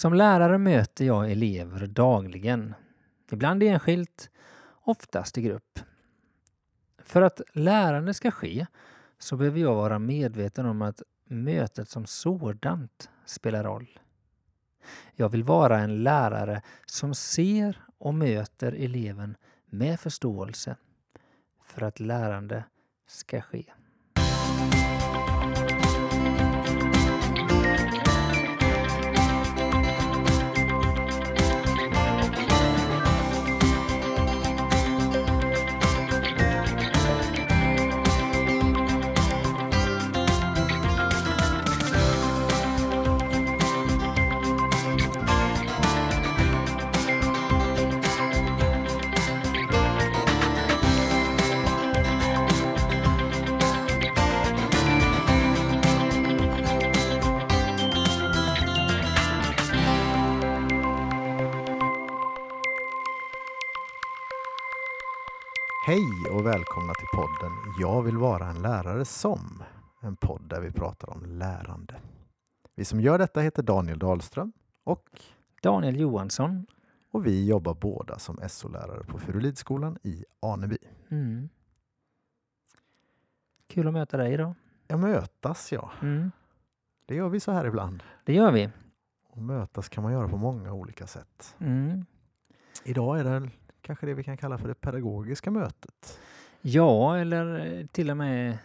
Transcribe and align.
Som 0.00 0.14
lärare 0.14 0.58
möter 0.58 1.04
jag 1.04 1.30
elever 1.30 1.86
dagligen. 1.86 2.74
Ibland 3.30 3.62
enskilt, 3.62 4.30
oftast 4.84 5.38
i 5.38 5.42
grupp. 5.42 5.78
För 6.98 7.22
att 7.22 7.40
lärande 7.52 8.14
ska 8.14 8.30
ske 8.30 8.66
så 9.18 9.36
behöver 9.36 9.60
jag 9.60 9.74
vara 9.74 9.98
medveten 9.98 10.66
om 10.66 10.82
att 10.82 11.02
mötet 11.24 11.88
som 11.88 12.06
sådant 12.06 13.10
spelar 13.26 13.64
roll. 13.64 13.98
Jag 15.14 15.28
vill 15.28 15.44
vara 15.44 15.78
en 15.78 16.02
lärare 16.02 16.62
som 16.86 17.14
ser 17.14 17.80
och 17.98 18.14
möter 18.14 18.72
eleven 18.72 19.36
med 19.66 20.00
förståelse 20.00 20.76
för 21.64 21.82
att 21.82 22.00
lärande 22.00 22.64
ska 23.06 23.40
ske. 23.40 23.64
Hej 65.90 66.30
och 66.30 66.46
välkomna 66.46 66.92
till 66.94 67.06
podden 67.14 67.52
Jag 67.80 68.02
vill 68.02 68.16
vara 68.16 68.46
en 68.46 68.62
lärare 68.62 69.04
som. 69.04 69.62
En 70.02 70.16
podd 70.16 70.42
där 70.48 70.60
vi 70.60 70.70
pratar 70.70 71.10
om 71.10 71.24
lärande. 71.24 72.00
Vi 72.74 72.84
som 72.84 73.00
gör 73.00 73.18
detta 73.18 73.40
heter 73.40 73.62
Daniel 73.62 73.98
Dahlström 73.98 74.52
och, 74.84 75.20
Daniel 75.62 76.00
Johansson. 76.00 76.66
och 77.10 77.26
vi 77.26 77.46
jobbar 77.46 77.74
båda 77.74 78.18
som 78.18 78.38
SO-lärare 78.48 79.04
på 79.04 79.18
Furulidsskolan 79.18 79.98
i 80.02 80.24
Aneby. 80.42 80.78
Mm. 81.08 81.48
Kul 83.66 83.86
att 83.86 83.92
möta 83.92 84.16
dig 84.16 84.32
idag. 84.32 84.54
Ja, 84.86 84.96
mötas 84.96 85.72
ja. 85.72 85.90
Mm. 86.02 86.30
Det 87.06 87.14
gör 87.14 87.28
vi 87.28 87.40
så 87.40 87.52
här 87.52 87.64
ibland. 87.64 88.02
Det 88.24 88.32
gör 88.32 88.52
vi. 88.52 88.70
Och 89.28 89.42
mötas 89.42 89.88
kan 89.88 90.02
man 90.02 90.12
göra 90.12 90.28
på 90.28 90.36
många 90.36 90.72
olika 90.72 91.06
sätt. 91.06 91.56
Mm. 91.58 92.04
Idag 92.84 93.20
är 93.20 93.24
det 93.24 93.50
kanske 93.90 94.06
det 94.06 94.14
vi 94.14 94.24
kan 94.24 94.36
kalla 94.36 94.58
för 94.58 94.68
det 94.68 94.74
pedagogiska 94.74 95.50
mötet. 95.50 96.18
Ja, 96.60 97.16
eller 97.18 97.66
eh, 97.78 97.86
till 97.86 98.10
och 98.10 98.16
med 98.16 98.58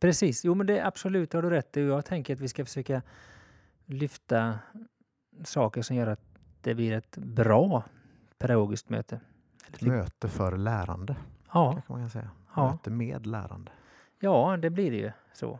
precis. 0.00 0.44
Jo, 0.44 0.54
men 0.54 0.66
det 0.66 0.80
absolut 0.86 1.32
har 1.32 1.42
du 1.42 1.50
rätt 1.50 1.76
i. 1.76 1.86
Jag 1.86 2.04
tänker 2.04 2.34
att 2.34 2.40
vi 2.40 2.48
ska 2.48 2.64
försöka 2.64 3.02
lyfta 3.86 4.58
saker 5.44 5.82
som 5.82 5.96
gör 5.96 6.06
att 6.06 6.20
det 6.60 6.74
blir 6.74 6.92
ett 6.92 7.16
bra 7.18 7.84
pedagogiskt 8.38 8.88
möte. 8.88 9.20
Typ- 9.72 9.88
Möte 9.88 10.28
för 10.28 10.56
lärande, 10.56 11.16
Ja, 11.52 11.72
kanske 11.72 11.92
man 11.92 12.02
kan 12.02 12.10
säga. 12.10 12.30
Ja. 12.56 12.70
Möte 12.70 12.90
med 12.90 13.26
lärande. 13.26 13.70
ja, 14.20 14.56
det 14.56 14.70
blir 14.70 14.90
det 14.90 14.96
ju 14.96 15.12
så. 15.32 15.58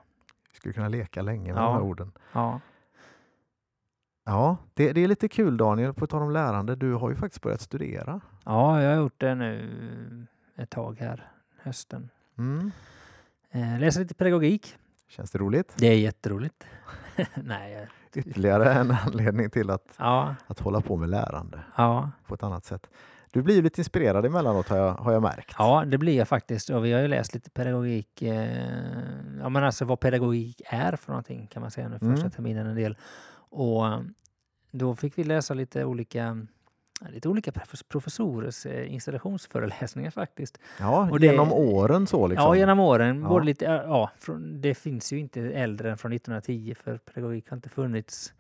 Vi 0.53 0.56
skulle 0.56 0.75
kunna 0.75 0.89
leka 0.89 1.22
länge 1.22 1.53
med 1.53 1.62
Ja. 1.62 1.67
de 1.67 1.72
här 1.75 1.83
orden. 1.83 2.12
Ja, 2.33 2.61
Ja, 4.28 4.56
det, 4.75 4.92
det 4.92 5.00
är 5.00 5.09
lite 5.09 5.28
kul 5.28 5.56
Daniel, 5.56 5.94
på 5.94 6.06
tal 6.06 6.22
om 6.22 6.31
lärande. 6.31 6.77
Du 6.77 6.94
har 6.94 7.11
ju 7.11 7.17
faktiskt 7.17 7.42
börjat 7.42 7.61
studera. 7.61 8.20
Ja 8.47 8.83
jag 8.83 8.91
har 8.91 8.97
gjort 8.97 9.20
det 9.20 9.34
nu 9.34 10.27
ett 10.56 10.70
tag 10.70 10.97
här, 11.00 11.30
hösten. 11.62 12.08
Mm. 12.39 12.71
Eh, 13.50 13.78
läser 13.81 14.00
lite 14.00 14.15
pedagogik. 14.15 14.76
Känns 15.09 15.31
det 15.31 15.38
roligt? 15.38 15.75
Det 15.78 15.87
är 15.87 15.98
jätteroligt. 15.98 16.65
Nej, 17.34 17.88
Ytterligare 18.15 18.72
en 18.72 18.91
anledning 18.91 19.50
till 19.50 19.71
att, 19.71 19.94
ja, 19.98 20.34
att 20.47 20.59
hålla 20.60 20.81
på 20.81 20.97
med 20.97 21.09
lärande 21.09 21.60
ja, 21.76 22.10
på 22.26 22.34
ett 22.34 22.43
annat 22.43 22.65
sätt. 22.65 22.91
Du 23.32 23.43
blir 23.43 23.54
ju 23.54 23.62
lite 23.62 23.81
inspirerad 23.81 24.26
emellanåt 24.26 24.69
har 24.69 24.76
jag, 24.76 24.92
har 24.94 25.12
jag 25.12 25.22
märkt. 25.22 25.54
ja, 25.59 25.84
det 25.87 25.98
blir 25.98 26.16
jag 26.16 26.28
faktiskt. 26.28 26.71
Och 26.71 26.84
vi 26.84 26.92
har 26.92 27.00
ju 27.00 27.09
läst 27.09 27.34
lite 27.34 27.50
pedagogik. 27.50 28.22
Eh, 28.22 28.62
ja, 29.41 29.48
men 29.48 29.65
alltså 29.65 29.84
vad 29.84 30.00
pedagogik 30.00 30.62
är 30.66 30.97
för 30.97 31.12
någonting 31.12 31.47
kan 31.47 31.60
man 31.62 31.71
säga 31.71 31.88
nu 31.88 31.98
första 31.98 32.06
Mm. 32.21 32.31
terminen 32.31 32.66
en 32.66 32.76
del. 32.76 32.97
Och 33.50 33.84
då 34.71 34.94
fick 34.97 35.19
vi 35.19 35.25
läsa 35.25 35.54
lite 35.54 35.84
olika 35.84 36.47
Lite 37.09 37.29
olika 37.29 37.51
profes- 37.51 37.84
professorers 37.89 38.67
eh, 38.67 38.93
installationsföreläsningar 38.95 40.11
faktiskt. 40.11 40.59
Ja, 40.81 41.09
Och 41.11 41.21
det- 41.21 41.27
genom 41.27 41.53
åren 41.53 42.07
så 42.07 42.27
liksom. 42.27 42.47
Ja, 42.49 42.57
genom 42.57 42.81
åren. 42.81 43.21
Ja. 43.23 43.29
Både 43.29 43.45
lite, 43.47 43.65
ja, 43.65 44.11
från, 44.19 44.61
det 44.61 44.75
finns 44.75 45.12
ju 45.12 45.19
inte 45.19 45.41
äldre 45.41 45.91
än 45.91 45.99
från 45.99 46.12
1910 46.12 46.75
för 46.84 46.99
pedagogik 46.99 47.49
har 47.51 47.57
inte 47.57 47.69
funnits 47.69 48.33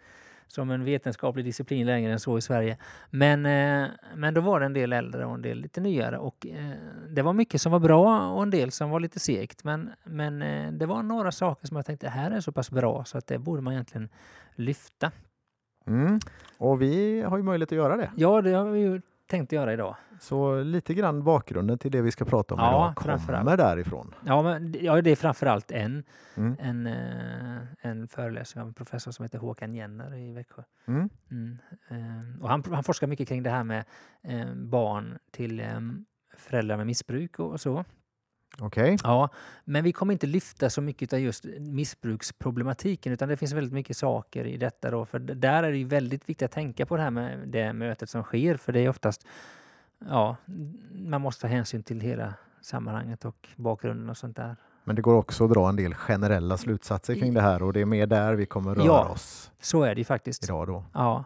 som 0.48 0.70
en 0.70 0.84
vetenskaplig 0.84 1.44
disciplin 1.44 1.86
längre 1.86 2.12
än 2.12 2.20
så 2.20 2.38
i 2.38 2.40
Sverige. 2.40 2.78
Men, 3.10 3.46
eh, 3.46 3.90
men 4.14 4.34
då 4.34 4.40
var 4.40 4.60
det 4.60 4.66
en 4.66 4.72
del 4.72 4.92
äldre 4.92 5.24
och 5.26 5.34
en 5.34 5.42
del 5.42 5.58
lite 5.60 5.80
nyare 5.80 6.18
och 6.18 6.46
eh, 6.46 6.70
det 7.08 7.22
var 7.22 7.32
mycket 7.32 7.60
som 7.60 7.72
var 7.72 7.78
bra 7.78 8.30
och 8.30 8.42
en 8.42 8.50
del 8.50 8.70
som 8.70 8.90
var 8.90 9.00
lite 9.00 9.20
segt. 9.20 9.64
Men, 9.64 9.90
men 10.04 10.42
eh, 10.42 10.72
det 10.72 10.86
var 10.86 11.02
några 11.02 11.32
saker 11.32 11.66
som 11.66 11.76
jag 11.76 11.86
tänkte 11.86 12.08
här 12.08 12.30
är 12.30 12.40
så 12.40 12.52
pass 12.52 12.70
bra 12.70 13.04
så 13.04 13.18
att 13.18 13.26
det 13.26 13.38
borde 13.38 13.62
man 13.62 13.72
egentligen 13.72 14.08
lyfta. 14.54 15.12
Mm. 15.86 16.20
Och 16.58 16.82
vi 16.82 17.22
har 17.22 17.36
ju 17.36 17.42
möjlighet 17.42 17.72
att 17.72 17.76
göra 17.76 17.96
det. 17.96 18.10
Ja, 18.16 18.42
det 18.42 18.52
har 18.52 18.64
vi 18.70 18.80
ju 18.80 19.00
tänkt 19.26 19.52
göra 19.52 19.72
idag. 19.72 19.96
Så 20.20 20.62
lite 20.62 20.94
grann 20.94 21.24
bakgrunden 21.24 21.78
till 21.78 21.90
det 21.90 22.00
vi 22.02 22.10
ska 22.10 22.24
prata 22.24 22.54
om 22.54 22.60
Ja, 22.60 22.92
idag 22.96 22.96
kommer 22.96 23.56
därifrån. 23.56 24.14
Ja, 24.24 24.42
men, 24.42 24.74
ja 24.80 25.02
det 25.02 25.10
är 25.10 25.16
framförallt 25.16 25.70
en, 25.70 26.04
Mm. 26.36 26.56
en, 26.60 26.86
eh, 26.86 27.62
en 27.80 28.08
föreläsning 28.08 28.62
av 28.62 28.68
en 28.68 28.74
professor 28.74 29.10
som 29.10 29.22
heter 29.22 29.38
Håkan 29.38 29.74
Jenner 29.74 30.14
i 30.14 30.32
Växjö. 30.32 30.62
Mm. 30.86 31.08
Mm. 31.30 31.58
eh, 31.88 32.42
Och 32.42 32.48
han, 32.48 32.62
han 32.72 32.84
forskar 32.84 33.06
mycket 33.06 33.28
kring 33.28 33.42
det 33.42 33.50
här 33.50 33.64
med 33.64 33.84
eh, 34.22 34.54
barn 34.54 35.18
till 35.30 35.62
föräldrar 36.36 36.76
med 36.76 36.86
missbruk 36.86 37.38
och 37.38 37.60
så. 37.60 37.84
Okej. 38.60 38.96
Ja, 39.02 39.28
men 39.64 39.84
vi 39.84 39.92
kommer 39.92 40.12
inte 40.12 40.26
lyfta 40.26 40.70
så 40.70 40.80
mycket 40.80 41.12
av 41.12 41.18
just 41.20 41.44
missbruksproblematiken 41.58 43.12
utan 43.12 43.28
det 43.28 43.36
finns 43.36 43.52
väldigt 43.52 43.72
mycket 43.72 43.96
saker 43.96 44.44
i 44.44 44.56
detta 44.56 44.90
då. 44.90 45.04
För 45.04 45.18
där 45.18 45.62
är 45.62 45.70
det 45.70 45.76
ju 45.78 45.84
väldigt 45.84 46.28
viktigt 46.28 46.42
att 46.46 46.52
tänka 46.52 46.86
på 46.86 46.96
det 46.96 47.02
här 47.02 47.10
med 47.10 47.48
det 47.48 47.72
mötet 47.72 48.10
som 48.10 48.22
sker 48.22 48.56
för 48.56 48.72
det 48.72 48.80
är 48.80 48.88
oftast, 48.88 49.26
ja, 50.08 50.36
man 50.92 51.20
måste 51.20 51.40
ta 51.42 51.48
hänsyn 51.48 51.82
till 51.82 52.00
hela 52.00 52.34
sammanhanget 52.60 53.24
och 53.24 53.48
bakgrunden 53.56 54.10
och 54.10 54.16
sånt 54.16 54.36
där. 54.36 54.56
Men 54.84 54.96
det 54.96 55.02
går 55.02 55.14
också 55.14 55.44
att 55.44 55.50
dra 55.52 55.68
en 55.68 55.76
del 55.76 55.94
generella 55.94 56.56
slutsatser 56.56 57.14
kring 57.14 57.34
det 57.34 57.40
här 57.40 57.62
och 57.62 57.72
det 57.72 57.80
är 57.80 57.84
mer 57.86 58.06
där 58.06 58.34
vi 58.34 58.46
kommer 58.46 58.74
röra 58.74 58.86
Ja. 58.86 59.08
oss 59.08 59.50
Så 59.60 59.82
är 59.82 59.94
det 59.94 59.98
ju 60.00 60.04
faktiskt. 60.04 60.44
idag 60.44 60.66
då. 60.66 60.84
Ja. 60.92 61.24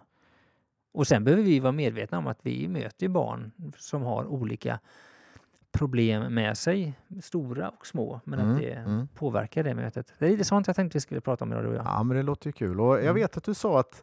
Och 0.92 1.06
sen 1.06 1.24
behöver 1.24 1.42
vi 1.42 1.60
vara 1.60 1.72
medvetna 1.72 2.18
om 2.18 2.26
att 2.26 2.38
vi 2.42 2.68
möter 2.68 3.08
barn 3.08 3.52
som 3.78 4.02
har 4.02 4.26
olika 4.26 4.78
problem 5.72 6.34
med 6.34 6.58
sig, 6.58 6.94
stora 7.22 7.68
och 7.68 7.86
små, 7.86 8.20
men 8.24 8.40
Mm, 8.40 8.52
att 8.52 8.60
det 8.60 8.72
mm. 8.72 9.08
påverkar 9.14 9.62
det 9.64 9.74
mötet. 9.74 10.12
Det 10.18 10.26
är 10.26 10.30
lite 10.30 10.44
sånt 10.44 10.66
jag 10.66 10.76
tänkte 10.76 10.96
vi 10.96 11.00
skulle 11.00 11.20
prata 11.20 11.44
om 11.44 11.52
idag 11.52 11.64
du 11.64 11.68
och 11.68 11.74
jag. 11.74 11.86
Ja, 11.86 12.02
men 12.02 12.16
det 12.16 12.22
låter 12.22 12.46
ju 12.48 12.52
kul. 12.52 12.80
Och 12.80 12.94
jag 12.94 13.02
Mm. 13.02 13.14
vet 13.14 13.36
att 13.36 13.44
du 13.44 13.54
sa 13.54 13.80
att 13.80 14.02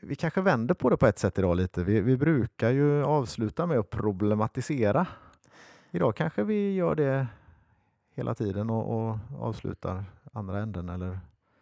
vi 0.00 0.14
kanske 0.14 0.40
vänder 0.40 0.74
på 0.74 0.90
det 0.90 0.96
på 0.96 1.06
ett 1.06 1.18
sätt 1.18 1.38
idag 1.38 1.56
lite. 1.56 1.84
Vi, 1.84 2.00
vi 2.00 2.16
brukar 2.16 2.70
ju 2.70 3.04
avsluta 3.04 3.66
med 3.66 3.78
att 3.78 3.90
problematisera. 3.90 5.06
Idag 5.90 6.16
kanske 6.16 6.42
vi 6.42 6.74
gör 6.74 6.94
det 6.94 7.26
hela 8.14 8.34
tiden 8.34 8.70
och, 8.70 9.08
och 9.10 9.18
avslutar 9.40 10.04
andra 10.32 10.60
änden 10.60 10.88
eller? 10.88 11.18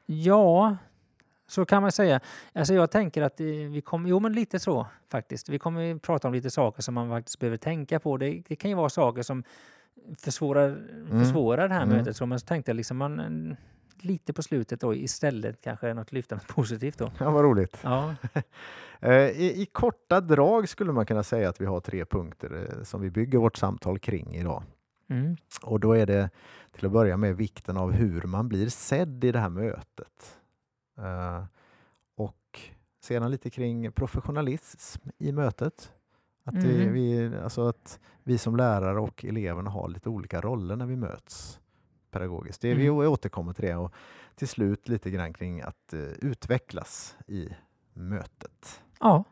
Ja, 0.06 0.76
så 1.50 1.64
kan 1.64 1.82
man 1.82 1.92
säga. 1.92 2.20
Alltså 2.52 2.74
jag 2.74 2.90
tänker 2.90 3.22
att 3.22 3.40
eh, 3.40 3.46
vi 3.46 3.80
kommer, 3.84 4.08
jo 4.10 4.20
men 4.20 4.32
lite 4.32 4.58
så 4.58 4.86
faktiskt. 5.10 5.48
Vi 5.48 5.58
kommer 5.58 5.98
prata 5.98 6.28
om 6.28 6.34
lite 6.34 6.50
saker 6.50 6.82
som 6.82 6.94
man 6.94 7.08
faktiskt 7.08 7.38
behöver 7.38 7.56
tänka 7.56 8.00
på. 8.00 8.16
Det, 8.16 8.42
det 8.48 8.56
kan 8.56 8.70
ju 8.70 8.76
vara 8.76 8.88
saker 8.88 9.22
som 9.22 9.44
försvårar, 10.18 10.78
försvårar 11.10 11.68
det 11.68 11.74
här 11.74 11.82
Mm. 11.82 11.96
mötet. 11.96 12.16
Så 12.16 12.26
men 12.26 12.40
så 12.40 12.46
tänkte 12.46 12.70
jag 12.70 12.76
liksom 12.76 12.96
man, 12.96 13.20
eh, 13.20 13.56
lite 14.02 14.32
på 14.32 14.42
slutet 14.42 14.80
då 14.80 14.94
istället 14.94 15.60
kanske 15.60 15.94
något 15.94 16.12
lyfta 16.12 16.34
något 16.34 16.46
positivt 16.48 16.98
då. 16.98 17.10
Ja, 17.18 17.30
vad 17.30 17.44
roligt. 17.44 17.78
Ja, 17.82 18.14
Eh, 19.02 19.12
I, 19.30 19.62
I 19.62 19.66
korta 19.66 20.20
drag 20.20 20.68
skulle 20.68 20.92
man 20.92 21.06
kunna 21.06 21.22
säga 21.22 21.48
att 21.48 21.60
vi 21.60 21.66
har 21.66 21.80
tre 21.80 22.04
punkter 22.04 22.80
som 22.84 23.00
vi 23.00 23.10
bygger 23.10 23.38
vårt 23.38 23.56
samtal 23.56 23.98
kring 23.98 24.34
idag. 24.34 24.62
mm. 25.10 25.36
Och 25.62 25.80
då 25.80 25.92
är 25.92 26.06
det 26.06 26.30
till 26.72 26.86
att 26.86 26.92
börja 26.92 27.16
med 27.16 27.36
vikten 27.36 27.76
av 27.76 27.92
hur 27.92 28.22
man 28.22 28.48
blir 28.48 28.68
sedd 28.68 29.24
i 29.24 29.32
det 29.32 29.38
här 29.38 29.48
mötet. 29.48 30.39
Eh, 31.00 31.44
och 32.16 32.60
sedan 33.00 33.30
lite 33.30 33.50
kring 33.50 33.92
professionalism 33.92 35.08
i 35.18 35.32
mötet. 35.32 35.92
Att, 36.44 36.54
vi, 36.54 36.82
Mm. 36.82 36.92
vi, 36.92 37.36
alltså 37.38 37.68
att 37.68 38.00
vi 38.22 38.38
som 38.38 38.56
lärare 38.56 39.00
och 39.00 39.24
eleverna 39.24 39.70
har 39.70 39.88
lite 39.88 40.08
olika 40.08 40.40
roller 40.40 40.76
när 40.76 40.86
vi 40.86 40.96
möts 40.96 41.60
pedagogiskt. 42.10 42.60
Det, 42.62 42.74
Vi 42.74 42.86
Mm. 42.86 42.96
återkommer 43.12 43.52
till 43.52 43.64
det 43.64 43.76
och 43.76 43.92
till 44.34 44.48
slut 44.48 44.88
lite 44.88 45.10
grann 45.10 45.32
kring 45.32 45.60
att 45.60 45.92
eh, 45.92 46.00
utvecklas 46.00 47.16
i 47.26 47.48
mötet. 47.92 48.82
Ja, 49.00 49.24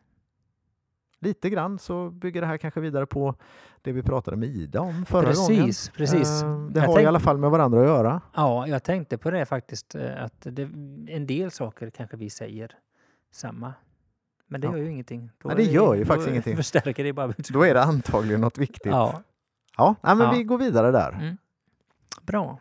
Lite 1.21 1.51
grann 1.51 1.79
så 1.79 2.11
bygger 2.11 2.41
det 2.41 2.47
här 2.47 2.57
kanske 2.57 2.81
vidare 2.81 3.07
på 3.07 3.35
det 3.83 3.93
vi 3.93 4.03
pratade 4.03 4.37
med 4.37 4.49
Ida 4.49 4.81
om 4.81 5.05
förra 5.07 5.33
gången. 5.33 5.59
precis. 5.67 5.89
precis. 5.91 6.43
Eh, 6.43 6.67
Det 6.67 6.81
Jag 6.81 6.87
har 6.87 6.93
i 6.93 6.97
tänk- 6.97 7.09
alla 7.09 7.21
fall 7.21 7.39
med 7.39 7.51
varandra 7.51 7.81
att 7.81 7.87
göra. 7.87 8.21
Ja, 8.35 8.67
jag 8.67 8.83
tänkte 8.83 9.19
på 9.19 9.31
det 9.31 9.47
faktiskt. 9.47 9.95
eh, 9.95 10.25
Att 10.25 10.41
det, 10.41 10.63
en 11.09 11.27
del 11.27 11.51
saker 11.51 11.91
kanske 11.91 12.17
vi 12.17 12.31
säger 12.31 12.75
samma. 13.33 13.75
Men 14.47 14.61
det 14.61 14.67
Ja. 14.67 14.73
gör 14.77 14.85
ju 14.85 14.91
ingenting. 14.91 15.31
Då 15.39 15.49
Nej, 15.49 15.57
det 15.57 15.63
gör 15.73 15.95
ju 15.95 16.05
faktiskt 16.05 16.29
ingenting. 16.29 16.57
förstärker 16.57 17.05
det 17.05 17.13
bara 17.13 17.33
Då 17.53 17.63
är 17.63 17.75
det 17.75 17.83
antagligen 17.83 18.41
något 18.41 18.59
viktigt. 18.59 18.93
Ja, 18.93 19.23
Ja, 19.77 19.97
men 20.03 20.19
Ja. 20.21 20.33
vi 20.33 20.43
går 20.45 20.59
vidare 20.59 20.91
där. 20.91 21.13
Mm. 21.13 21.37
bra. 22.23 22.59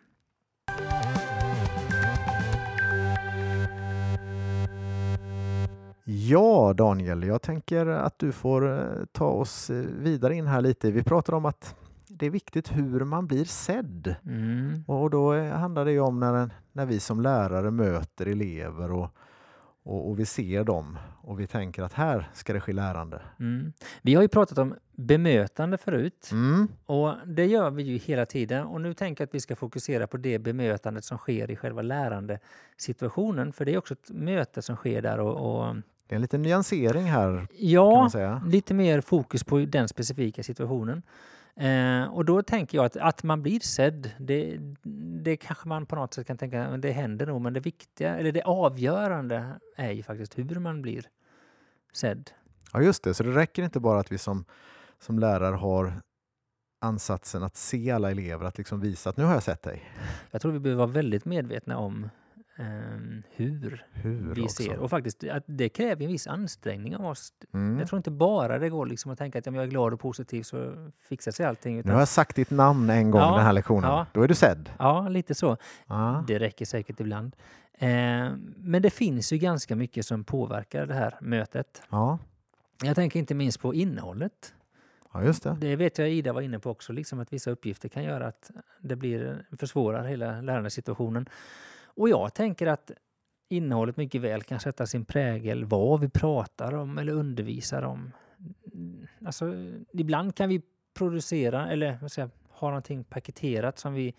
Ja, 6.09 6.73
Daniel, 6.73 7.23
jag 7.23 7.41
tänker 7.41 7.85
att 7.85 8.19
du 8.19 8.31
får 8.31 8.79
eh, 8.79 9.05
ta 9.11 9.25
oss 9.25 9.69
eh, 9.69 9.85
vidare 9.97 10.35
in 10.35 10.47
här 10.47 10.61
lite. 10.61 10.91
Vi 10.91 11.03
pratar 11.03 11.33
om 11.33 11.45
att 11.45 11.75
det 12.07 12.25
är 12.25 12.29
viktigt 12.29 12.71
hur 12.71 13.03
man 13.03 13.27
blir 13.27 13.45
sedd. 13.45 14.15
Mm. 14.25 14.83
Och 14.87 15.09
då 15.09 15.33
eh, 15.33 15.53
handlar 15.53 15.85
det 15.85 15.99
om 15.99 16.19
när, 16.19 16.49
när 16.71 16.85
vi 16.85 16.99
som 16.99 17.21
lärare 17.21 17.71
möter 17.71 18.25
elever 18.25 18.91
och, 18.91 19.09
och, 19.83 20.09
och 20.09 20.19
vi 20.19 20.25
ser 20.25 20.63
dem 20.63 20.97
och 21.21 21.39
vi 21.39 21.47
tänker 21.47 21.83
att 21.83 21.93
här 21.93 22.29
ska 22.33 22.53
det 22.53 22.59
ske 22.59 22.73
lärande. 22.73 23.21
Mm. 23.39 23.73
Vi 24.01 24.15
har 24.15 24.21
ju 24.21 24.27
pratat 24.27 24.57
om 24.57 24.75
bemötande 24.91 25.77
förut 25.77 26.29
Mm. 26.31 26.67
och 26.85 27.13
det 27.25 27.45
gör 27.45 27.69
vi 27.69 27.83
ju 27.83 27.97
hela 27.97 28.25
tiden. 28.25 28.65
Och 28.65 28.81
nu 28.81 28.93
tänker 28.93 29.21
jag 29.21 29.27
att 29.27 29.35
vi 29.35 29.39
ska 29.39 29.55
fokusera 29.55 30.07
på 30.07 30.17
det 30.17 30.39
bemötandet 30.39 31.05
som 31.05 31.17
sker 31.17 31.51
i 31.51 31.55
själva 31.55 31.81
lärandesituationen. 31.81 33.53
För 33.53 33.65
det 33.65 33.73
är 33.73 33.77
också 33.77 33.93
ett 33.93 34.09
möte 34.09 34.61
som 34.61 34.75
sker 34.75 35.01
där. 35.01 35.19
Och, 35.19 35.67
och 35.67 35.75
Det 36.07 36.13
är 36.13 36.15
en 36.15 36.21
liten 36.21 36.41
nyansering 36.41 37.03
här 37.03 37.37
kan 37.37 37.47
ja, 37.57 37.91
man 37.91 38.11
säga. 38.11 38.41
lite 38.45 38.73
mer 38.73 39.01
fokus 39.01 39.43
på 39.43 39.59
den 39.59 39.87
specifika 39.87 40.43
situationen. 40.43 41.03
Eh, 41.55 42.03
och 42.03 42.25
då 42.25 42.41
tänker 42.41 42.77
jag 42.77 42.85
att, 42.85 42.97
att 42.97 43.23
man 43.23 43.41
blir 43.41 43.59
sedd, 43.59 44.11
det, 44.19 44.57
det 45.23 45.37
kanske 45.37 45.67
man 45.67 45.85
på 45.85 45.95
något 45.95 46.13
sätt 46.13 46.27
kan 46.27 46.37
tänka, 46.37 46.77
det 46.77 46.91
händer 46.91 47.25
nog, 47.25 47.41
men 47.41 47.53
det 47.53 47.59
viktiga, 47.59 48.17
eller 48.17 48.31
det 48.31 48.41
avgörande 48.41 49.59
är 49.75 49.91
ju 49.91 50.03
faktiskt 50.03 50.37
hur 50.37 50.59
man 50.59 50.81
blir 50.81 51.05
sedd. 51.93 52.31
Ja, 52.73 52.81
just 52.81 53.03
det. 53.03 53.13
Så 53.13 53.23
det 53.23 53.31
räcker 53.31 53.63
inte 53.63 53.79
bara 53.79 53.99
att 53.99 54.11
vi 54.11 54.17
som, 54.17 54.45
som 54.99 55.19
lärare 55.19 55.55
har 55.55 56.01
ansatsen 56.81 57.43
att 57.43 57.55
se 57.55 57.91
alla 57.91 58.11
elever, 58.11 58.45
att 58.45 58.57
liksom 58.57 58.79
visa 58.79 59.09
att 59.09 59.17
nu 59.17 59.23
har 59.23 59.33
jag 59.33 59.43
sett 59.43 59.61
dig. 59.61 59.91
Jag 60.31 60.41
tror 60.41 60.51
vi 60.51 60.59
behöver 60.59 60.85
vara 60.85 60.93
väldigt 60.93 61.25
medvetna 61.25 61.77
om 61.77 62.09
ehm, 62.57 63.23
hur 63.35 63.85
Hur 63.91 64.33
vi 64.35 64.41
också. 64.41 64.63
ser. 64.63 64.77
Och 64.77 64.89
faktiskt, 64.89 65.23
att 65.23 65.43
det 65.45 65.69
kräver 65.69 66.03
en 66.05 66.11
viss 66.11 66.27
ansträngning 66.27 66.95
av 66.95 67.05
oss. 67.05 67.33
Mm. 67.53 67.79
Jag 67.79 67.87
tror 67.87 67.97
inte 67.97 68.11
bara 68.11 68.59
det 68.59 68.69
går 68.69 68.85
liksom 68.85 69.11
att 69.11 69.17
tänka 69.17 69.39
att 69.39 69.47
om 69.47 69.55
jag 69.55 69.63
är 69.63 69.67
glad 69.67 69.93
och 69.93 69.99
positiv 69.99 70.43
så 70.43 70.89
fixar 71.01 71.31
sig 71.31 71.45
allting. 71.45 71.73
Nu 71.73 71.79
Utan, 71.79 71.91
har 71.91 71.99
jag 71.99 72.07
sagt 72.07 72.35
ditt 72.35 72.49
namn 72.49 72.89
en 72.89 73.11
gång 73.11 73.21
Ja, 73.21 73.35
den 73.35 73.45
här 73.45 73.53
lektionen. 73.53 73.89
ja. 73.89 74.05
Då 74.13 74.21
är 74.21 74.27
du 74.27 74.35
sedd. 74.35 74.69
Ja, 74.79 75.09
lite 75.09 75.35
så. 75.35 75.57
Ja. 75.87 76.23
Det 76.27 76.39
räcker 76.39 76.65
säkert 76.65 76.99
ibland. 76.99 77.35
Eh, 77.79 77.89
men 78.57 78.81
det 78.81 78.89
finns 78.89 79.33
ju 79.33 79.37
ganska 79.37 79.75
mycket 79.75 80.05
som 80.05 80.23
påverkar 80.23 80.85
det 80.85 80.93
här 80.93 81.15
mötet. 81.21 81.81
Ja. 81.89 82.19
Jag 82.83 82.95
tänker 82.95 83.19
inte 83.19 83.33
minst 83.35 83.59
på 83.61 83.73
innehållet. 83.73 84.53
ja, 85.13 85.23
just 85.23 85.43
det. 85.43 85.57
Det 85.59 85.75
vet 85.75 85.97
jag 85.97 86.09
Ida 86.09 86.33
var 86.33 86.41
inne 86.41 86.59
på 86.59 86.69
också, 86.69 86.93
liksom 86.93 87.19
att 87.19 87.33
vissa 87.33 87.51
uppgifter 87.51 87.89
kan 87.89 88.03
göra 88.03 88.27
att 88.27 88.51
det 88.81 88.95
blir, 88.95 89.45
försvårar 89.59 90.03
hela 90.03 90.41
lärandesituationen. 90.41 91.29
Och 91.97 92.09
jag 92.09 92.33
tänker 92.33 92.67
att 92.67 92.91
innehållet 93.49 93.97
mycket 93.97 94.21
väl 94.21 94.43
kan 94.43 94.59
sätta 94.59 94.85
sin 94.85 95.05
prägel 95.05 95.65
vad 95.65 95.99
vi 95.99 96.09
pratar 96.09 96.73
om 96.73 96.97
eller 96.97 97.13
undervisar 97.13 97.81
om. 97.81 98.11
Alltså, 99.25 99.53
ibland 99.93 100.35
kan 100.35 100.49
vi 100.49 100.61
producera 100.93 101.71
eller 101.71 101.97
vad 102.01 102.11
säga, 102.11 102.29
ha 102.49 102.67
någonting 102.67 103.03
paketerat 103.03 103.79
som 103.79 103.93
vi 103.93 104.13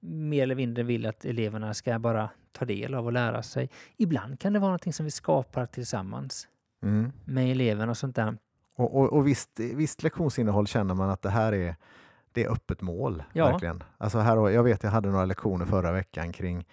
mer 0.00 0.42
eller 0.42 0.54
mindre 0.54 0.82
vill 0.84 1.06
att 1.06 1.24
eleverna 1.24 1.74
ska 1.74 1.98
bara 1.98 2.30
ta 2.52 2.64
del 2.64 2.94
av 2.94 3.06
och 3.06 3.12
lära 3.12 3.42
sig. 3.42 3.70
Ibland 3.96 4.40
kan 4.40 4.52
det 4.52 4.58
vara 4.58 4.68
någonting 4.68 4.92
som 4.92 5.04
vi 5.04 5.10
skapar 5.10 5.66
tillsammans 5.66 6.48
Mm. 6.82 7.12
med 7.24 7.50
eleverna 7.50 7.90
och 7.90 7.96
sånt 7.96 8.16
där. 8.16 8.36
Och, 8.76 8.96
och, 8.96 9.12
och 9.12 9.26
visst, 9.26 9.60
visst 9.60 10.02
lektionsinnehåll 10.02 10.66
känner 10.66 10.94
man 10.94 11.10
att 11.10 11.22
det 11.22 11.30
här 11.30 11.52
är, 11.52 11.76
det 12.32 12.44
är 12.44 12.52
öppet 12.52 12.80
mål. 12.80 13.22
Ja. 13.32 13.50
Verkligen. 13.50 13.82
Alltså 13.98 14.18
här, 14.18 14.48
jag 14.48 14.62
vet 14.62 14.82
jag 14.82 14.90
hade 14.90 15.10
några 15.10 15.24
lektioner 15.24 15.66
förra 15.66 15.92
veckan 15.92 16.32
kring, 16.32 16.66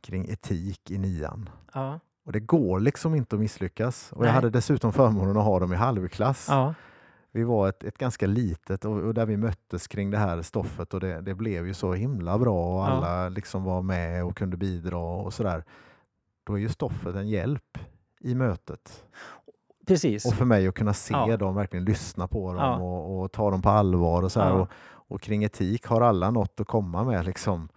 kring 0.00 0.28
etik 0.28 0.90
i 0.90 0.98
nian. 0.98 1.48
Ja, 1.74 2.00
Och 2.24 2.32
det 2.32 2.40
går 2.40 2.80
liksom 2.80 3.14
inte 3.14 3.36
att 3.36 3.40
misslyckas. 3.40 4.12
Och 4.12 4.18
jag 4.24 4.26
Nej. 4.28 4.34
hade 4.34 4.50
dessutom 4.50 4.92
förmånen 4.92 5.36
att 5.36 5.44
ha 5.44 5.60
dem 5.60 5.72
i 5.72 5.76
halvklass. 5.76 6.46
ja, 6.50 6.74
Vi 7.32 7.44
var 7.44 7.68
ett, 7.68 7.84
ett 7.84 7.98
ganska 7.98 8.26
litet 8.26 8.84
och, 8.84 8.92
och 8.98 9.14
där 9.14 9.26
vi 9.26 9.36
möttes 9.36 9.86
kring 9.88 10.10
det 10.10 10.18
här 10.18 10.42
stoffet 10.42 10.94
och 10.94 11.00
det, 11.00 11.20
det 11.20 11.34
blev 11.34 11.66
ju 11.66 11.74
så 11.74 11.92
himla 11.94 12.38
bra 12.38 12.74
och 12.82 12.82
Ja. 12.82 12.86
alla 12.88 13.28
liksom 13.28 13.64
var 13.64 13.82
med 13.82 14.24
och 14.24 14.36
kunde 14.36 14.56
bidra 14.56 14.98
och 14.98 15.34
sådär. 15.34 15.64
Då 16.44 16.54
är 16.54 16.58
ju 16.58 16.68
stoffet 16.68 17.14
en 17.14 17.28
hjälp 17.28 17.78
i 18.20 18.34
mötet. 18.34 19.04
precis. 19.86 20.24
Och 20.26 20.32
för 20.34 20.44
mig 20.44 20.68
att 20.68 20.74
kunna 20.74 20.92
se 20.94 21.14
Ja. 21.14 21.36
dem, 21.36 21.54
verkligen 21.54 21.84
lyssna 21.84 22.28
på 22.28 22.52
dem 22.52 22.62
Ja. 22.62 22.76
och, 22.76 23.20
och 23.20 23.32
ta 23.32 23.50
dem 23.50 23.62
på 23.62 23.68
allvar 23.70 24.22
och 24.22 24.32
så 24.32 24.40
här. 24.40 24.50
Ja. 24.50 24.54
Och, 24.54 24.68
och 25.10 25.20
kring 25.20 25.44
etik 25.44 25.86
har 25.86 26.00
alla 26.00 26.30
något 26.30 26.60
att 26.60 26.66
komma 26.66 27.04
med 27.04 27.26
liksom. 27.26 27.68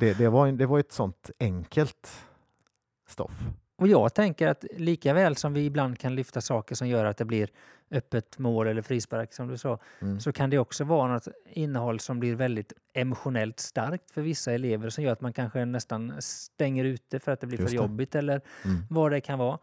Det, 0.00 0.18
det, 0.18 0.28
var, 0.28 0.52
det 0.52 0.66
var 0.66 0.78
ett 0.78 0.92
sånt 0.92 1.30
enkelt 1.40 2.10
stoff. 3.08 3.32
Och 3.78 3.88
jag 3.88 4.14
tänker 4.14 4.48
att 4.48 4.64
lika 4.76 5.14
väl 5.14 5.36
som 5.36 5.52
vi 5.52 5.64
ibland 5.64 5.98
kan 5.98 6.14
lyfta 6.14 6.40
saker 6.40 6.74
som 6.74 6.88
gör 6.88 7.04
att 7.04 7.16
det 7.16 7.24
blir 7.24 7.48
öppet 7.90 8.38
mål 8.38 8.66
eller 8.66 8.82
frispark 8.82 9.32
som 9.32 9.48
du 9.48 9.58
sa, 9.58 9.78
Mm. 10.00 10.20
så 10.20 10.32
kan 10.32 10.50
det 10.50 10.58
också 10.58 10.84
vara 10.84 11.12
något 11.12 11.28
innehåll 11.50 12.00
som 12.00 12.20
blir 12.20 12.34
väldigt 12.34 12.72
emotionellt 12.94 13.60
starkt 13.60 14.10
för 14.10 14.22
vissa 14.22 14.52
elever 14.52 14.90
som 14.90 15.04
gör 15.04 15.12
att 15.12 15.20
man 15.20 15.32
kanske 15.32 15.64
nästan 15.64 16.12
stänger 16.18 16.84
ute 16.84 17.20
för 17.20 17.32
att 17.32 17.40
det 17.40 17.46
blir 17.46 17.58
Just 17.60 17.70
för 17.70 17.76
det. 17.78 17.82
jobbigt 17.82 18.14
eller 18.14 18.40
Mm. 18.64 18.82
vad 18.90 19.10
det 19.12 19.20
kan 19.20 19.38
vara. 19.38 19.58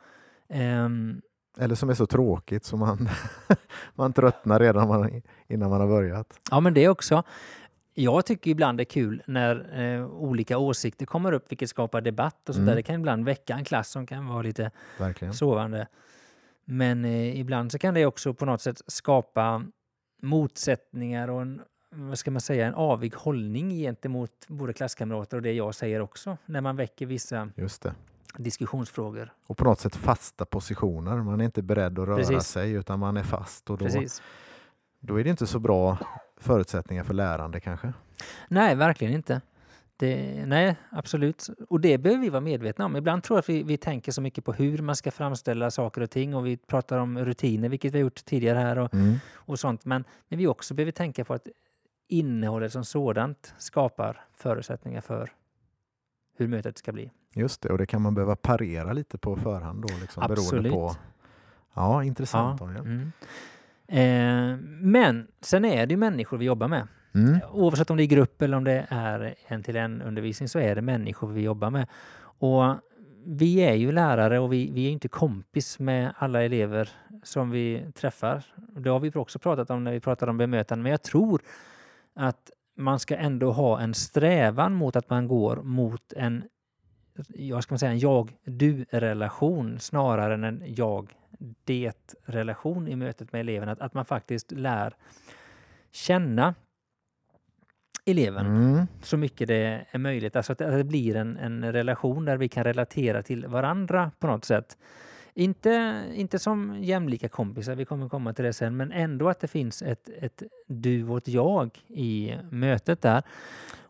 Ehm, 0.50 1.22
Eller 1.60 1.76
som 1.76 1.90
är 1.90 1.94
så 1.94 2.06
tråkigt 2.06 2.66
så 2.66 2.78
man, 2.78 3.10
man 3.96 4.14
tröttnar 4.14 4.60
redan 4.60 4.88
man, 4.88 5.22
innan 5.48 5.70
man 5.70 5.82
har 5.82 5.88
börjat. 5.88 6.40
ja, 6.52 6.60
men 6.60 6.74
det 6.74 6.90
också. 6.90 7.24
Jag 8.00 8.26
tycker 8.26 8.52
ibland 8.52 8.78
det 8.78 8.84
är 8.84 8.86
kul 8.86 9.22
när 9.28 9.80
eh, 9.82 10.06
olika 10.06 10.58
åsikter 10.58 11.06
kommer 11.06 11.32
upp, 11.32 11.52
vilket 11.52 11.70
skapar 11.70 12.02
debatt 12.02 12.50
och 12.50 12.56
sånt 12.56 12.64
Mm. 12.64 12.76
Det 12.76 12.84
kan 12.84 12.96
ibland 12.96 13.26
väcka 13.26 13.54
en 13.56 13.64
klass 13.66 13.90
som 13.90 14.06
kan 14.08 14.28
vara 14.28 14.42
lite 14.42 14.72
Verkligen. 15.00 15.34
sovande. 15.34 15.88
Men 16.66 17.06
eh, 17.06 17.40
ibland 17.40 17.72
så 17.72 17.80
kan 17.80 17.94
det 17.94 18.06
också 18.06 18.34
på 18.34 18.46
något 18.46 18.62
sätt 18.62 18.82
skapa 18.88 19.64
motsättningar 20.22 21.28
och 21.28 21.42
en, 21.42 21.62
vad 21.90 22.18
ska 22.20 22.32
man 22.32 22.42
säga, 22.42 22.68
en 22.68 22.74
avig 22.74 23.14
hållning 23.16 23.70
gentemot 23.70 24.32
både 24.48 24.74
klasskamrater 24.74 25.38
och 25.38 25.44
det 25.44 25.54
jag 25.54 25.76
säger 25.76 26.00
också 26.02 26.38
när 26.46 26.62
man 26.62 26.76
väcker 26.76 27.06
vissa 27.06 27.50
diskussionsfrågor. 28.38 29.34
Och 29.48 29.58
på 29.58 29.64
något 29.64 29.80
sätt 29.80 29.96
fasta 29.96 30.46
positioner. 30.46 31.18
Man 31.18 31.42
är 31.42 31.46
inte 31.46 31.62
beredd 31.62 32.00
att 32.00 32.08
röra 32.08 32.18
Precis. 32.18 32.44
sig 32.44 32.72
utan 32.72 33.00
man 33.00 33.18
är 33.18 33.24
fast. 33.24 33.70
Och 33.70 33.78
då, 33.78 33.86
Precis. 33.86 34.22
då 35.00 35.20
är 35.20 35.24
det 35.24 35.30
inte 35.30 35.48
så 35.48 35.60
bra 35.60 35.98
förutsättningar 36.38 37.04
för 37.04 37.14
lärande 37.14 37.60
kanske. 37.60 37.94
Nej, 38.48 38.76
verkligen 38.76 39.14
inte. 39.14 39.42
Det, 40.00 40.44
nej, 40.46 40.76
absolut. 40.90 41.48
Och 41.70 41.82
det 41.82 41.98
behöver 41.98 42.22
vi 42.22 42.30
vara 42.30 42.42
medvetna 42.42 42.86
om. 42.86 42.96
Ibland 42.96 43.24
tror 43.24 43.38
jag 43.38 43.40
att 43.40 43.50
vi, 43.50 43.64
vi 43.64 43.78
tänker 43.78 44.12
så 44.12 44.22
mycket 44.22 44.46
på 44.46 44.54
hur 44.54 44.78
man 44.78 44.96
ska 44.96 45.12
framställa 45.12 45.72
saker 45.72 46.02
och 46.02 46.10
ting 46.10 46.36
och 46.36 46.46
vi 46.48 46.58
pratar 46.58 46.98
om 46.98 47.20
rutiner, 47.26 47.70
vilket 47.70 47.94
vi 47.94 47.98
har 47.98 48.02
gjort 48.04 48.26
tidigare 48.26 48.60
här. 48.60 48.78
Och, 48.78 48.94
Mm. 48.94 49.16
och 49.34 49.60
sånt. 49.60 49.86
Men, 49.86 50.04
men 50.28 50.40
vi 50.40 50.48
också 50.48 50.74
behöver 50.74 50.92
tänka 50.92 51.26
på 51.26 51.34
att 51.34 51.48
innehållet 52.08 52.72
som 52.72 52.86
sådant 52.86 53.54
skapar 53.58 54.26
förutsättningar 54.36 55.02
för 55.02 55.32
hur 56.38 56.48
mötet 56.48 56.78
ska 56.78 56.92
bli. 56.92 57.12
Just 57.34 57.62
det, 57.62 57.70
och 57.70 57.78
det 57.78 57.86
kan 57.86 58.02
man 58.02 58.16
behöva 58.16 58.36
parera 58.36 58.94
lite 58.94 59.18
på 59.18 59.36
förhand 59.36 59.82
då. 59.82 59.88
Liksom, 60.02 60.22
beroende 60.22 60.42
Absolut. 60.42 60.72
på. 60.72 60.96
Ja, 61.74 62.04
intressant. 62.04 62.62
Ja, 62.62 62.68
mm. 62.68 63.12
Men 64.88 65.28
sen 65.42 65.66
är 65.66 65.86
det 65.86 65.94
ju 65.94 65.98
människor 65.98 66.38
vi 66.38 66.46
jobbar 66.46 66.68
med. 66.68 66.88
Mm. 67.16 67.40
Oavsett 67.52 67.90
om 67.90 67.98
det 67.98 68.04
är 68.04 68.08
grupp 68.08 68.42
eller 68.42 68.58
om 68.58 68.64
det 68.64 68.86
är 68.90 69.36
en 69.48 69.64
till 69.64 69.76
en 69.76 70.02
undervisning 70.02 70.50
så 70.50 70.60
är 70.60 70.76
det 70.76 70.82
människor 70.82 71.28
vi 71.28 71.42
jobbar 71.42 71.70
med. 71.70 71.88
Och 72.40 72.76
vi 73.26 73.60
är 73.60 73.74
ju 73.74 73.92
lärare 73.92 74.40
och 74.40 74.54
vi, 74.54 74.72
vi 74.72 74.88
är 74.88 74.92
inte 74.92 75.08
kompis 75.08 75.80
med 75.80 76.14
alla 76.18 76.44
elever 76.44 76.90
som 77.24 77.50
vi 77.50 77.86
träffar. 77.96 78.44
Det 78.56 78.90
har 78.90 79.00
vi 79.00 79.12
också 79.16 79.40
pratat 79.40 79.70
om 79.70 79.84
när 79.84 79.92
vi 79.92 80.00
pratar 80.00 80.28
om 80.28 80.38
bemötande. 80.38 80.84
Men 80.84 80.92
jag 80.92 81.02
tror 81.02 81.42
att 82.16 82.52
man 82.78 83.00
ska 83.00 83.16
ändå 83.16 83.52
ha 83.52 83.80
en 83.80 83.94
strävan 83.94 84.74
mot 84.74 84.96
att 84.96 85.10
man 85.10 85.28
går 85.28 85.56
mot 85.56 86.14
en, 86.14 86.44
jag 87.28 87.64
ska 87.64 87.78
säga 87.78 87.92
en 87.92 88.00
jag-du-relation 88.00 89.80
snarare 89.80 90.34
än 90.34 90.44
en 90.44 90.64
jag-det-relation 91.38 92.88
i 92.88 92.96
mötet 92.96 93.34
med 93.34 93.42
eleven. 93.42 93.70
Att, 93.70 93.80
att 93.80 93.94
man 93.94 94.06
faktiskt 94.06 94.52
lär 94.52 94.94
känna 95.92 96.56
eleven 98.06 98.46
Mm. 98.46 98.88
så 99.02 99.18
mycket 99.18 99.48
det 99.48 99.86
är 99.92 99.98
möjligt. 100.00 100.36
Alltså 100.36 100.54
att 100.54 100.62
att 100.62 100.72
det 100.72 100.84
blir 100.84 101.16
en, 101.16 101.38
en 101.38 101.74
relation 101.74 102.26
där 102.26 102.38
vi 102.38 102.50
kan 102.50 102.64
relatera 102.64 103.24
till 103.24 103.48
varandra 103.48 104.12
på 104.20 104.28
något 104.28 104.46
sätt. 104.46 104.78
Inte, 105.38 106.04
inte 106.14 106.40
som 106.40 106.78
jämlika 106.82 107.30
kompisar, 107.30 107.76
vi 107.76 107.86
kommer 107.86 108.10
komma 108.10 108.34
till 108.34 108.46
det 108.46 108.54
sen, 108.54 108.78
men 108.78 108.92
ändå 108.92 109.30
att 109.30 109.40
det 109.40 109.48
finns 109.48 109.82
ett, 109.82 110.10
ett 110.20 110.44
du 110.68 111.08
och 111.08 111.18
ett 111.18 111.28
jag 111.28 111.84
i 111.88 112.36
mötet 112.52 113.02
där. 113.02 113.24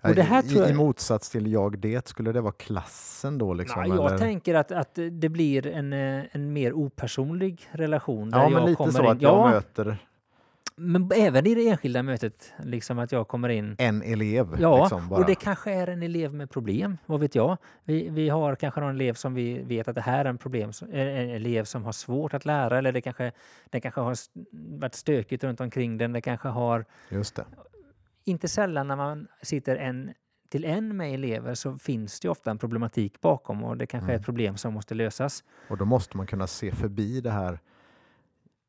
Och 0.01 0.15
det 0.15 0.21
här 0.21 0.43
I, 0.45 0.49
tror 0.49 0.61
jag... 0.61 0.69
I 0.71 0.73
motsats 0.73 1.29
till 1.29 1.51
jag 1.51 1.79
det, 1.79 2.07
skulle 2.07 2.31
det 2.31 2.41
vara 2.41 2.51
klassen 2.51 3.37
då? 3.37 3.53
Liksom, 3.53 3.81
Nej, 3.81 3.89
jag 3.89 4.07
eller? 4.07 4.17
tänker 4.17 4.55
att, 4.55 4.71
att 4.71 4.99
det 5.11 5.29
blir 5.29 5.67
en, 5.67 5.93
eh, 5.93 6.23
en 6.31 6.53
mer 6.53 6.73
opersonlig 6.73 7.67
relation. 7.71 8.29
Där 8.29 8.37
Ja, 8.37 8.43
jag 8.43 8.51
men 8.51 8.63
lite 8.65 8.75
kommer 8.75 8.91
så 8.91 9.03
in. 9.03 9.09
att 9.09 9.21
jag 9.21 9.33
ja, 9.33 9.49
möter 9.49 9.97
men 10.79 11.11
även 11.15 11.47
i 11.47 11.55
det 11.55 11.69
enskilda 11.69 12.03
mötet, 12.03 12.53
liksom 12.63 12.99
att 12.99 13.11
jag 13.11 13.27
kommer 13.27 13.49
in 13.49 13.75
en 13.79 14.01
elev. 14.03 14.57
Ja, 14.59 14.81
liksom, 14.81 15.11
och 15.11 15.25
det 15.25 15.35
kanske 15.35 15.71
är 15.73 15.87
en 15.87 16.03
elev 16.03 16.33
med 16.33 16.49
problem, 16.49 16.97
vad 17.05 17.19
vet 17.19 17.35
jag? 17.35 17.57
Vi, 17.83 18.09
vi 18.09 18.29
har 18.29 18.55
kanske 18.55 18.81
någon 18.81 18.95
elev 18.95 19.13
som 19.13 19.33
vi 19.33 19.63
vet 19.63 19.87
att 19.87 19.95
det 19.95 20.01
här 20.01 20.25
är 20.25 20.29
en 20.29 20.37
problem, 20.37 20.71
en 20.91 21.29
elev 21.29 21.63
som 21.63 21.85
har 21.85 21.91
svårt 21.91 22.33
att 22.33 22.45
lära 22.45 22.77
eller 22.77 22.91
det 22.91 23.01
kanske, 23.01 23.31
den 23.69 23.81
kanske 23.81 24.01
har 24.01 24.15
varit 24.79 24.95
stökigt 24.95 25.43
runt 25.43 25.61
omkring 25.61 25.97
den, 25.97 26.13
det 26.13 26.21
kanske 26.21 26.47
har... 26.47 26.85
Just 27.09 27.35
det. 27.35 27.45
Inte 28.23 28.47
sällan 28.47 28.87
när 28.87 28.95
man 28.95 29.27
sitter 29.41 29.75
en 29.75 30.13
till 30.49 30.65
en 30.65 30.97
med 30.97 31.13
elever 31.13 31.53
så 31.53 31.77
finns 31.77 32.19
det 32.19 32.29
ofta 32.29 32.51
en 32.51 32.57
problematik 32.57 33.21
bakom 33.21 33.63
och 33.63 33.77
det 33.77 33.85
kanske 33.87 34.05
Mm. 34.05 34.15
är 34.15 34.19
ett 34.19 34.25
problem 34.25 34.57
som 34.57 34.73
måste 34.73 34.95
lösas. 34.95 35.43
Och 35.69 35.77
då 35.77 35.85
måste 35.85 36.17
man 36.17 36.27
kunna 36.27 36.47
se 36.47 36.71
förbi 36.71 37.21
det 37.21 37.31
här 37.31 37.59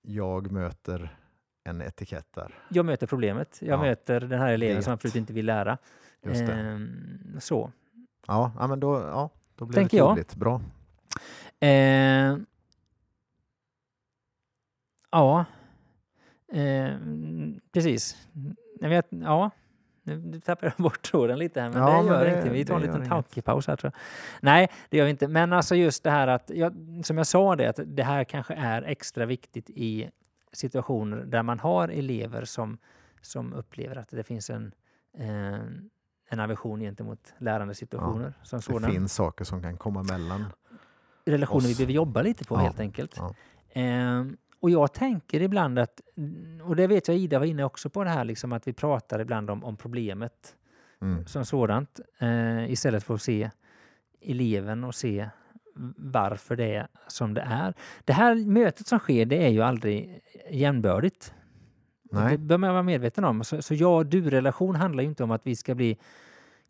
jag 0.02 0.50
möter 0.52 1.17
en 1.68 1.82
etikett 1.82 2.32
där. 2.34 2.54
Jag 2.68 2.87
möter 2.87 3.06
problemet, 3.06 3.58
jag 3.62 3.68
Ja, 3.78 3.80
möter 3.82 4.20
den 4.20 4.38
här 4.38 4.52
eleven 4.52 4.82
som 4.82 4.90
vet. 4.90 4.94
absolut 4.94 5.16
inte 5.16 5.32
vill 5.32 5.46
lära. 5.46 5.78
Just 6.22 6.46
det. 6.46 6.52
Ehm, 6.52 7.37
så. 7.40 7.72
Ja, 8.26 8.66
men 8.68 8.80
då, 8.80 8.94
ja, 9.00 9.30
då 9.56 9.64
blir 9.64 9.75
Tänker 9.75 9.96
det 9.96 9.98
jag. 9.98 10.10
tydligt. 10.16 10.34
Bra. 10.37 10.60
Eh, 11.60 12.37
ja, 15.10 15.44
eh, 16.52 16.90
precis. 17.72 18.16
Jag 18.80 19.04
ja, 19.08 19.50
nu 20.02 20.40
tappar 20.40 20.66
jag 20.66 20.75
bort 20.76 21.02
tråden 21.02 21.38
lite 21.38 21.60
här, 21.60 21.68
men 21.70 21.82
Ja, 21.82 21.88
det 21.88 21.96
men 21.96 22.06
gör 22.06 22.25
det- 22.25 22.37
inte. 22.38 22.50
Vi 22.50 22.64
tar 22.64 22.75
en 22.76 22.82
liten 22.82 23.08
tankepaus 23.08 23.66
här 23.66 23.76
tror 23.76 23.92
jag. 23.94 24.00
Nej, 24.42 24.68
det 24.88 24.96
gör 24.96 25.04
vi 25.04 25.10
inte. 25.10 25.28
Men 25.28 25.52
alltså 25.52 25.75
just 25.75 26.02
det 26.04 26.10
här 26.10 26.28
att, 26.28 26.50
jag, 26.54 26.75
som 27.04 27.18
jag 27.18 27.26
sa 27.26 27.56
det, 27.56 27.66
att 27.68 27.80
det 27.84 28.02
här 28.02 28.25
kanske 28.25 28.54
är 28.54 28.82
extra 28.82 29.26
viktigt 29.26 29.70
i 29.70 30.10
situationer 30.52 31.16
där 31.16 31.42
man 31.42 31.58
har 31.58 31.88
elever 31.88 32.44
som, 32.44 32.78
som 33.20 33.52
upplever 33.52 33.96
att 33.96 34.08
det 34.10 34.22
finns 34.24 34.50
en, 34.50 34.72
eh, 35.18 35.54
en 36.30 36.40
aversion 36.40 36.80
gentemot 36.80 37.34
lärande 37.38 37.74
situationer. 37.74 38.32
som 38.42 38.82
Det 38.82 38.88
finns 38.90 39.12
saker 39.14 39.44
som 39.44 39.62
kan 39.62 39.76
komma 39.76 40.00
emellan. 40.00 40.44
relationer 41.26 41.66
vi 41.66 41.72
oss. 41.72 41.78
behöver 41.78 41.92
jobba 41.92 42.22
lite 42.22 42.44
på 42.44 42.54
Ja, 42.54 42.58
helt 42.58 42.80
enkelt. 42.80 43.14
ja. 43.16 43.34
Ehm, 43.72 44.36
och 44.60 44.70
jag 44.70 44.92
tänker 44.92 45.42
ibland 45.42 45.78
att, 45.78 46.00
och 46.62 46.76
det 46.76 46.86
vet 46.86 47.08
jag 47.08 47.16
Ida 47.16 47.38
var 47.38 47.46
inne 47.46 47.64
också 47.64 47.90
på 47.90 48.04
det 48.04 48.10
här, 48.10 48.24
liksom 48.24 48.52
att 48.52 48.68
vi 48.68 48.72
pratar 48.72 49.18
ibland 49.18 49.50
om, 49.50 49.64
om 49.64 49.76
problemet 49.76 50.54
Mm. 51.00 51.26
som 51.26 51.44
sådant 51.44 52.00
eh, 52.18 52.70
istället 52.70 53.04
för 53.04 53.14
att 53.14 53.22
se 53.22 53.50
eleven 54.20 54.84
och 54.84 54.94
se 54.94 55.28
varför 55.97 56.56
det 56.56 56.75
är 56.75 56.88
som 57.08 57.35
det 57.35 57.40
är. 57.40 57.75
Det 58.04 58.12
här 58.12 58.35
mötet 58.35 58.87
som 58.87 58.99
sker, 58.99 59.26
det 59.26 59.44
är 59.44 59.49
ju 59.49 59.62
aldrig 59.62 60.20
jämnbördigt. 60.50 61.35
Och 62.11 62.14
Nej. 62.16 62.32
Det 62.32 62.38
bör 62.38 62.58
man 62.58 62.73
vara 62.73 62.82
medveten 62.82 63.25
om. 63.25 63.44
Så, 63.44 63.62
så 63.62 63.75
jag 63.75 63.97
och 63.97 64.06
du-relation 64.06 64.75
handlar 64.76 65.02
ju 65.02 65.08
inte 65.08 65.25
om 65.25 65.30
att 65.30 65.47
vi 65.47 65.56
ska 65.56 65.75
bli 65.75 65.99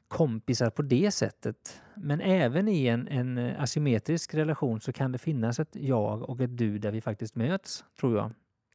kompisar 0.08 0.70
på 0.70 0.82
det 0.82 1.10
sättet. 1.10 1.80
Men 1.94 2.20
även 2.20 2.68
i 2.68 2.86
en, 2.86 3.08
en 3.08 3.38
asymmetrisk 3.58 4.34
relation 4.34 4.80
så 4.80 4.92
kan 4.92 5.12
det 5.12 5.18
finnas 5.18 5.60
ett 5.60 5.68
jag 5.76 6.30
och 6.30 6.40
ett 6.40 6.56
du 6.58 6.78
där 6.78 6.90
vi 6.90 7.00
faktiskt 7.00 7.36
möts, 7.36 7.84
tror 8.00 8.16
jag. 8.16 8.30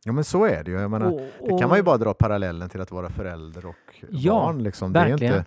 Ja, 0.06 0.12
men 0.12 0.24
så 0.24 0.46
är 0.46 0.64
det 0.64 0.72
ju. 0.72 0.78
Jag 0.80 0.92
menar, 0.92 1.12
Och- 1.14 1.50
det 1.50 1.60
kan 1.60 1.70
man 1.70 1.78
ju 1.78 1.82
och- 1.82 1.86
bara 1.86 1.98
dra 1.98 2.14
parallellen 2.14 2.70
till 2.70 2.82
att 2.82 2.92
vara 2.92 3.10
förälder 3.10 3.66
och 3.66 4.04
Ja, 4.10 4.34
barn. 4.34 4.64
Liksom. 4.64 4.94
Det, 4.94 5.00
är 5.00 5.08
inte, 5.10 5.46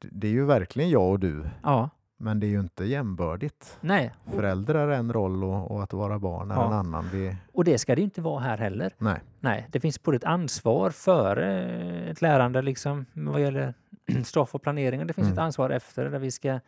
det 0.00 0.26
är 0.26 0.30
ju 0.32 0.44
verkligen 0.44 0.90
jag 0.90 1.10
och 1.10 1.20
du, 1.20 1.44
Ja, 1.62 1.90
men 2.22 2.40
det 2.40 2.46
är 2.46 2.48
ju 2.48 2.60
inte 2.60 2.84
jämbördigt. 2.84 3.78
nej. 3.80 4.12
Och, 4.24 4.34
Förälder 4.34 4.74
är 4.74 4.88
en 4.88 5.12
roll 5.12 5.44
och, 5.44 5.70
och 5.70 5.82
att 5.82 5.92
vara 5.92 6.18
barn 6.18 6.50
är 6.50 6.54
Ja. 6.54 6.66
en 6.66 6.72
annan. 6.72 7.08
Vi, 7.12 7.36
och 7.52 7.64
det 7.64 7.78
ska 7.78 7.94
det 7.96 8.02
inte 8.02 8.20
vara 8.20 8.40
här 8.40 8.58
heller. 8.58 8.92
nej. 8.98 9.20
Nej, 9.40 9.66
det 9.70 9.80
finns 9.80 10.02
både 10.02 10.16
ett 10.16 10.24
ansvar 10.24 10.90
före 10.90 11.62
ett 12.10 12.22
lärande 12.22 12.62
liksom 12.62 13.06
vad 13.12 13.40
gäller 13.40 13.74
stoff 14.24 14.54
och 14.54 14.62
planering 14.62 15.06
det 15.06 15.12
finns 15.12 15.26
Mm. 15.26 15.38
ett 15.38 15.42
ansvar 15.44 15.70
efter 15.70 16.10
där 16.10 16.18
vi 16.18 16.30
ska 16.30 16.60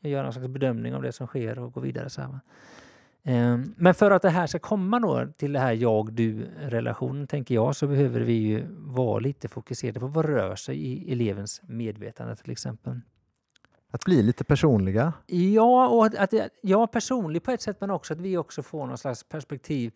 göra 0.00 0.26
en 0.26 0.32
slags 0.32 0.48
bedömning 0.48 0.94
av 0.94 1.02
det 1.02 1.12
som 1.12 1.26
sker 1.26 1.58
och 1.58 1.72
gå 1.72 1.80
vidare. 1.80 2.10
Så 2.10 2.20
här? 2.20 2.40
Ehm, 3.24 3.74
Men 3.76 3.94
för 3.94 4.10
att 4.10 4.22
det 4.22 4.30
här 4.30 4.46
ska 4.46 4.58
komma 4.58 5.00
då 5.00 5.26
till 5.36 5.52
det 5.52 5.58
här 5.60 5.72
jag-du-relationen 5.72 7.26
tänker 7.26 7.54
jag 7.54 7.76
så 7.76 7.86
behöver 7.86 8.20
vi 8.20 8.32
ju 8.32 8.66
vara 8.70 9.18
lite 9.18 9.48
fokuserade 9.48 10.00
på 10.00 10.06
vad 10.06 10.24
rör 10.24 10.54
sig 10.56 10.76
i 10.86 11.12
elevens 11.12 11.62
medvetande 11.66 12.36
till 12.36 12.50
exempel. 12.52 13.00
Att 13.96 14.04
bli 14.04 14.22
lite 14.22 14.44
personliga. 14.44 15.12
Ja, 15.26 15.88
och 15.88 16.06
att, 16.06 16.32
är 16.32 16.86
personlig 16.86 17.42
på 17.42 17.50
ett 17.50 17.60
sätt 17.60 17.76
men 17.80 17.90
också 17.90 18.12
att 18.14 18.20
vi 18.20 18.36
också 18.36 18.62
får 18.62 18.86
någon 18.86 18.98
slags 18.98 19.24
perspektiv 19.24 19.92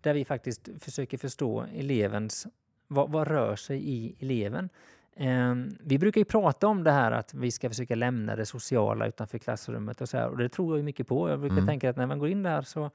där 0.00 0.14
vi 0.14 0.24
faktiskt 0.24 0.68
försöker 0.80 1.18
förstå 1.18 1.64
elevens, 1.74 2.46
vad, 2.88 3.10
vad 3.10 3.28
rör 3.28 3.56
sig 3.56 3.90
i 3.90 4.16
eleven. 4.18 4.68
Ehm, 5.16 5.68
vi 5.80 5.98
brukar 5.98 6.20
ju 6.20 6.24
prata 6.24 6.66
om 6.66 6.84
det 6.84 6.90
här 6.90 7.12
att 7.12 7.34
vi 7.34 7.50
ska 7.50 7.68
försöka 7.68 7.94
lämna 7.94 8.36
det 8.36 8.46
sociala 8.46 9.06
utanför 9.06 9.38
klassrummet 9.38 10.00
och 10.00 10.08
så 10.08 10.16
här, 10.16 10.28
och 10.28 10.38
det 10.38 10.48
tror 10.48 10.76
jag 10.78 10.84
mycket 10.84 11.08
på. 11.08 11.30
Jag 11.30 11.40
brukar 11.40 11.56
Mm. 11.56 11.66
tänka 11.66 11.90
att 11.90 11.96
när 11.96 12.06
man 12.06 12.18
går 12.18 12.28
in 12.28 12.42
där 12.42 12.62
så, 12.62 12.90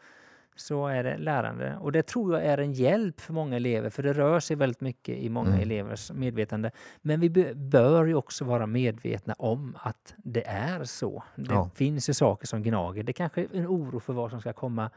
så 0.55 0.87
är 0.87 1.03
det 1.03 1.17
lärande. 1.17 1.77
Och 1.81 1.91
det 1.91 2.03
tror 2.03 2.33
jag 2.33 2.45
är 2.45 2.57
en 2.57 2.73
hjälp 2.73 3.21
för 3.21 3.33
många 3.33 3.55
elever, 3.55 3.89
för 3.89 4.03
det 4.03 4.13
rör 4.13 4.39
sig 4.39 4.55
väldigt 4.55 4.81
mycket 4.81 5.17
i 5.17 5.29
många 5.29 5.49
Mm. 5.49 5.61
elevers 5.61 6.11
medvetande. 6.11 6.71
Men 7.01 7.19
vi 7.19 7.29
bör 7.55 8.05
ju 8.05 8.15
också 8.15 8.45
vara 8.45 8.65
medvetna 8.67 9.33
om 9.37 9.77
att 9.81 10.13
det 10.17 10.47
är 10.47 10.83
så. 10.83 11.23
Det 11.35 11.53
Ja. 11.53 11.69
finns 11.75 12.09
ju 12.09 12.13
saker 12.13 12.47
som 12.47 12.63
gnager. 12.63 13.03
Det 13.03 13.13
kanske 13.13 13.41
är 13.41 13.47
en 13.53 13.67
oro 13.67 13.99
för 13.99 14.13
vad 14.13 14.31
som 14.31 14.41
ska 14.41 14.53
komma 14.53 14.89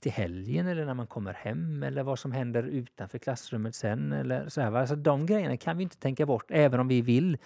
till 0.00 0.12
helgen 0.12 0.66
eller 0.66 0.84
när 0.86 0.94
man 0.94 1.06
kommer 1.06 1.32
hem 1.32 1.82
eller 1.82 2.02
vad 2.02 2.18
som 2.18 2.32
händer 2.32 2.62
utanför 2.62 3.18
klassrummet 3.18 3.74
sen. 3.74 4.12
Eller 4.12 4.48
så 4.48 4.60
här, 4.60 4.72
alltså, 4.72 4.96
de 4.96 5.26
grejerna 5.26 5.56
kan 5.56 5.76
vi 5.76 5.82
inte 5.82 5.96
tänka 5.98 6.26
bort 6.26 6.44
även 6.48 6.80
om 6.80 6.88
vi 6.88 7.00
vill 7.02 7.38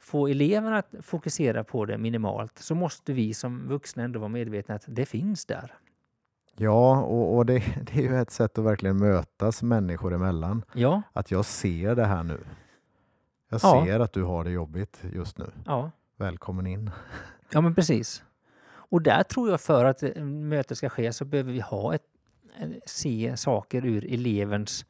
få 0.00 0.26
eleverna 0.28 0.78
att 0.78 0.94
fokusera 1.02 1.64
på 1.64 1.84
det 1.84 1.98
minimalt 1.98 2.58
så 2.58 2.74
måste 2.74 3.12
vi 3.12 3.34
som 3.34 3.68
vuxna 3.68 4.02
ändå 4.02 4.18
vara 4.20 4.28
medvetna 4.28 4.74
att 4.74 4.84
det 4.88 5.06
finns 5.06 5.46
där. 5.46 5.72
Ja, 6.58 7.00
och, 7.00 7.36
och 7.36 7.46
det, 7.46 7.52
det 7.82 7.92
är 7.98 8.02
ju 8.02 8.16
ett 8.20 8.30
sätt 8.30 8.58
att 8.58 8.64
verkligen 8.64 8.96
mötas 8.98 9.62
människor 9.62 10.14
emellan. 10.14 10.64
Ja, 10.72 11.02
Att 11.12 11.30
jag 11.30 11.44
ser 11.44 11.94
det 11.94 12.04
här 12.04 12.22
nu. 12.22 12.40
Jag 13.50 13.60
Ja. 13.62 13.84
ser 13.86 14.00
att 14.00 14.12
du 14.12 14.22
har 14.24 14.44
det 14.44 14.50
jobbigt 14.50 15.02
just 15.14 15.38
nu. 15.38 15.50
ja, 15.66 15.90
Välkommen 16.16 16.66
in. 16.66 16.90
ja 17.52 17.60
men 17.60 17.74
precis. 17.74 18.22
Och 18.90 19.02
där 19.02 19.22
tror 19.22 19.50
jag 19.50 19.60
för 19.60 19.84
att 19.84 20.02
eh, 20.02 20.24
mötet 20.24 20.78
ska 20.78 20.88
ske 20.88 21.12
så 21.12 21.24
behöver 21.24 21.52
vi 21.52 21.60
ha 21.60 21.94
ett, 21.94 22.02
eh, 22.60 22.68
se 22.86 23.36
saker 23.36 23.86
ur 23.86 24.12
elevens 24.14 24.84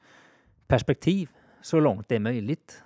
perspektiv 0.67 1.29
så 1.63 1.81
långt 1.81 2.09
det 2.09 2.15
är 2.15 2.19
möjligt. 2.21 2.83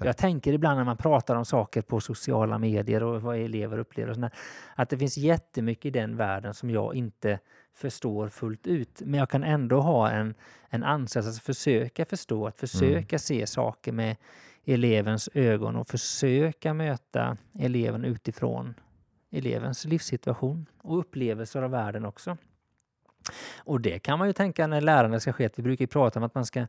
Jag 0.00 0.16
tänker 0.16 0.52
ibland 0.52 0.76
när 0.76 0.84
man 0.84 0.96
pratar 0.96 1.36
om 1.36 1.44
saker 1.44 1.82
på 1.82 2.00
sociala 2.00 2.58
medier 2.58 3.02
och 3.02 3.22
vad 3.22 3.36
elever 3.38 3.78
upplever 3.78 4.10
och 4.10 4.14
sådär, 4.14 4.30
att 4.74 4.88
det 4.90 4.98
finns 4.98 5.16
jättemycket 5.16 5.84
i 5.84 5.90
den 5.90 6.16
världen 6.16 6.54
som 6.54 6.70
jag 6.70 6.94
inte 6.94 7.38
förstår 7.74 8.28
fullt 8.28 8.66
ut. 8.66 9.02
Men 9.04 9.20
jag 9.20 9.30
kan 9.30 9.44
ändå 9.44 9.80
ha 9.80 10.10
en, 10.10 10.34
en 10.68 10.84
ansats 10.84 11.28
att 11.28 11.42
försöka 11.42 12.04
förstå, 12.04 12.46
att 12.46 12.60
försöka 12.60 13.18
se 13.18 13.46
saker 13.46 13.92
med 13.92 14.16
elevens 14.64 15.28
ögon 15.34 15.76
och 15.76 15.88
försöka 15.88 16.74
möta 16.74 17.36
eleven 17.58 18.04
utifrån 18.04 18.74
elevens 19.30 19.84
livssituation 19.84 20.66
och 20.78 20.98
upplevelser 20.98 21.62
av 21.62 21.70
världen 21.70 22.04
också. 22.04 22.36
Och 23.58 23.80
det 23.80 23.98
kan 23.98 24.18
man 24.18 24.28
ju 24.28 24.32
tänka 24.32 24.66
när 24.66 24.80
lärande 24.80 25.20
ska 25.20 25.32
ske. 25.32 25.46
att 25.46 25.58
Vi 25.58 25.62
brukar 25.62 25.86
prata 25.86 26.18
om 26.18 26.24
att 26.24 26.34
man 26.34 26.46
ska 26.46 26.66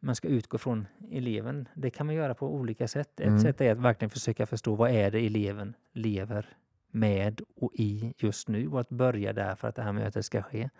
man 0.00 0.14
ska 0.14 0.28
utgå 0.28 0.58
från 0.58 0.86
eleven. 1.10 1.68
Det 1.74 1.90
kan 1.90 2.06
man 2.06 2.14
göra 2.14 2.34
på 2.34 2.54
olika 2.54 2.88
sätt. 2.88 3.20
Ett 3.20 3.26
Mm. 3.26 3.40
sätt 3.40 3.60
är 3.60 3.72
att 3.72 3.78
verkligen 3.78 4.10
försöka 4.10 4.46
förstå 4.46 4.74
vad 4.74 4.90
är 4.90 5.10
det 5.10 5.18
eleven 5.26 5.74
lever 5.92 6.48
med 6.90 7.40
och 7.56 7.70
i 7.74 8.14
just 8.18 8.48
nu 8.48 8.68
och 8.68 8.80
att 8.80 8.88
börja 8.88 9.32
där 9.32 9.54
för 9.54 9.68
att 9.68 9.74
det 9.74 9.82
här 9.82 9.92
mötet 9.92 10.24
ska 10.24 10.42
ske. 10.42 10.70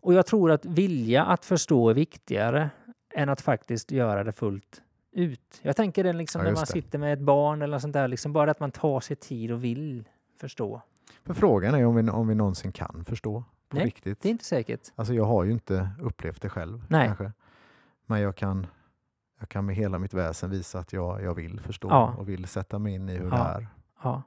Och 0.00 0.14
jag 0.14 0.26
tror 0.26 0.50
att 0.50 0.64
vilja 0.64 1.24
att 1.24 1.44
förstå 1.44 1.88
är 1.90 1.94
viktigare 1.94 2.70
än 3.14 3.28
att 3.28 3.40
faktiskt 3.40 3.90
göra 3.90 4.24
det 4.24 4.32
fullt 4.32 4.82
ut. 5.12 5.60
Jag 5.62 5.76
tänker 5.76 6.04
det 6.04 6.12
liksom 6.12 6.40
Ja, 6.40 6.44
när 6.44 6.52
man 6.52 6.60
det. 6.60 6.66
sitter 6.72 6.98
med 6.98 7.12
ett 7.12 7.18
barn 7.20 7.62
eller 7.62 7.78
sånt 7.78 7.92
där, 7.92 8.08
liksom 8.08 8.32
bara 8.32 8.50
att 8.50 8.60
man 8.60 8.70
tar 8.70 9.00
sig 9.00 9.16
tid 9.16 9.52
och 9.52 9.64
vill 9.64 10.04
förstå. 10.40 10.82
För 11.24 11.34
frågan 11.34 11.74
är 11.74 11.86
om 11.86 11.94
vi, 11.96 12.10
om 12.10 12.28
vi 12.28 12.34
någonsin 12.34 12.72
kan 12.72 13.04
förstå 13.04 13.44
på 13.68 13.76
Nej, 13.76 13.86
riktigt. 13.86 14.20
Det 14.20 14.28
är 14.28 14.30
inte 14.30 14.44
säkert. 14.44 14.80
Alltså 14.94 15.14
jag 15.14 15.24
har 15.24 15.44
ju 15.44 15.52
inte 15.52 15.88
upplevt 16.00 16.42
det 16.42 16.48
själv. 16.48 16.84
Nej. 16.88 17.06
Kanske. 17.06 17.32
Men 18.10 18.20
jag 18.20 18.36
kan, 18.36 18.66
jag 19.38 19.48
kan 19.48 19.66
med 19.66 19.76
hela 19.76 19.98
mitt 19.98 20.14
väsen 20.14 20.50
visa 20.50 20.78
att 20.78 20.92
jag, 20.92 21.22
jag 21.22 21.34
vill 21.34 21.60
förstå 21.60 21.88
Ja. 21.90 22.14
och 22.18 22.28
vill 22.28 22.46
sätta 22.46 22.78
mig 22.78 22.94
in 22.94 23.08
i 23.08 23.16
hur 23.16 23.24
Ja. 23.30 23.30
det 23.30 23.36
är. 23.36 23.68
Ja. 24.02 24.22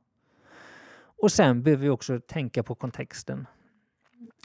Och 1.23 1.31
sen 1.31 1.63
behöver 1.63 1.83
vi 1.83 1.89
också 1.89 2.19
tänka 2.19 2.63
på 2.63 2.75
kontexten. 2.75 3.47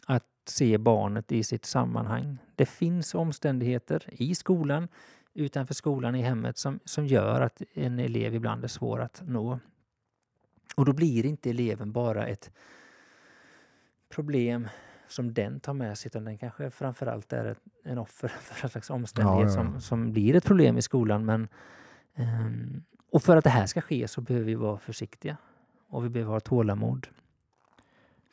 att 0.07 0.25
se 0.45 0.79
barnet 0.79 1.33
i 1.33 1.45
sitt 1.45 1.65
sammanhang. 1.65 2.39
Det 2.55 2.67
finns 2.67 3.15
omständigheter 3.15 4.05
i 4.13 4.35
skolan, 4.35 4.89
utanför 5.35 5.75
skolan, 5.75 6.15
i 6.15 6.23
hemmet 6.23 6.59
som, 6.59 6.81
som 6.85 7.07
gör 7.07 7.41
att 7.41 7.63
en 7.75 7.99
elev 7.99 8.35
ibland 8.35 8.65
är 8.65 8.69
svår 8.69 9.01
att 9.01 9.23
nå. 9.27 9.59
Och 10.77 10.85
då 10.85 10.93
blir 10.93 11.27
inte 11.27 11.51
eleven 11.51 11.93
bara 11.93 12.27
ett 12.27 12.51
problem 14.09 14.69
som 15.09 15.35
den 15.35 15.61
tar 15.61 15.75
med 15.75 15.99
sig 15.99 16.07
utan 16.09 16.25
den 16.25 16.39
kanske 16.39 16.71
framförallt 16.71 17.33
är 17.33 17.45
ett, 17.45 17.59
en 17.85 17.99
offer 17.99 18.29
för 18.41 18.65
en 18.67 18.71
slags 18.71 18.91
omständighet 18.91 19.41
Ja, 19.41 19.65
ja. 19.65 19.71
Som, 19.73 19.81
som 19.81 20.13
blir 20.13 20.35
ett 20.35 20.45
problem 20.45 20.79
i 20.79 20.83
skolan. 20.83 21.25
Men, 21.25 21.49
ehm, 22.15 22.83
och 23.13 23.23
för 23.23 23.37
att 23.37 23.45
det 23.45 23.51
här 23.51 23.67
ska 23.67 23.81
ske 23.81 24.09
så 24.09 24.21
behöver 24.21 24.47
vi 24.47 24.55
vara 24.55 24.79
försiktiga 24.79 25.37
och 25.89 26.05
vi 26.05 26.09
behöver 26.09 26.33
ha 26.33 26.41
tålamod. 26.41 27.07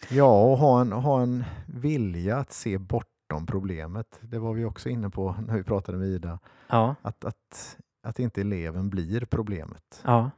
Ja, 0.09 0.43
och 0.51 0.57
ha 0.57 0.81
en, 0.81 0.91
ha 0.91 1.21
en 1.21 1.43
vilja 1.67 2.37
att 2.37 2.51
se 2.51 2.77
bortom 2.77 3.45
problemet. 3.47 4.19
Det 4.21 4.39
var 4.39 4.53
vi 4.53 4.65
också 4.65 4.89
inne 4.89 5.09
på 5.09 5.35
när 5.47 5.57
vi 5.57 5.63
pratade 5.63 5.97
med 5.97 6.07
Ida. 6.07 6.39
Ja, 6.69 6.95
Att, 7.01 7.25
att, 7.25 7.77
att 8.03 8.19
inte 8.19 8.41
eleven 8.41 8.89
blir 8.89 9.25
problemet. 9.25 10.01
ja, 10.03 10.31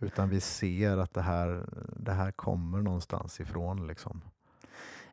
Utan 0.00 0.28
vi 0.28 0.40
ser 0.40 0.96
att 0.96 1.14
det 1.14 1.22
här, 1.22 1.68
det 1.96 2.12
här 2.12 2.30
kommer 2.30 2.78
någonstans 2.82 3.40
ifrån. 3.40 3.86
Liksom. 3.86 4.20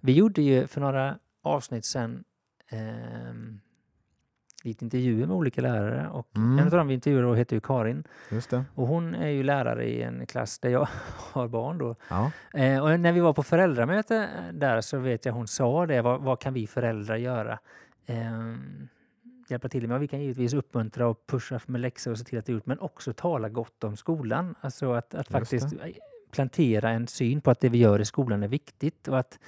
Vi 0.05 0.13
gjorde 0.13 0.41
ju 0.41 0.67
för 0.67 0.81
några 0.81 1.19
avsnitt 1.41 1.85
sedan 1.85 2.23
ehm, 2.69 3.59
lite 4.63 4.85
intervjuer 4.85 5.27
med 5.27 5.35
olika 5.35 5.61
lärare 5.61 6.09
och 6.09 6.27
Mm. 6.35 6.59
en 6.59 6.65
av 6.65 6.71
dem 6.71 6.87
vi 6.87 6.93
intervjuade 6.93 7.37
heter 7.37 7.55
ju 7.55 7.59
Karin 7.61 8.03
Just 8.31 8.49
det. 8.49 8.65
och 8.75 8.87
hon 8.87 9.15
är 9.15 9.29
ju 9.29 9.43
lärare 9.43 9.85
i 9.89 10.01
en 10.03 10.25
klass 10.25 10.59
där 10.59 10.69
jag 10.69 10.87
har 11.33 11.47
barn 11.47 11.77
då. 11.77 11.95
Ja. 12.09 12.31
Eh, 12.53 12.79
och 12.83 12.99
när 12.99 13.11
vi 13.11 13.19
var 13.19 13.33
på 13.33 13.43
föräldramöte 13.43 14.15
eh, 14.15 14.53
där 14.53 14.81
så 14.81 14.97
vet 14.97 15.25
jag 15.25 15.33
hon 15.33 15.47
sa 15.47 15.85
det, 15.85 16.01
vad, 16.01 16.21
vad 16.21 16.39
kan 16.39 16.53
vi 16.53 16.67
föräldrar 16.67 17.15
göra? 17.15 17.59
Ehm, 18.05 18.87
hjälpa 19.47 19.69
till 19.69 19.87
med. 19.87 19.99
Vi 19.99 20.07
kan 20.07 20.19
givetvis 20.21 20.53
uppmuntra 20.53 21.07
och 21.07 21.27
pusha 21.27 21.59
med 21.65 21.81
läxor 21.81 22.11
och 22.11 22.17
se 22.17 22.23
till 22.23 22.39
att 22.39 22.45
det 22.45 22.51
är 22.51 22.53
gjort, 22.53 22.65
men 22.65 22.79
också 22.79 23.13
tala 23.13 23.49
gott 23.49 23.83
om 23.83 23.97
skolan. 23.97 24.55
Alltså 24.61 24.91
att, 24.93 25.15
att 25.15 25.27
faktiskt 25.27 25.73
eh, 25.73 25.79
plantera 26.31 26.89
en 26.89 27.07
syn 27.07 27.41
på 27.41 27.51
att 27.51 27.59
det 27.59 27.69
vi 27.69 27.77
gör 27.77 27.99
i 28.01 28.05
skolan 28.05 28.43
är 28.43 28.47
viktigt 28.47 29.07
och 29.07 29.19
att, 29.19 29.39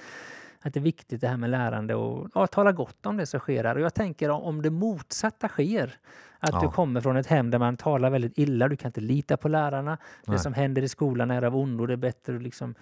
att 0.60 0.74
det 0.74 0.80
är 0.80 0.82
viktigt 0.82 1.20
det 1.20 1.28
här 1.28 1.36
med 1.36 1.50
lärande 1.50 1.94
och 1.94 2.30
ja, 2.34 2.46
tala 2.46 2.72
gott 2.72 3.06
om 3.06 3.16
det 3.16 3.26
som 3.26 3.40
sker 3.40 3.64
här. 3.64 3.74
Och 3.74 3.80
jag 3.80 3.94
tänker 3.94 4.30
om 4.30 4.62
det 4.62 4.70
motsatta 4.70 5.48
sker, 5.48 5.98
att 6.38 6.60
du 6.60 6.66
Ja. 6.66 6.72
kommer 6.72 7.00
från 7.00 7.16
ett 7.16 7.26
hem 7.26 7.50
där 7.50 7.58
man 7.58 7.76
talar 7.76 8.10
väldigt 8.10 8.38
illa, 8.38 8.68
du 8.68 8.76
kan 8.76 8.88
inte 8.88 9.00
lita 9.00 9.36
på 9.36 9.48
lärarna, 9.48 9.90
Nej. 10.26 10.36
det 10.36 10.38
som 10.38 10.52
händer 10.54 10.82
i 10.82 10.88
skolan 10.88 11.30
är 11.30 11.42
av 11.42 11.56
ondo, 11.56 11.86
det 11.86 11.92
är 11.92 11.96
bättre 11.96 12.36
att 12.36 12.42
liksom 12.42 12.74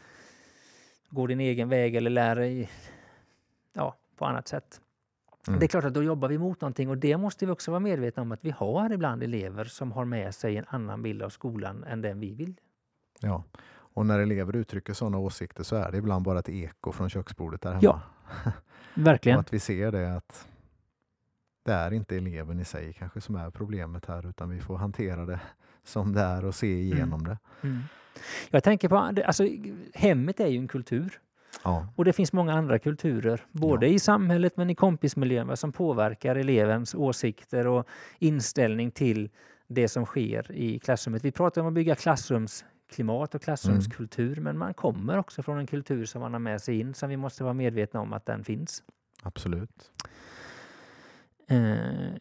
gå 1.10 1.26
din 1.26 1.40
egen 1.40 1.68
väg 1.68 1.94
eller 1.96 2.10
lära 2.10 2.34
dig 2.34 2.70
ja, 3.72 3.94
på 4.16 4.24
annat 4.24 4.48
sätt. 4.48 4.80
Mm. 5.48 5.60
Det 5.60 5.66
är 5.66 5.68
klart 5.68 5.84
att 5.84 5.94
då 5.94 6.02
jobbar 6.02 6.28
vi 6.28 6.38
mot 6.38 6.60
någonting 6.60 6.90
och 6.90 6.98
det 6.98 7.16
måste 7.16 7.46
vi 7.46 7.52
också 7.52 7.70
vara 7.70 7.80
medvetna 7.80 8.22
om 8.22 8.32
att 8.32 8.44
vi 8.44 8.50
har 8.50 8.92
ibland 8.92 9.22
elever 9.22 9.64
som 9.64 9.92
har 9.92 10.04
med 10.04 10.34
sig 10.34 10.56
en 10.56 10.64
annan 10.68 11.02
bild 11.02 11.22
av 11.22 11.28
skolan 11.30 11.84
än 11.84 12.00
den 12.02 12.20
vi 12.20 12.34
vill. 12.34 12.54
Ja. 13.20 13.44
Och 13.96 14.06
när 14.06 14.18
elever 14.18 14.56
uttrycker 14.56 14.92
sådana 14.92 15.18
åsikter 15.18 15.62
så 15.62 15.76
är 15.76 15.92
det 15.92 15.98
ibland 15.98 16.24
bara 16.24 16.38
ett 16.38 16.48
eko 16.48 16.92
från 16.92 17.10
köksbordet 17.10 17.62
där 17.62 17.70
hemma. 17.70 17.80
Ja, 17.82 18.00
Och 18.96 19.06
Verkligen. 19.06 19.38
att 19.40 19.52
vi 19.52 19.58
ser 19.58 19.92
det 19.92 20.16
att 20.16 20.48
det 21.64 21.72
är 21.72 21.92
inte 21.92 22.16
eleven 22.16 22.60
i 22.60 22.64
sig 22.64 22.92
kanske 22.92 23.20
som 23.20 23.36
är 23.36 23.50
problemet 23.50 24.06
här 24.06 24.28
utan 24.28 24.50
vi 24.50 24.60
får 24.60 24.76
hantera 24.76 25.26
det 25.26 25.40
som 25.84 26.12
det 26.12 26.20
är 26.20 26.44
och 26.44 26.54
se 26.54 26.80
igenom 26.80 27.24
det. 27.24 27.38
Mm. 27.62 27.82
Jag 28.50 28.64
tänker 28.64 28.88
på, 28.88 28.96
alltså, 28.96 29.46
hemmet 29.94 30.40
är 30.40 30.46
ju 30.46 30.58
en 30.58 30.68
kultur. 30.68 31.20
Ja, 31.64 31.88
Och 31.96 32.04
det 32.04 32.12
finns 32.12 32.32
många 32.32 32.52
andra 32.54 32.78
kulturer, 32.78 33.44
både 33.52 33.86
Ja. 33.86 33.92
i 33.92 33.98
samhället 33.98 34.56
men 34.56 34.70
i 34.70 34.74
kompismiljön, 34.74 35.56
som 35.56 35.72
påverkar 35.72 36.36
elevens 36.36 36.94
åsikter 36.94 37.66
och 37.66 37.86
inställning 38.18 38.90
till 38.90 39.30
det 39.68 39.88
som 39.88 40.04
sker 40.06 40.52
i 40.52 40.78
klassrummet. 40.78 41.24
Vi 41.24 41.32
pratar 41.32 41.60
om 41.60 41.66
att 41.66 41.72
bygga 41.74 41.94
klassrumsklimat 42.86 43.34
och 43.34 43.42
klassrumskultur, 43.42 44.40
men 44.40 44.58
man 44.58 44.74
kommer 44.74 45.18
också 45.18 45.42
från 45.42 45.58
en 45.58 45.66
kultur 45.66 46.06
som 46.06 46.20
man 46.20 46.32
har 46.32 46.40
med 46.40 46.60
sig 46.60 46.80
in, 46.80 46.94
som 46.94 47.08
vi 47.08 47.16
måste 47.16 47.44
vara 47.44 47.54
medvetna 47.54 48.00
om 48.00 48.12
att 48.12 48.26
den 48.26 48.44
finns. 48.44 48.82
absolut. 49.22 49.90
Eh, 51.48 52.16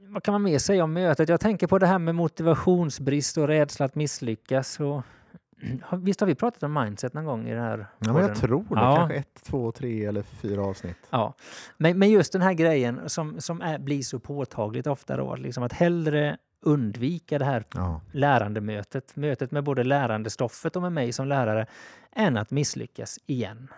vad 0.00 0.22
kan 0.22 0.32
man 0.32 0.42
mer 0.42 0.58
säga 0.58 0.84
om 0.84 0.92
mötet? 0.92 1.28
Jag 1.28 1.40
tänker 1.40 1.66
på 1.66 1.78
det 1.78 1.86
här 1.86 1.98
med 1.98 2.14
motivationsbrist 2.14 3.36
och 3.36 3.46
rädsla 3.46 3.86
att 3.86 3.94
misslyckas. 3.94 4.80
Och, 4.80 5.02
visst 6.02 6.20
har 6.20 6.26
vi 6.26 6.34
pratat 6.34 6.62
om 6.62 6.72
mindset 6.72 7.14
någon 7.14 7.24
gång 7.24 7.48
i 7.48 7.54
det 7.54 7.60
här? 7.60 7.86
Ja, 7.98 8.12
men 8.12 8.22
jag 8.22 8.36
tror 8.36 8.64
det. 8.68 8.80
Ja. 8.80 8.96
Kanske 8.96 9.14
ett, 9.14 9.42
två, 9.42 9.72
tre 9.72 10.04
eller 10.04 10.22
fyra 10.22 10.62
avsnitt. 10.62 10.96
Ja, 11.10 11.34
men, 11.76 11.98
men 11.98 12.10
just 12.10 12.32
den 12.32 12.42
här 12.42 12.52
grejen 12.52 13.08
som, 13.08 13.40
som 13.40 13.62
är, 13.62 13.78
blir 13.78 14.02
så 14.02 14.18
påtagligt 14.18 14.86
ofta 14.86 15.16
då, 15.16 15.36
liksom 15.36 15.62
att 15.62 15.72
hellre 15.72 16.38
undvika 16.60 17.38
det 17.38 17.44
här 17.44 17.64
Ja, 17.74 18.00
lärandemötet, 18.12 19.16
mötet 19.16 19.50
med 19.50 19.64
både 19.64 19.84
lärandestoffet 19.84 20.76
och 20.76 20.82
med 20.82 20.92
mig 20.92 21.12
som 21.12 21.28
lärare, 21.28 21.66
än 22.12 22.36
att 22.36 22.50
misslyckas 22.50 23.18
igen. 23.26 23.68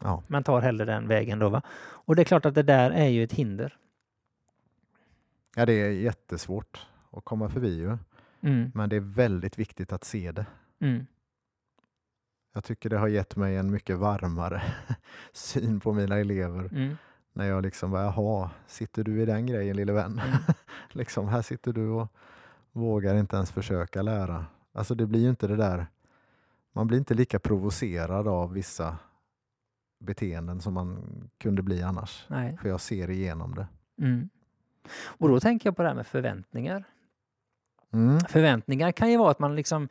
ja. 0.00 0.22
Man 0.26 0.44
tar 0.44 0.60
hellre 0.60 0.84
den 0.84 1.08
vägen 1.08 1.38
då. 1.38 1.48
Va? 1.48 1.62
Och 1.80 2.16
det 2.16 2.22
är 2.22 2.24
klart 2.24 2.46
att 2.46 2.54
det 2.54 2.62
där 2.62 2.90
är 2.90 3.08
ju 3.08 3.24
ett 3.24 3.32
hinder. 3.32 3.76
ja, 5.56 5.66
det 5.66 5.72
är 5.72 5.90
jättesvårt 5.90 6.86
att 7.10 7.24
komma 7.24 7.48
förbi 7.48 7.74
ju. 7.78 7.98
Mm, 8.40 8.72
Men 8.74 8.88
det 8.88 8.96
är 8.96 9.00
väldigt 9.00 9.58
viktigt 9.58 9.92
att 9.92 10.04
se 10.04 10.32
det. 10.32 10.46
mm, 10.80 11.06
Jag 12.54 12.64
tycker 12.64 12.88
det 12.90 12.98
har 12.98 13.08
gett 13.08 13.36
mig 13.36 13.56
en 13.56 13.70
mycket 13.70 13.98
varmare 13.98 14.62
syn 15.32 15.80
på 15.80 15.92
mina 15.92 16.18
elever. 16.18 16.64
mm, 16.72 16.96
När 17.32 17.48
jag 17.48 17.62
liksom 17.62 17.90
bara, 17.90 18.02
jaha, 18.02 18.50
sitter 18.66 19.04
du 19.04 19.22
i 19.22 19.26
den 19.26 19.46
grejen 19.46 19.76
lille 19.76 19.92
vän? 19.92 20.20
mm. 20.24 20.38
liksom, 20.92 21.28
här 21.28 21.42
sitter 21.42 21.72
du 21.72 21.88
och 21.88 22.08
vågar 22.72 23.14
inte 23.14 23.36
ens 23.36 23.50
försöka 23.50 24.02
lära. 24.02 24.46
Alltså 24.72 24.94
det 24.94 25.06
blir 25.06 25.20
ju 25.20 25.30
inte 25.30 25.46
det 25.46 25.56
där, 25.56 25.86
man 26.72 26.86
blir 26.86 26.98
inte 26.98 27.14
lika 27.14 27.38
provocerad 27.38 28.28
av 28.28 28.52
vissa 28.52 28.96
beteenden 29.98 30.60
som 30.60 30.74
man 30.74 31.04
kunde 31.38 31.62
bli 31.62 31.82
annars. 31.82 32.24
Nej. 32.28 32.56
För 32.62 32.68
jag 32.68 32.80
ser 32.80 33.10
igenom 33.10 33.54
det. 33.54 33.66
Mm. 33.98 34.28
Och 35.04 35.28
då 35.28 35.40
tänker 35.40 35.66
jag 35.66 35.76
på 35.76 35.82
det 35.82 35.88
här 35.88 35.94
med 35.94 36.06
förväntningar. 36.06 36.84
Mm. 37.92 38.20
Förväntningar 38.20 38.92
kan 38.92 39.10
ju 39.10 39.16
vara 39.16 39.30
att 39.30 39.38
man 39.38 39.56
liksom 39.56 39.88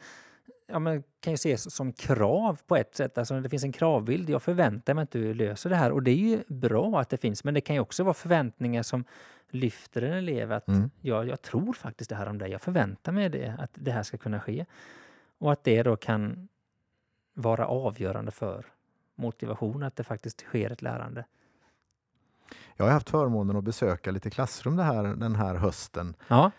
ja, 0.72 0.80
men 0.80 1.04
kan 1.20 1.34
ju 1.34 1.36
ses 1.36 1.76
som 1.76 1.94
krav 1.94 2.60
på 2.68 2.76
ett 2.76 2.96
sätt. 2.96 3.18
Alltså 3.18 3.40
det 3.40 3.50
finns 3.50 3.64
en 3.64 3.72
kravbild. 3.72 4.30
Jag 4.30 4.44
förväntar 4.44 4.94
mig 4.94 5.04
att 5.04 5.12
du 5.12 5.34
löser 5.34 5.70
det 5.70 5.76
här 5.76 5.92
och 5.92 6.04
det 6.04 6.12
är 6.12 6.16
ju 6.16 6.44
bra 6.48 7.00
att 7.00 7.10
det 7.10 7.18
finns. 7.18 7.44
Men 7.44 7.54
det 7.54 7.62
kan 7.62 7.76
ju 7.76 7.80
också 7.80 8.04
vara 8.04 8.14
förväntningar 8.14 8.84
som 8.84 9.04
lyfter 9.50 10.02
en 10.02 10.14
elev 10.14 10.52
att 10.52 10.68
Mm. 10.68 10.90
ja, 11.02 11.24
jag 11.24 11.42
tror 11.42 11.74
faktiskt 11.74 12.10
det 12.10 12.16
här 12.16 12.28
om 12.30 12.38
dig. 12.38 12.52
Jag 12.52 12.62
förväntar 12.62 13.12
mig 13.12 13.30
det, 13.30 13.56
att 13.60 13.72
det 13.74 13.92
här 13.92 14.04
ska 14.04 14.18
kunna 14.18 14.40
ske. 14.40 14.66
Och 15.38 15.52
att 15.52 15.64
det 15.64 15.84
då 15.84 15.96
kan 15.96 16.48
vara 17.34 17.68
avgörande 17.68 18.32
för 18.32 18.66
motivation, 19.16 19.84
att 19.84 19.96
det 19.96 20.04
faktiskt 20.04 20.42
sker 20.42 20.70
ett 20.72 20.82
lärande. 20.82 21.26
Jag 22.76 22.86
har 22.86 22.92
haft 22.92 23.10
förmånen 23.10 23.56
att 23.56 23.64
besöka 23.64 24.12
lite 24.12 24.30
klassrum 24.30 24.76
det 24.76 24.84
här, 24.84 25.04
den 25.04 25.36
här 25.36 25.56
hösten. 25.56 26.16
Ja, 26.28 26.52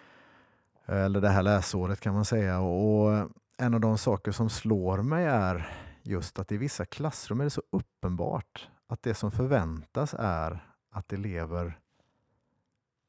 eller 0.86 1.20
det 1.20 1.28
här 1.28 1.42
läsåret 1.42 2.00
kan 2.00 2.14
man 2.14 2.24
säga. 2.24 2.60
Och 2.60 3.30
en 3.62 3.74
av 3.74 3.80
de 3.80 3.98
saker 3.98 4.32
som 4.32 4.50
slår 4.50 5.02
mig 5.02 5.24
är 5.24 5.68
just 6.02 6.38
att 6.38 6.52
i 6.52 6.56
vissa 6.56 6.84
klassrum 6.86 7.40
är 7.40 7.44
det 7.44 7.50
så 7.50 7.62
uppenbart 7.70 8.68
att 8.86 9.02
det 9.02 9.14
som 9.14 9.30
förväntas 9.30 10.14
är 10.18 10.66
att 10.90 11.12
elever 11.12 11.78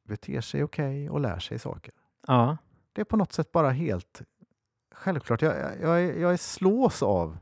beter 0.07 0.41
sig 0.41 0.63
okej 0.63 1.09
och 1.09 1.19
lär 1.19 1.39
sig 1.39 1.59
saker. 1.59 1.93
ja, 2.27 2.57
Det 2.93 3.01
är 3.01 3.05
på 3.05 3.17
något 3.17 3.33
sätt 3.33 3.51
bara 3.51 3.69
helt 3.69 4.21
självklart. 4.91 5.41
Jag, 5.41 5.81
jag, 5.81 6.19
jag, 6.19 6.39
slås 6.39 7.03
av 7.03 7.37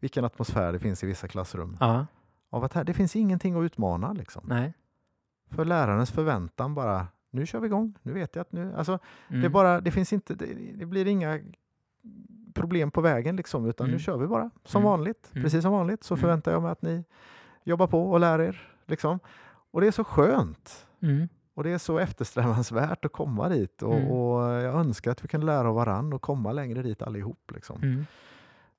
vilken 0.00 0.24
atmosfär 0.24 0.72
det 0.72 0.78
finns 0.78 1.04
i 1.04 1.06
vissa 1.06 1.28
klassrum. 1.28 1.76
ja, 1.80 2.06
Av 2.50 2.64
att 2.64 2.72
här, 2.72 2.84
det 2.84 2.94
finns 2.94 3.16
ingenting 3.16 3.54
att 3.54 3.62
utmana. 3.62 4.12
Liksom. 4.12 4.42
nej. 4.46 4.74
För 5.50 5.64
lärarens 5.64 6.10
förväntan 6.10 6.74
bara, 6.74 7.06
nu 7.30 7.46
kör 7.46 7.60
vi 7.60 7.66
igång, 7.66 7.94
nu 8.02 8.12
vet 8.12 8.34
jag 8.36 8.40
att 8.40 8.52
nu... 8.52 8.74
Alltså, 8.76 8.98
Mm. 9.28 9.42
det, 9.42 9.48
bara, 9.48 9.80
det, 9.80 9.90
finns 9.90 10.12
inte, 10.12 10.34
det, 10.34 10.46
det 10.74 10.86
blir 10.86 11.06
inga 11.06 11.40
problem 12.54 12.90
på 12.90 13.00
vägen 13.00 13.36
liksom, 13.36 13.66
utan 13.66 13.86
nu 13.86 13.92
Mm. 13.92 14.00
kör 14.00 14.16
vi 14.16 14.26
bara 14.26 14.50
som 14.64 14.82
Mm. 14.82 14.90
vanligt. 14.90 15.30
Mm. 15.32 15.44
Precis 15.44 15.62
som 15.62 15.72
vanligt 15.72 16.04
så 16.04 16.14
Mm. 16.14 16.20
förväntar 16.20 16.52
jag 16.52 16.62
mig 16.62 16.70
att 16.72 16.82
ni 16.82 17.04
jobbar 17.64 17.86
på 17.86 18.10
och 18.10 18.20
lär 18.20 18.38
er. 18.40 18.68
Liksom. 18.86 19.18
Och 19.70 19.80
det 19.80 19.86
är 19.86 19.90
så 19.90 20.04
skönt. 20.04 20.86
Mm. 21.02 21.28
Och 21.54 21.64
det 21.64 21.70
är 21.70 21.78
så 21.78 21.98
eftersträvansvärt 21.98 23.04
att 23.04 23.12
komma 23.12 23.48
dit. 23.48 23.82
Och, 23.82 23.94
och 23.94 24.42
jag 24.52 24.74
önskar 24.74 25.10
att 25.10 25.24
vi 25.24 25.28
kunde 25.28 25.46
lära 25.46 25.68
av 25.68 25.74
varann 25.74 26.12
och 26.12 26.22
komma 26.22 26.52
längre 26.52 26.82
dit 26.82 27.02
allihop. 27.02 27.50
Liksom. 27.54 28.04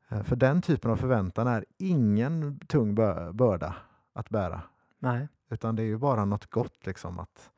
Eh, 0.10 0.24
För 0.24 0.36
den 0.36 0.62
typen 0.62 0.92
av 0.92 0.96
förväntan 0.96 1.48
är 1.48 1.66
ingen 1.78 2.60
tung 2.68 2.96
bö- 2.98 3.34
börda 3.34 3.76
att 4.14 4.30
bära. 4.30 4.62
Nej. 5.00 5.28
Utan 5.50 5.76
det 5.76 5.82
är 5.84 5.86
ju 5.86 5.98
bara 5.98 6.26
något 6.26 6.46
gott 6.50 6.86
liksom 6.86 7.20
att 7.20 7.52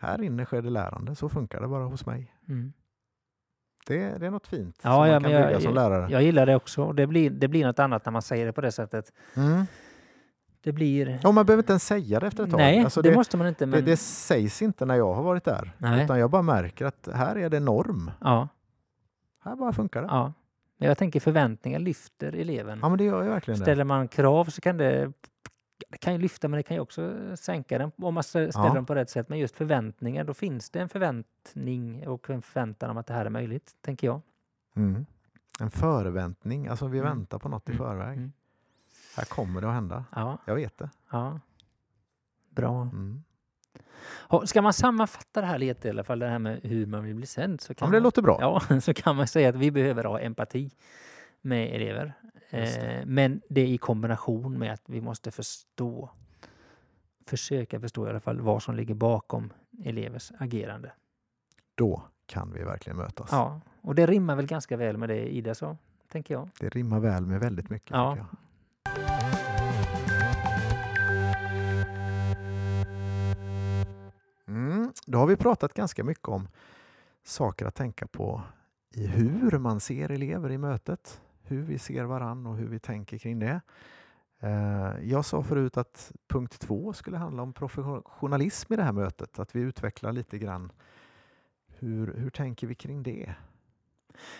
här 0.00 0.22
inne 0.22 0.44
sker 0.44 0.62
det 0.62 0.70
lärande, 0.70 1.14
så 1.14 1.28
funkar 1.28 1.60
det 1.60 1.68
bara 1.68 1.84
hos 1.84 2.06
mig. 2.06 2.34
Mm. 2.48 2.72
Det, 3.86 4.18
det 4.18 4.26
är 4.26 4.30
något 4.30 4.46
fint 4.46 4.80
Ja, 4.82 4.90
som 4.90 5.06
ja, 5.06 5.12
man 5.12 5.22
kan 5.22 5.22
men 5.22 5.40
jag- 5.40 5.48
bygga 5.48 5.60
som 5.60 5.74
lärare. 5.74 6.06
Jag 6.12 6.22
gillar 6.22 6.46
det 6.46 6.56
också. 6.56 6.92
Det 6.92 7.06
blir, 7.06 7.30
det 7.30 7.48
blir 7.48 7.66
något 7.66 7.78
annat 7.78 8.04
när 8.04 8.12
man 8.12 8.22
säger 8.22 8.46
det 8.46 8.52
på 8.52 8.60
det 8.60 8.72
sättet. 8.72 9.12
Mm. 9.36 9.64
det 10.62 10.72
blir... 10.72 11.20
Ja, 11.22 11.32
man 11.32 11.46
behöver 11.46 11.62
inte 11.62 11.72
ens 11.72 11.86
säga 11.86 12.20
det 12.20 12.26
efter 12.26 12.44
ett 12.44 12.50
tag. 12.50 12.58
Nej, 12.58 12.84
Alltså 12.84 13.02
det, 13.02 13.10
det, 13.10 13.16
måste 13.16 13.36
man 13.36 13.46
inte. 13.46 13.66
Men... 13.66 13.84
det, 13.84 13.90
det 13.90 13.96
sägs 13.96 14.62
inte 14.62 14.84
när 14.86 14.94
jag 14.94 15.14
har 15.14 15.22
varit 15.22 15.44
där. 15.44 15.72
Nej. 15.78 16.04
Utan 16.04 16.18
jag 16.18 16.30
bara 16.30 16.42
märker 16.42 16.84
att 16.86 17.08
här 17.14 17.36
är 17.36 17.50
det 17.50 17.60
norm. 17.60 18.10
Ja, 18.20 18.48
Här 19.44 19.56
bara 19.56 19.72
funkar 19.72 20.02
det. 20.02 20.08
ja. 20.10 20.32
Men 20.78 20.88
jag 20.88 20.98
tänker 20.98 21.20
förväntningar 21.20 21.78
lyfter 21.78 22.34
eleven. 22.36 22.78
Ja, 22.82 22.88
men 22.88 22.98
det 22.98 23.04
gör 23.04 23.22
ju 23.22 23.28
verkligen. 23.28 23.60
Ställer 23.60 23.84
man 23.84 24.08
krav 24.08 24.44
så 24.44 24.60
kan 24.60 24.76
det, 24.76 25.12
det 25.88 25.98
kan 25.98 26.12
ju 26.12 26.18
lyfta 26.18 26.48
men 26.48 26.56
det 26.56 26.62
kan 26.62 26.74
ju 26.76 26.80
också 26.80 27.14
sänka 27.36 27.78
den 27.78 27.92
om 27.96 28.14
man 28.14 28.22
ställer 28.22 28.50
Ja. 28.54 28.74
dem 28.74 28.86
på 28.86 28.94
rätt 28.94 29.10
sätt. 29.10 29.28
Men 29.28 29.38
just 29.38 29.56
förväntningar, 29.56 30.24
då 30.24 30.34
finns 30.34 30.70
det 30.70 30.80
en 30.80 30.88
förväntning 30.88 32.08
och 32.08 32.30
en 32.30 32.42
förväntan 32.42 32.90
om 32.90 32.96
att 32.96 33.06
det 33.06 33.14
här 33.14 33.26
är 33.26 33.30
möjligt, 33.30 33.76
tänker 33.80 34.06
jag. 34.06 34.20
Mm. 34.76 35.06
En 35.60 35.70
förväntning, 35.70 36.66
alltså 36.68 36.86
vi 36.86 36.98
Mm. 36.98 37.10
väntar 37.10 37.38
på 37.38 37.48
något 37.48 37.68
i 37.68 37.72
Mm. 37.72 37.84
förväg. 37.86 38.16
Mm. 38.18 38.32
Här 39.16 39.24
kommer 39.24 39.60
det 39.60 39.68
att 39.68 39.74
hända. 39.74 40.04
Ja, 40.14 40.38
Jag 40.44 40.54
vet 40.54 40.78
det. 40.78 40.90
ja. 41.10 41.40
Bra. 42.50 42.82
Mm. 42.82 43.22
Ska 44.44 44.62
man 44.62 44.72
sammanfatta 44.72 45.40
det 45.40 45.46
här 45.46 45.58
lite 45.58 45.88
i 45.88 45.90
alla 45.90 46.04
fall, 46.04 46.18
det 46.18 46.28
här 46.28 46.38
med 46.38 46.60
hur 46.62 46.86
man 46.86 47.04
vill 47.04 47.14
bli 47.14 47.26
sänd, 47.26 47.60
så 47.60 47.70
Ja, 47.70 47.74
kan, 47.74 47.86
men 47.88 47.92
det 47.92 47.98
man, 48.00 48.02
låter 48.02 48.22
bra. 48.22 48.38
ja, 48.70 48.80
så 48.80 48.94
kan 48.94 49.16
man 49.16 49.26
säga 49.26 49.48
att 49.48 49.54
vi 49.56 49.70
behöver 49.70 50.04
ha 50.04 50.20
empati 50.20 50.70
med 51.42 51.74
elever. 51.74 52.12
Det. 52.50 52.98
Eh, 52.98 53.06
men 53.06 53.40
det 53.48 53.60
är 53.60 53.66
i 53.66 53.78
kombination 53.78 54.58
med 54.58 54.72
att 54.72 54.82
vi 54.86 55.00
måste 55.00 55.30
förstå, 55.30 56.10
försöka 57.26 57.80
förstå 57.80 58.06
i 58.06 58.10
alla 58.10 58.20
fall, 58.20 58.40
vad 58.40 58.62
som 58.62 58.74
ligger 58.74 58.94
bakom 58.94 59.52
elevers 59.84 60.32
agerande. 60.38 60.92
Då 61.74 62.02
kan 62.26 62.52
vi 62.52 62.64
verkligen 62.64 62.96
mötas. 62.96 63.28
Ja, 63.32 63.60
och 63.80 63.94
det 63.94 64.06
rimmar 64.06 64.36
väl 64.36 64.46
ganska 64.46 64.76
väl 64.76 64.96
med 64.96 65.08
det 65.08 65.34
Ida 65.34 65.54
sa, 65.54 65.76
tänker 66.08 66.34
jag. 66.34 66.48
Det 66.60 66.68
rimmar 66.68 67.00
väl 67.00 67.26
med 67.26 67.40
väldigt 67.40 67.70
mycket. 67.70 67.90
Ja. 67.90 68.16
jag. 68.16 68.26
Mm, 74.46 74.92
då 75.06 75.18
har 75.18 75.26
vi 75.26 75.36
pratat 75.36 75.74
ganska 75.74 76.04
mycket 76.04 76.28
om 76.28 76.48
saker 77.24 77.66
att 77.66 77.74
tänka 77.74 78.06
på 78.06 78.42
i 78.94 79.06
hur 79.06 79.58
man 79.58 79.80
ser 79.80 80.10
elever 80.10 80.50
i 80.50 80.58
mötet. 80.58 81.20
Hur 81.44 81.62
vi 81.62 81.78
ser 81.78 82.04
varann 82.04 82.46
och 82.46 82.56
hur 82.56 82.66
vi 82.68 82.78
tänker 82.78 83.18
kring 83.18 83.38
det. 83.38 83.60
Eh, 84.40 84.90
Jag 85.02 85.24
sa 85.24 85.42
förut 85.42 85.76
att 85.76 86.12
punkt 86.28 86.58
två 86.60 86.92
skulle 86.92 87.16
handla 87.16 87.42
om 87.42 87.52
professionalism 87.52 88.72
i 88.72 88.76
det 88.76 88.82
här 88.82 88.92
mötet. 88.92 89.38
Att 89.38 89.56
vi 89.56 89.60
utvecklar 89.60 90.12
lite 90.12 90.38
grann 90.38 90.72
hur, 91.78 92.14
hur 92.16 92.30
tänker 92.30 92.66
vi 92.66 92.74
kring 92.74 93.02
det? 93.02 93.34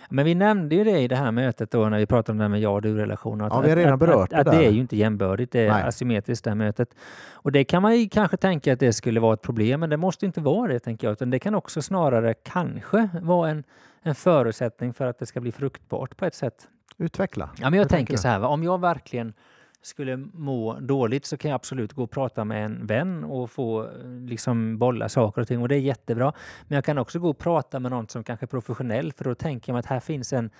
Men 0.08 0.24
vi 0.24 0.34
nämnde 0.34 0.74
ju 0.74 0.84
det 0.84 0.98
i 1.00 1.08
det 1.08 1.16
här 1.16 1.30
mötet 1.32 1.70
då 1.70 1.88
när 1.88 1.98
vi 1.98 2.06
pratade 2.06 2.32
om 2.32 2.38
det 2.38 2.44
här 2.44 2.48
med 2.48 2.60
ja 2.60 2.68
och 2.70 2.82
du-relationer. 2.82 3.44
att- 3.46 3.52
Ja, 3.54 3.60
vi 3.60 3.68
har 3.68 3.76
redan 3.76 3.92
att, 3.92 3.98
berört 4.00 4.32
att, 4.32 4.38
att 4.38 4.44
det 4.52 4.58
det 4.58 4.66
är 4.66 4.70
ju 4.70 4.80
inte 4.80 4.96
jämbördigt, 4.96 5.52
det 5.52 5.60
är 5.60 5.72
Nej. 5.72 5.82
asymmetriskt 5.82 6.44
det 6.44 6.50
här 6.50 6.54
mötet. 6.56 6.94
Och 7.32 7.52
det 7.52 7.64
kan 7.64 7.82
man 7.82 7.96
ju 7.96 8.08
kanske 8.08 8.36
tänka 8.36 8.72
att 8.72 8.80
det 8.80 8.92
skulle 8.92 9.20
vara 9.20 9.34
ett 9.34 9.42
problem, 9.42 9.80
men 9.80 9.90
det 9.90 9.96
måste 9.96 10.26
inte 10.26 10.40
vara 10.40 10.72
det 10.72 10.78
tänker 10.78 11.06
jag. 11.06 11.12
Utan 11.12 11.30
det 11.30 11.38
kan 11.38 11.54
också 11.54 11.82
snarare 11.82 12.34
kanske 12.34 13.08
vara 13.22 13.50
en, 13.50 13.64
en 14.02 14.14
förutsättning 14.14 14.92
för 14.94 15.06
att 15.06 15.18
det 15.18 15.26
ska 15.26 15.40
bli 15.40 15.52
fruktbart 15.52 16.16
på 16.16 16.24
ett 16.24 16.34
sätt. 16.34 16.68
Utveckla. 17.02 17.50
Ja, 17.58 17.70
men 17.70 17.72
jag 17.72 17.84
Hur 17.84 17.88
tänker 17.88 18.16
så 18.16 18.28
här, 18.28 18.38
va? 18.38 18.48
om 18.48 18.62
jag 18.62 18.80
verkligen 18.80 19.34
skulle 19.82 20.16
må 20.16 20.74
dåligt 20.80 21.26
så 21.26 21.36
kan 21.36 21.50
jag 21.50 21.56
absolut 21.56 21.92
gå 21.92 22.02
och 22.02 22.10
prata 22.10 22.44
med 22.44 22.64
en 22.64 22.86
vän 22.86 23.24
och 23.24 23.50
få 23.50 23.82
eh, 23.82 23.88
liksom 24.26 24.78
bolla 24.78 25.08
saker 25.08 25.42
och 25.42 25.48
ting 25.48 25.62
och 25.62 25.68
det 25.68 25.74
är 25.74 25.80
jättebra. 25.80 26.32
Men 26.68 26.76
jag 26.76 26.84
kan 26.84 26.98
också 26.98 27.18
gå 27.18 27.30
och 27.30 27.38
prata 27.38 27.80
med 27.80 27.90
någon 27.90 28.08
som 28.08 28.24
kanske 28.24 28.44
är 28.44 28.48
professionell 28.48 29.12
för 29.12 29.24
då 29.24 29.34
tänker 29.34 29.72
mig 29.72 29.80
att 29.80 29.86
här 29.86 30.00
finns 30.00 30.32
en, 30.32 30.50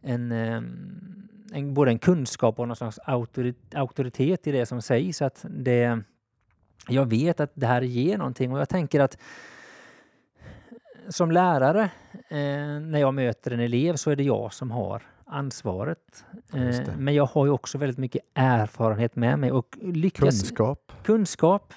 en, 0.00 0.32
ehm, 0.32 1.28
en 1.52 1.74
både 1.74 1.90
en 1.90 1.98
kunskap 1.98 2.58
och 2.58 2.68
någon 2.68 2.76
slags 2.76 2.98
auktori- 2.98 3.54
auktoritet 3.74 4.46
i 4.46 4.52
det 4.52 4.66
som 4.66 4.82
sägs. 4.82 5.22
Att 5.22 5.44
det, 5.48 6.00
jag 6.88 7.06
vet 7.10 7.40
att 7.40 7.50
det 7.54 7.66
här 7.66 7.82
ger 7.82 8.18
någonting 8.18 8.52
och 8.52 8.60
jag 8.60 8.68
tänker 8.68 9.00
att 9.00 9.18
som 11.08 11.30
lärare 11.30 11.82
eh, 12.28 12.80
när 12.80 12.98
jag 12.98 13.14
möter 13.14 13.50
en 13.50 13.60
elev 13.60 13.96
så 13.96 14.10
är 14.10 14.16
det 14.16 14.22
jag 14.22 14.52
som 14.52 14.70
har 14.70 15.02
ansvaret. 15.32 16.24
Eh, 16.54 16.96
men 16.98 17.14
jag 17.14 17.26
har 17.26 17.46
ju 17.46 17.52
också 17.52 17.78
väldigt 17.78 17.98
mycket 17.98 18.22
erfarenhet 18.34 19.16
med 19.16 19.38
mig 19.38 19.52
och 19.52 19.78
lyckas 19.82 20.20
Kunskap. 20.40 20.92
kunskap. 21.02 21.74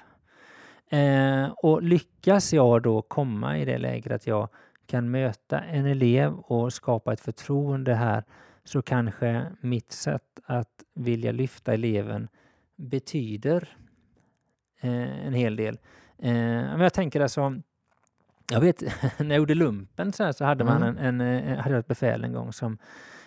Eh, 0.90 1.46
och 1.58 1.84
lyckas 1.84 2.54
jag 2.54 2.82
då 2.82 3.02
komma 3.02 3.58
i 3.58 3.66
det 3.66 3.78
läget 3.78 4.12
att 4.12 4.28
jag 4.28 4.48
kan 4.88 5.12
möta 5.12 5.60
en 5.60 5.86
elev 5.86 6.34
och 6.34 6.74
skapa 6.74 7.14
ett 7.14 7.22
förtroende 7.22 7.94
här 7.96 8.24
så 8.64 8.82
kanske 8.82 9.46
mitt 9.62 9.92
sätt 9.92 10.40
att 10.46 10.84
vilja 10.94 11.32
lyfta 11.32 11.74
eleven 11.74 12.28
betyder 12.76 13.78
eh, 14.82 15.26
en 15.28 15.34
hel 15.34 15.56
del. 15.56 15.80
Men 16.18 16.80
jag 16.80 16.94
tänker 16.94 17.22
alltså, 17.22 17.54
jag 18.52 18.62
vet 18.62 18.82
när 19.20 19.26
jag 19.30 19.38
gjorde 19.38 19.56
lumpen 19.56 20.14
så, 20.14 20.24
här, 20.24 20.32
så 20.32 20.46
hade 20.46 20.64
man 20.64 20.84
en, 20.84 20.98
Mm. 20.98 21.22
en, 21.22 21.48
eh, 21.54 21.58
hade 21.58 21.76
jag 21.76 21.80
ett 21.80 21.88
befäl 21.88 22.24
en 22.24 22.34
gång 22.34 22.54
som 22.54 22.78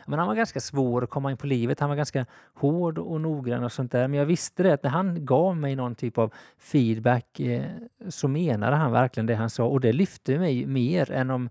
men 0.09 0.18
han 0.18 0.29
var 0.29 0.35
ganska 0.35 0.61
svår 0.61 1.05
att 1.05 1.11
komma 1.11 1.31
in 1.31 1.37
på 1.37 1.47
livet. 1.47 1.81
Han 1.81 1.88
var 1.88 1.97
ganska 1.97 2.27
hård 2.55 2.99
och 2.99 3.21
noggrann 3.21 3.64
och 3.64 3.73
sånt 3.73 3.92
där. 3.92 4.09
Men 4.09 4.18
jag 4.18 4.27
visste 4.27 4.62
det 4.62 4.73
att 4.73 4.83
när 4.83 4.90
han 4.90 5.25
gav 5.25 5.57
mig 5.57 5.77
någon 5.77 5.94
typ 5.94 6.18
av 6.18 6.33
feedback 6.59 7.40
eh, 7.40 7.64
så 8.09 8.29
menade 8.29 8.77
han 8.77 8.92
verkligen 8.92 9.27
det 9.27 9.35
han 9.35 9.51
sa 9.51 9.64
och 9.64 9.81
det 9.81 9.92
lyfte 9.92 10.38
mig 10.38 10.66
mer 10.66 11.11
än 11.11 11.31
om 11.31 11.49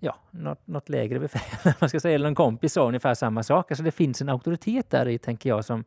ja, 0.00 0.16
något, 0.30 0.66
något 0.66 0.88
lägre 0.88 1.20
befäl, 1.20 1.72
man 1.80 1.88
ska 1.88 2.00
säga, 2.00 2.14
eller 2.14 2.28
en 2.28 2.34
kompis 2.34 2.72
sa 2.72 2.88
ungefär 2.88 3.14
samma 3.14 3.42
sak. 3.42 3.70
Alltså 3.70 3.84
det 3.84 3.92
finns 3.92 4.22
en 4.22 4.28
auktoritet 4.28 4.90
där 4.90 5.08
i, 5.08 5.18
tänker 5.18 5.48
jag, 5.48 5.64
som, 5.64 5.84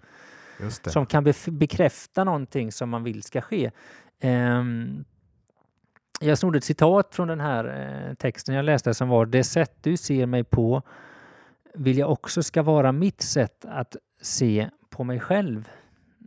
som 0.85 1.05
kan 1.05 1.27
bef- 1.27 1.51
bekräfta 1.51 2.23
någonting 2.23 2.71
som 2.71 2.89
man 2.89 3.03
vill 3.03 3.23
ska 3.23 3.41
ske. 3.41 3.71
Ehm, 4.19 5.05
jag 6.19 6.37
snodde 6.37 6.57
ett 6.57 6.63
citat 6.63 7.15
från 7.15 7.27
den 7.27 7.39
här 7.39 7.65
eh, 8.09 8.13
texten 8.13 8.55
jag 8.55 8.65
läste 8.65 8.93
som 8.93 9.09
var 9.09 9.25
Det 9.25 9.43
sätt 9.43 9.77
du 9.81 9.97
ser 9.97 10.25
mig 10.25 10.43
på 10.43 10.81
vill 11.77 11.97
jag 11.97 12.11
också 12.11 12.43
ska 12.43 12.63
vara 12.63 12.91
mitt 12.91 13.21
sätt 13.21 13.65
att 13.69 13.95
se 14.21 14.69
på 14.89 15.03
mig 15.03 15.19
själv. 15.19 15.69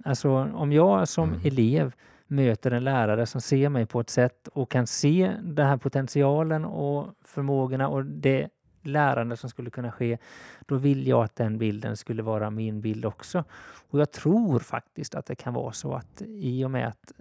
Alltså 0.04 0.30
om 0.30 0.72
jag 0.72 1.08
som 1.08 1.28
Mm. 1.28 1.40
elev 1.44 1.92
möter 2.26 2.70
en 2.70 2.84
lärare 2.84 3.26
som 3.26 3.40
ser 3.40 3.68
mig 3.68 3.86
på 3.86 4.00
ett 4.00 4.10
sätt 4.10 4.48
och 4.48 4.70
kan 4.70 4.86
se 4.86 5.32
den 5.42 5.66
här 5.66 5.76
potentialen 5.76 6.64
och 6.64 7.08
förmågorna 7.24 7.88
och 7.88 8.04
det 8.04 8.48
lärande 8.82 9.36
som 9.36 9.50
skulle 9.50 9.70
kunna 9.70 9.92
ske, 9.92 10.18
då 10.66 10.76
vill 10.76 11.06
jag 11.06 11.24
att 11.24 11.36
den 11.36 11.58
bilden 11.58 11.96
skulle 11.96 12.22
vara 12.22 12.50
min 12.50 12.80
bild 12.80 13.04
också. 13.04 13.44
Och 13.90 14.00
jag 14.00 14.12
tror 14.12 14.58
faktiskt 14.58 15.14
att 15.14 15.26
det 15.26 15.34
kan 15.34 15.54
vara 15.54 15.72
så 15.72 15.94
att 15.94 16.22
i 16.26 16.64
och 16.64 16.70
med 16.70 16.88
att 16.88 17.12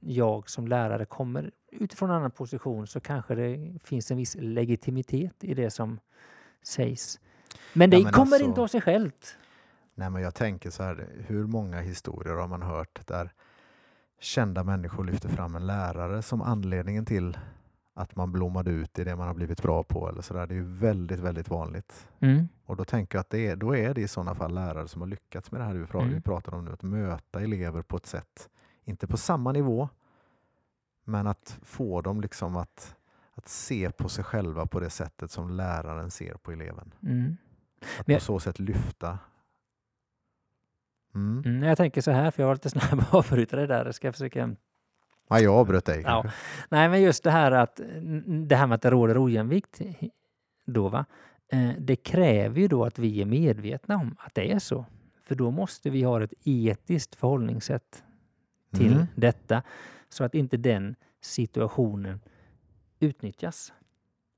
jag 0.00 0.50
som 0.50 0.68
lärare 0.68 1.04
kommer 1.04 1.50
utifrån 1.72 2.10
en 2.10 2.16
annan 2.16 2.30
position 2.30 2.86
så 2.86 3.00
kanske 3.00 3.34
det 3.34 3.78
finns 3.84 4.10
en 4.10 4.16
viss 4.16 4.36
legitimitet 4.40 5.44
i 5.44 5.54
det 5.54 5.70
som 5.70 6.00
sägs. 6.62 7.20
Men 7.72 7.90
det 7.90 7.96
Ja, 7.96 8.02
men 8.04 8.12
kommer 8.12 8.32
alltså- 8.36 8.44
inte 8.48 8.60
av 8.60 8.66
sig 8.66 8.80
självt. 8.80 9.36
Nej, 9.94 10.10
men 10.10 10.22
jag 10.22 10.34
tänker 10.34 10.70
så 10.70 10.82
här, 10.82 11.08
hur 11.26 11.46
många 11.46 11.80
historier 11.80 12.34
har 12.34 12.48
man 12.48 12.62
hört 12.62 13.06
där 13.06 13.32
kända 14.20 14.64
människor 14.64 15.04
lyfter 15.04 15.28
fram 15.28 15.54
en 15.54 15.66
lärare 15.66 16.22
som 16.22 16.42
anledningen 16.42 17.04
till 17.04 17.38
att 17.94 18.16
man 18.16 18.32
blommade 18.32 18.70
ut 18.70 18.98
i 18.98 19.04
det 19.04 19.16
man 19.16 19.26
har 19.26 19.34
blivit 19.34 19.62
bra 19.62 19.82
på 19.82 20.08
eller 20.08 20.22
så 20.22 20.34
där. 20.34 20.46
Det 20.46 20.54
är 20.54 20.56
ju 20.56 20.64
väldigt, 20.64 21.20
väldigt 21.20 21.48
vanligt. 21.48 22.08
Mm. 22.20 22.48
Och 22.66 22.76
då 22.76 22.84
tänker 22.84 23.16
jag 23.18 23.20
att 23.20 23.30
det 23.30 23.46
är, 23.48 23.56
då 23.56 23.76
är 23.76 23.94
det 23.94 24.00
i 24.00 24.08
sådana 24.08 24.34
fall 24.34 24.54
lärare 24.54 24.88
som 24.88 25.00
har 25.00 25.08
lyckats 25.08 25.50
med 25.52 25.60
det 25.60 25.64
här 25.64 25.74
vi 25.74 25.86
pratar, 25.86 26.00
Mm. 26.04 26.14
vi 26.14 26.20
pratar 26.20 26.54
om 26.54 26.64
nu, 26.64 26.72
att 26.72 26.82
möta 26.82 27.40
elever 27.40 27.82
på 27.82 27.96
ett 27.96 28.06
sätt, 28.06 28.48
inte 28.84 29.06
på 29.06 29.16
samma 29.16 29.52
nivå, 29.52 29.88
men 31.04 31.26
att 31.26 31.58
få 31.62 32.00
dem 32.00 32.20
liksom 32.20 32.56
att, 32.56 32.96
att 33.34 33.48
se 33.48 33.90
på 33.90 34.08
sig 34.08 34.24
själva 34.24 34.66
på 34.66 34.80
det 34.80 34.90
sättet 34.90 35.30
som 35.30 35.50
läraren 35.50 36.10
ser 36.10 36.34
på 36.34 36.52
eleven. 36.52 36.94
Mm. 37.02 37.36
Att 38.00 38.06
Men 38.06 38.14
jag- 38.14 38.20
på 38.20 38.24
så 38.24 38.40
sätt 38.40 38.58
lyfta. 38.58 39.18
Mm. 41.14 41.42
Mm, 41.46 41.62
jag 41.62 41.76
tänker 41.76 42.00
så 42.00 42.10
här, 42.10 42.30
för 42.30 42.42
jag 42.42 42.48
var 42.48 42.54
lite 42.54 42.70
snabb 42.70 43.00
att 43.00 43.14
avbryta 43.14 43.56
det 43.56 43.66
där. 43.66 43.84
Jag 43.84 43.94
ska 43.94 44.12
försöka 44.12 44.56
Ja, 45.28 45.40
jag 45.40 45.54
avbröt 45.54 45.84
dig 45.84 46.02
Ja. 46.06 46.24
Nej, 46.68 46.88
men 46.88 47.02
just 47.02 47.24
det 47.24 47.30
här 47.30 47.52
att 47.52 47.80
det 48.48 48.56
här 48.56 48.66
med 48.66 48.74
att 48.74 48.82
det 48.82 48.90
råder 48.90 49.24
ojämvikt 49.24 49.80
då, 50.66 50.88
va? 50.88 51.04
Eh, 51.52 51.70
Det 51.78 51.96
kräver 51.96 52.60
ju 52.60 52.68
då 52.68 52.84
att 52.84 52.98
vi 52.98 53.20
är 53.22 53.26
medvetna 53.26 53.96
om 53.96 54.16
att 54.18 54.34
det 54.34 54.52
är 54.52 54.58
så. 54.58 54.86
För 55.22 55.34
då 55.34 55.50
måste 55.50 55.90
vi 55.90 56.02
ha 56.02 56.22
ett 56.22 56.32
etiskt 56.44 57.14
förhållningssätt 57.14 58.02
till 58.72 58.92
Mm. 58.92 59.06
detta 59.14 59.62
så 60.08 60.24
att 60.24 60.34
inte 60.34 60.56
den 60.56 60.94
situationen 61.20 62.20
utnyttjas. 63.00 63.72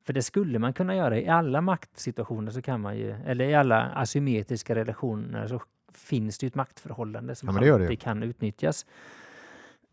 För 0.06 0.12
det 0.12 0.22
skulle 0.22 0.58
man 0.58 0.72
kunna 0.72 0.96
göra 0.96 1.18
i 1.18 1.28
alla 1.28 1.60
maktsituationer 1.60 2.52
så 2.52 2.62
kan 2.62 2.80
man 2.80 2.96
ju, 2.96 3.10
eller 3.12 3.44
i 3.44 3.54
alla 3.54 3.82
asymmetriska 3.94 4.74
relationer 4.74 5.48
så 5.48 5.62
finns 5.92 6.38
det 6.38 6.46
ju 6.46 6.48
ett 6.48 6.54
maktförhållande 6.54 7.34
som 7.34 7.48
Ja, 7.54 7.60
det 7.60 7.66
gör 7.66 7.78
det 7.78 7.84
alltid 7.84 8.00
kan 8.00 8.22
utnyttjas. 8.22 8.86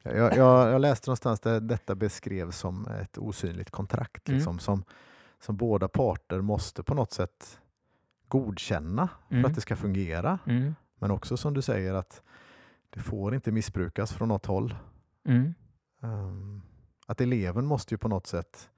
Jag, 0.04 0.38
jag, 0.38 0.72
jag 0.72 0.82
läste 0.82 1.10
någonstans 1.10 1.40
där 1.40 1.60
detta 1.60 1.96
beskrevs 1.96 2.58
som 2.58 2.88
ett 2.88 3.18
osynligt 3.18 3.72
kontrakt 3.72 4.30
Mm. 4.30 4.38
liksom, 4.38 4.60
som, 4.60 4.84
som 5.40 5.58
båda 5.58 5.88
parter 5.88 6.42
måste 6.42 6.84
på 6.84 6.94
något 6.94 7.12
sätt 7.14 7.60
godkänna 8.28 9.10
för 9.28 9.36
Mm. 9.36 9.46
att 9.46 9.56
det 9.56 9.62
ska 9.62 9.76
fungera. 9.76 10.40
Mm. 10.46 10.76
Men 11.00 11.12
också 11.12 11.38
som 11.38 11.54
du 11.54 11.62
säger 11.62 11.94
att 11.94 12.22
det 12.90 13.00
får 13.00 13.36
inte 13.36 13.52
missbrukas 13.52 14.14
från 14.14 14.28
något 14.28 14.46
håll. 14.46 14.76
Mm. 15.26 15.54
Um, 16.00 16.62
att 17.06 17.22
eleven 17.22 17.66
måste 17.66 17.94
ju 17.94 17.98
på 17.98 18.08
något 18.08 18.28
sätt 18.28 18.70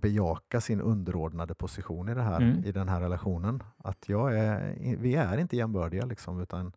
bejaka 0.00 0.60
sin 0.60 0.80
underordnade 0.80 1.54
position 1.54 2.08
i, 2.08 2.14
det 2.14 2.22
här, 2.22 2.40
Mm. 2.40 2.64
i 2.64 2.72
den 2.72 2.88
här 2.88 3.00
relationen. 3.00 3.62
Att 3.76 4.08
jag 4.08 4.38
är, 4.38 4.76
vi 4.98 5.14
är 5.14 5.38
inte 5.38 5.56
jämbördiga 5.56 6.06
liksom, 6.06 6.40
utan 6.40 6.72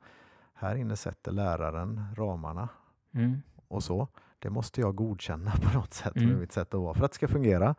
här 0.54 0.76
inne 0.76 0.96
sätter 0.96 1.32
läraren 1.32 2.06
ramarna 2.16 2.70
Mm. 3.14 3.42
och 3.68 3.84
så. 3.84 4.08
Det 4.40 4.50
måste 4.50 4.82
jag 4.82 4.96
godkänna 4.96 5.52
på 5.64 5.78
något 5.78 5.94
sätt 5.94 6.16
Mm. 6.16 6.30
med 6.30 6.38
mitt 6.40 6.52
sätt 6.52 6.74
att 6.74 6.80
vara 6.82 6.94
för 6.94 7.06
att 7.06 7.12
det 7.12 7.16
ska 7.16 7.28
fungera. 7.28 7.76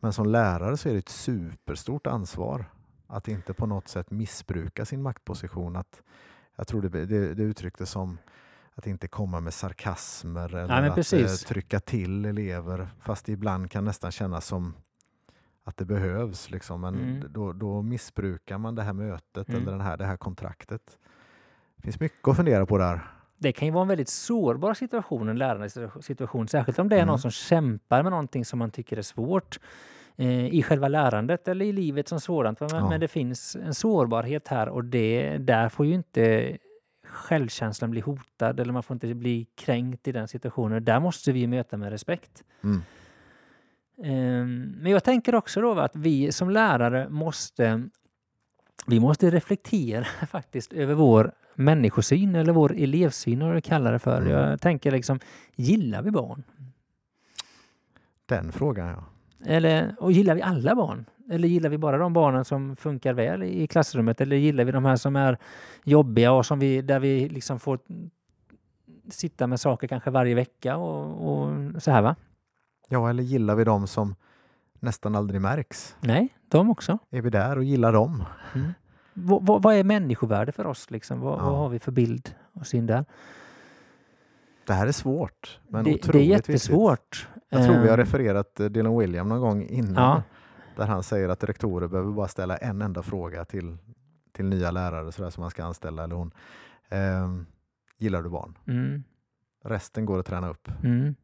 Men 0.00 0.12
som 0.12 0.26
lärare 0.26 0.76
så 0.76 0.88
är 0.88 0.92
det 0.92 0.98
ett 0.98 1.08
superstort 1.08 2.06
ansvar 2.06 2.64
att 3.06 3.28
inte 3.28 3.54
på 3.54 3.66
något 3.66 3.88
sätt 3.88 4.10
missbruka 4.10 4.84
sin 4.84 5.02
maktposition. 5.02 5.76
Att, 5.76 6.02
jag 6.56 6.66
tror 6.66 6.82
det, 6.82 6.88
det, 7.06 7.34
det 7.34 7.42
uttrycktes 7.42 7.90
som 7.90 8.18
att 8.76 8.86
inte 8.86 9.08
komma 9.08 9.40
med 9.40 9.54
sarkasmer 9.54 10.54
eller 10.54 10.66
men 10.66 10.84
att 10.84 10.88
eh, 10.90 10.94
precis. 10.94 11.44
trycka 11.44 11.80
till 11.80 12.24
elever 12.24 12.88
fast 13.00 13.26
det 13.26 13.32
ibland 13.32 13.70
kan 13.70 13.84
nästan 13.84 14.10
kännas 14.12 14.46
som 14.46 14.74
att 15.64 15.76
det 15.76 15.84
behövs. 15.84 16.50
Liksom. 16.50 16.80
Men 16.80 16.94
Mm. 16.94 17.24
då, 17.32 17.52
då 17.52 17.82
missbrukar 17.82 18.58
man 18.58 18.74
det 18.74 18.82
här 18.82 18.92
mötet 18.92 19.48
Mm. 19.48 19.60
eller 19.62 19.72
den 19.72 19.80
här, 19.80 19.96
det 19.96 20.04
här 20.04 20.16
kontraktet. 20.16 20.98
Det 21.76 21.82
finns 21.82 22.00
mycket 22.00 22.28
att 22.28 22.36
fundera 22.36 22.66
på 22.66 22.78
där. 22.78 23.00
Det 23.38 23.52
kan 23.52 23.66
ju 23.68 23.72
vara 23.74 23.82
en 23.82 23.88
väldigt 23.88 24.08
sårbar 24.08 24.74
situation, 24.74 25.28
en 25.28 25.38
lärande 25.38 25.70
situation, 26.00 26.48
särskilt 26.48 26.78
om 26.78 26.88
det 26.88 26.94
är 26.96 26.98
Mm. 27.00 27.06
någon 27.08 27.18
som 27.18 27.30
kämpar 27.30 28.02
med 28.02 28.10
någonting 28.12 28.44
som 28.44 28.58
man 28.58 28.70
tycker 28.70 28.96
är 28.96 29.02
svårt 29.02 29.60
eh, 30.16 30.46
i 30.46 30.62
själva 30.62 30.88
lärandet 30.88 31.48
eller 31.48 31.64
i 31.64 31.72
livet 31.72 32.08
som 32.08 32.20
sådant. 32.20 32.60
Men, 32.60 32.68
Ja. 32.72 32.88
men 32.88 33.00
det 33.00 33.08
finns 33.08 33.56
en 33.56 33.74
sårbarhet 33.74 34.48
här 34.48 34.68
och 34.68 34.84
det, 34.84 35.38
där 35.38 35.68
får 35.68 35.86
ju 35.86 35.94
inte 35.94 36.56
självkänslan 37.16 37.90
bli 37.90 38.00
hotad 38.00 38.60
eller 38.60 38.72
man 38.72 38.82
får 38.82 38.94
inte 38.94 39.14
bli 39.14 39.46
kränkt 39.54 40.08
i 40.08 40.12
den 40.12 40.28
situationen. 40.28 40.84
Där 40.84 41.00
måste 41.00 41.32
vi 41.32 41.46
möta 41.46 41.76
med 41.76 41.90
respekt. 41.90 42.44
Mm. 42.64 42.82
Ehm, 44.02 44.74
Men 44.80 44.92
jag 44.92 45.04
tänker 45.04 45.34
också 45.34 45.60
då 45.60 45.72
att 45.72 45.96
vi 45.96 46.32
som 46.32 46.50
lärare 46.50 47.08
måste 47.08 47.88
vi 48.86 49.00
måste 49.00 49.30
reflektera 49.30 50.04
faktiskt 50.26 50.72
över 50.72 50.94
vår 50.94 51.32
människosyn 51.54 52.34
eller 52.34 52.52
vår 52.52 52.72
elevsyn, 52.76 53.40
vad 53.40 53.54
du 53.54 53.60
kallar 53.60 53.92
det 53.92 53.98
för. 53.98 54.20
Mm. 54.20 54.32
Jag 54.32 54.60
tänker 54.60 54.90
liksom, 54.90 55.20
gillar 55.54 56.02
vi 56.02 56.10
barn? 56.10 56.42
Den 58.26 58.52
frågan 58.52 58.88
ja. 58.88 59.04
Eller, 59.46 59.94
och 59.98 60.12
gillar 60.12 60.34
vi 60.34 60.42
alla 60.42 60.74
barn? 60.74 61.04
Eller 61.30 61.48
gillar 61.48 61.70
vi 61.70 61.78
bara 61.78 61.98
de 61.98 62.12
barnen 62.12 62.44
som 62.44 62.76
funkar 62.76 63.12
väl 63.12 63.42
i 63.42 63.66
klassrummet? 63.66 64.20
Eller 64.20 64.36
gillar 64.36 64.64
vi 64.64 64.72
de 64.72 64.84
här 64.84 64.96
som 64.96 65.16
är 65.16 65.38
jobbiga 65.84 66.32
och 66.32 66.46
som 66.46 66.58
vi, 66.58 66.82
där 66.82 67.00
vi 67.00 67.28
liksom 67.28 67.60
får 67.60 67.78
sitta 69.10 69.46
med 69.46 69.60
saker 69.60 69.88
kanske 69.88 70.10
varje 70.10 70.34
vecka 70.34 70.76
och, 70.76 71.32
och 71.32 71.52
så 71.82 71.90
här 71.90 72.02
va? 72.02 72.16
Ja, 72.88 73.10
eller 73.10 73.22
gillar 73.22 73.54
vi 73.54 73.64
dem 73.64 73.86
som 73.86 74.14
nästan 74.80 75.14
aldrig 75.16 75.40
märks? 75.40 75.96
Nej, 76.00 76.28
de 76.48 76.70
också. 76.70 76.98
Är 77.10 77.20
vi 77.22 77.30
där 77.30 77.58
och 77.58 77.64
gillar 77.64 77.92
dem? 77.92 78.24
Mm. 78.54 78.72
Vad, 79.14 79.62
vad, 79.62 79.74
är 79.74 79.84
människovärde 79.84 80.52
för 80.52 80.66
oss? 80.66 80.90
Liksom? 80.90 81.20
Vad, 81.20 81.38
Ja. 81.38 81.44
vad 81.50 81.58
har 81.58 81.68
vi 81.68 81.78
för 81.78 81.92
bild 81.92 82.34
och 82.52 82.66
syn 82.66 82.86
där? 82.86 83.04
Det 84.66 84.72
här 84.72 84.86
är 84.86 84.92
svårt, 84.92 85.60
men 85.68 85.84
det, 85.84 85.94
otroligt 85.94 86.12
det 86.12 86.18
är 86.18 86.22
viktigt. 86.36 86.48
jättesvårt. 86.48 87.28
Jag 87.48 87.64
tror 87.64 87.74
vi 87.74 87.88
har 87.88 87.98
Ehm, 87.98 88.04
refererat 88.04 88.60
eh, 88.60 88.66
Dylan 88.66 88.98
William 88.98 89.28
någon 89.28 89.40
gång 89.40 89.62
innan. 89.66 89.94
Ja. 89.94 90.22
Där 90.76 90.86
han 90.86 91.02
säger 91.02 91.28
att 91.28 91.44
rektorer 91.44 91.88
behöver 91.88 92.12
bara 92.12 92.28
ställa 92.28 92.56
en 92.56 92.82
enda 92.82 93.02
fråga 93.02 93.44
till, 93.44 93.76
till 94.32 94.44
nya 94.44 94.70
lärare 94.70 95.12
sådär, 95.12 95.30
som 95.30 95.40
man 95.40 95.50
ska 95.50 95.64
anställa. 95.64 96.04
Eller 96.04 96.16
hon. 96.16 96.30
Ehm, 96.88 97.46
gillar 97.98 98.22
du 98.22 98.28
barn? 98.28 98.58
Mm, 98.66 99.02
Resten 99.64 100.04
går 100.06 100.18
att 100.18 100.26
träna 100.26 100.48
upp. 100.50 100.68
mm. 100.84 101.14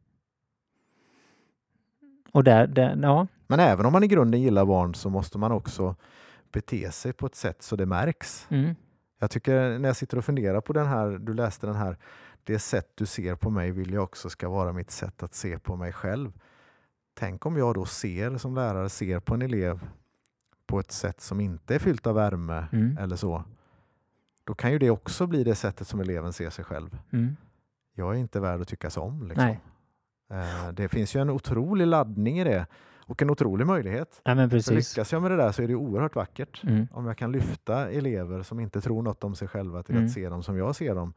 Och 2.31 2.43
där, 2.43 2.67
där, 2.67 2.99
ja. 3.01 3.27
Men 3.47 3.59
även 3.59 3.85
om 3.85 3.93
man 3.93 4.03
i 4.03 4.07
grunden 4.07 4.41
gillar 4.41 4.65
barn 4.65 4.95
så 4.95 5.09
måste 5.09 5.37
man 5.37 5.51
också 5.51 5.95
bete 6.51 6.91
sig 6.91 7.13
på 7.13 7.25
ett 7.25 7.35
sätt 7.35 7.61
så 7.61 7.75
det 7.75 7.85
märks. 7.85 8.47
Mm, 8.49 8.75
Jag 9.19 9.31
tycker 9.31 9.79
när 9.79 9.89
jag 9.89 9.95
sitter 9.95 10.17
och 10.17 10.25
funderar 10.25 10.61
på 10.61 10.73
den 10.73 10.87
här, 10.87 11.09
du 11.17 11.33
läste 11.33 11.67
den 11.67 11.75
här, 11.75 11.97
det 12.43 12.59
sätt 12.59 12.91
du 12.95 13.05
ser 13.05 13.35
på 13.35 13.49
mig 13.49 13.71
vill 13.71 13.93
jag 13.93 14.03
också 14.03 14.29
ska 14.29 14.49
vara 14.49 14.73
mitt 14.73 14.91
sätt 14.91 15.23
att 15.23 15.33
se 15.33 15.59
på 15.59 15.75
mig 15.75 15.91
själv. 15.93 16.31
Tänk 17.13 17.45
om 17.45 17.57
jag 17.57 17.75
då 17.75 17.85
ser 17.85 18.37
som 18.37 18.55
lärare 18.55 18.89
ser 18.89 19.19
på 19.19 19.33
en 19.33 19.41
elev 19.41 19.79
på 20.67 20.79
ett 20.79 20.91
sätt 20.91 21.21
som 21.21 21.39
inte 21.39 21.75
är 21.75 21.79
fyllt 21.79 22.07
av 22.07 22.15
värme 22.15 22.65
mm, 22.71 22.97
eller 22.97 23.15
så. 23.15 23.43
Då 24.43 24.53
kan 24.53 24.71
ju 24.71 24.79
det 24.79 24.89
också 24.89 25.27
bli 25.27 25.43
det 25.43 25.55
sättet 25.55 25.87
som 25.87 25.99
eleven 25.99 26.33
ser 26.33 26.49
sig 26.49 26.65
själv. 26.65 26.97
mm. 27.13 27.35
Jag 27.95 28.13
är 28.15 28.19
inte 28.19 28.39
värd 28.39 28.61
att 28.61 28.67
tyckas 28.67 28.97
om. 28.97 29.27
Liksom. 29.27 29.45
Nej. 29.45 29.59
Eh, 30.31 30.71
Det 30.73 30.89
finns 30.89 31.15
ju 31.15 31.21
en 31.21 31.29
otrolig 31.29 31.87
laddning 31.87 32.39
i 32.39 32.43
det 32.43 32.65
och 33.05 33.21
en 33.21 33.29
otrolig 33.29 33.67
möjlighet. 33.67 34.21
Ja, 34.23 34.35
men 34.35 34.49
För 34.49 34.57
precis. 34.57 34.95
lyckas 34.95 35.11
jag 35.11 35.21
med 35.21 35.31
det 35.31 35.37
där 35.37 35.51
så 35.51 35.61
är 35.61 35.67
det 35.67 35.75
oerhört 35.75 36.15
vackert. 36.15 36.63
Mm, 36.63 36.87
Om 36.91 37.05
jag 37.05 37.17
kan 37.17 37.31
lyfta 37.31 37.89
elever 37.89 38.43
som 38.43 38.59
inte 38.59 38.81
tror 38.81 39.01
något 39.01 39.23
om 39.23 39.35
sig 39.35 39.47
själva 39.47 39.83
till 39.83 39.95
Mm. 39.95 40.05
att 40.05 40.11
se 40.13 40.29
dem 40.29 40.43
som 40.43 40.57
jag 40.57 40.75
ser 40.75 40.95
dem. 40.95 41.13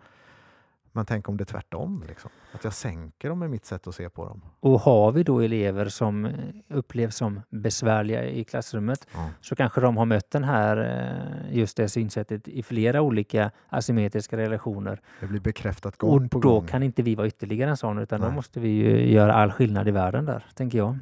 Men 0.97 1.07
tänk 1.07 1.29
om 1.29 1.37
det 1.37 1.43
är 1.43 1.47
tvärtom. 1.47 2.05
Liksom. 2.09 2.31
Att 2.53 2.65
jag 2.65 2.73
sänker 2.73 3.29
dem 3.29 3.39
med 3.39 3.51
mitt 3.51 3.65
sätt 3.65 3.87
att 3.87 3.95
se 3.95 4.11
på 4.11 4.25
dem. 4.25 4.43
Och 4.61 4.81
har 4.81 5.13
vi 5.13 5.23
då 5.23 5.41
elever 5.41 5.89
som 5.89 6.25
eh, 6.25 6.33
upplevs 6.69 7.17
som 7.17 7.41
besvärliga 7.51 8.25
i 8.25 8.45
klassrummet 8.45 9.07
Ja. 9.15 9.31
så 9.41 9.57
kanske 9.57 9.81
de 9.81 9.97
har 9.97 10.05
mött 10.05 10.31
den 10.31 10.45
här, 10.45 10.77
eh, 10.77 11.57
just 11.57 11.77
det 11.77 11.89
synsättet 11.89 12.49
i 12.49 12.63
flera 12.63 13.01
olika 13.03 13.51
asymmetriska 13.69 14.37
relationer. 14.37 15.01
Det 15.21 15.27
blir 15.27 15.41
bekräftat 15.41 16.03
Och 16.03 16.09
gång 16.11 16.29
på 16.29 16.41
då 16.41 16.49
gång. 16.61 16.67
kan 16.67 16.83
inte 16.83 17.03
vi 17.03 17.15
vara 17.15 17.27
ytterligare 17.27 17.71
en 17.71 17.77
sån 17.77 17.99
utan 17.99 18.21
då 18.21 18.27
Nej. 18.27 18.35
måste 18.37 18.61
vi 18.61 18.69
ju 18.69 19.13
göra 19.13 19.35
all 19.35 19.53
skillnad 19.53 19.89
i 19.89 19.91
världen 19.91 20.25
där, 20.25 20.45
tänker 20.55 20.79
jag. 20.79 20.99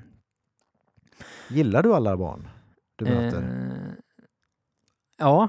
Gillar 1.48 1.82
du 1.82 1.94
alla 1.94 2.16
barn 2.16 2.48
du 2.96 3.04
möter? 3.04 3.38
Eh, 3.42 3.92
ja. 5.18 5.48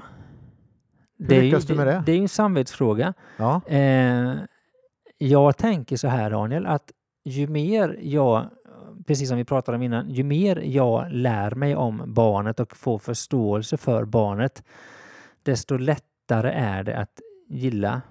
Hur 1.18 1.28
Det 1.28 1.34
är, 1.36 1.42
ju, 1.42 1.44
lyckas 1.44 1.64
du 1.64 1.74
med 1.74 1.86
det? 1.86 2.02
det 2.06 2.12
är 2.12 2.18
en 2.18 2.28
samvetsfråga. 2.28 3.14
Ja. 3.36 3.60
Eh, 3.66 4.34
jag 5.18 5.56
tänker 5.56 5.96
så 5.96 6.08
här 6.08 6.30
Daniel, 6.30 6.66
att 6.66 6.92
ju 7.24 7.46
mer 7.46 7.98
jag, 8.02 8.46
precis 9.06 9.28
som 9.28 9.38
vi 9.38 9.44
pratade 9.44 9.76
om 9.76 9.82
innan, 9.82 10.10
ju 10.10 10.24
mer 10.24 10.56
jag 10.56 11.06
lär 11.10 11.50
mig 11.50 11.76
om 11.76 12.02
barnet 12.06 12.60
och 12.60 12.76
får 12.76 12.98
förståelse 12.98 13.76
för 13.76 14.04
barnet, 14.04 14.62
desto 15.42 15.76
lättare 15.76 16.50
är 16.50 16.82
det 16.82 16.96
att 16.96 17.20
gilla 17.48 18.02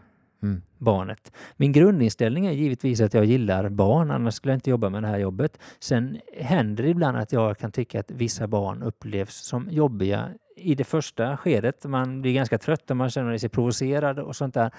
Mm. 0.43 0.61
barnet. 0.77 1.31
Min 1.57 1.71
grundinställning 1.71 2.45
är 2.45 2.51
givetvis 2.51 3.01
att 3.01 3.13
jag 3.13 3.25
gillar 3.25 3.69
barn, 3.69 4.11
annars 4.11 4.33
skulle 4.33 4.51
jag 4.51 4.57
inte 4.57 4.69
jobba 4.69 4.89
med 4.89 5.03
det 5.03 5.07
här 5.07 5.17
jobbet. 5.17 5.59
Sen 5.79 6.17
händer 6.37 6.83
det 6.83 6.89
ibland 6.89 7.17
att 7.17 7.31
jag 7.31 7.57
kan 7.57 7.71
tycka 7.71 7.99
att 7.99 8.11
vissa 8.11 8.47
barn 8.47 8.83
upplevs 8.83 9.35
som 9.35 9.67
jobbiga 9.71 10.29
i 10.55 10.75
det 10.75 10.83
första 10.83 11.37
skedet. 11.37 11.83
Man 11.85 12.21
blir 12.21 12.33
ganska 12.33 12.57
trött 12.57 12.91
och 12.91 12.97
man 12.97 13.09
känner 13.09 13.37
sig 13.37 13.49
provocerad 13.49 14.19
och 14.19 14.35
sånt 14.35 14.53
där. 14.53 14.71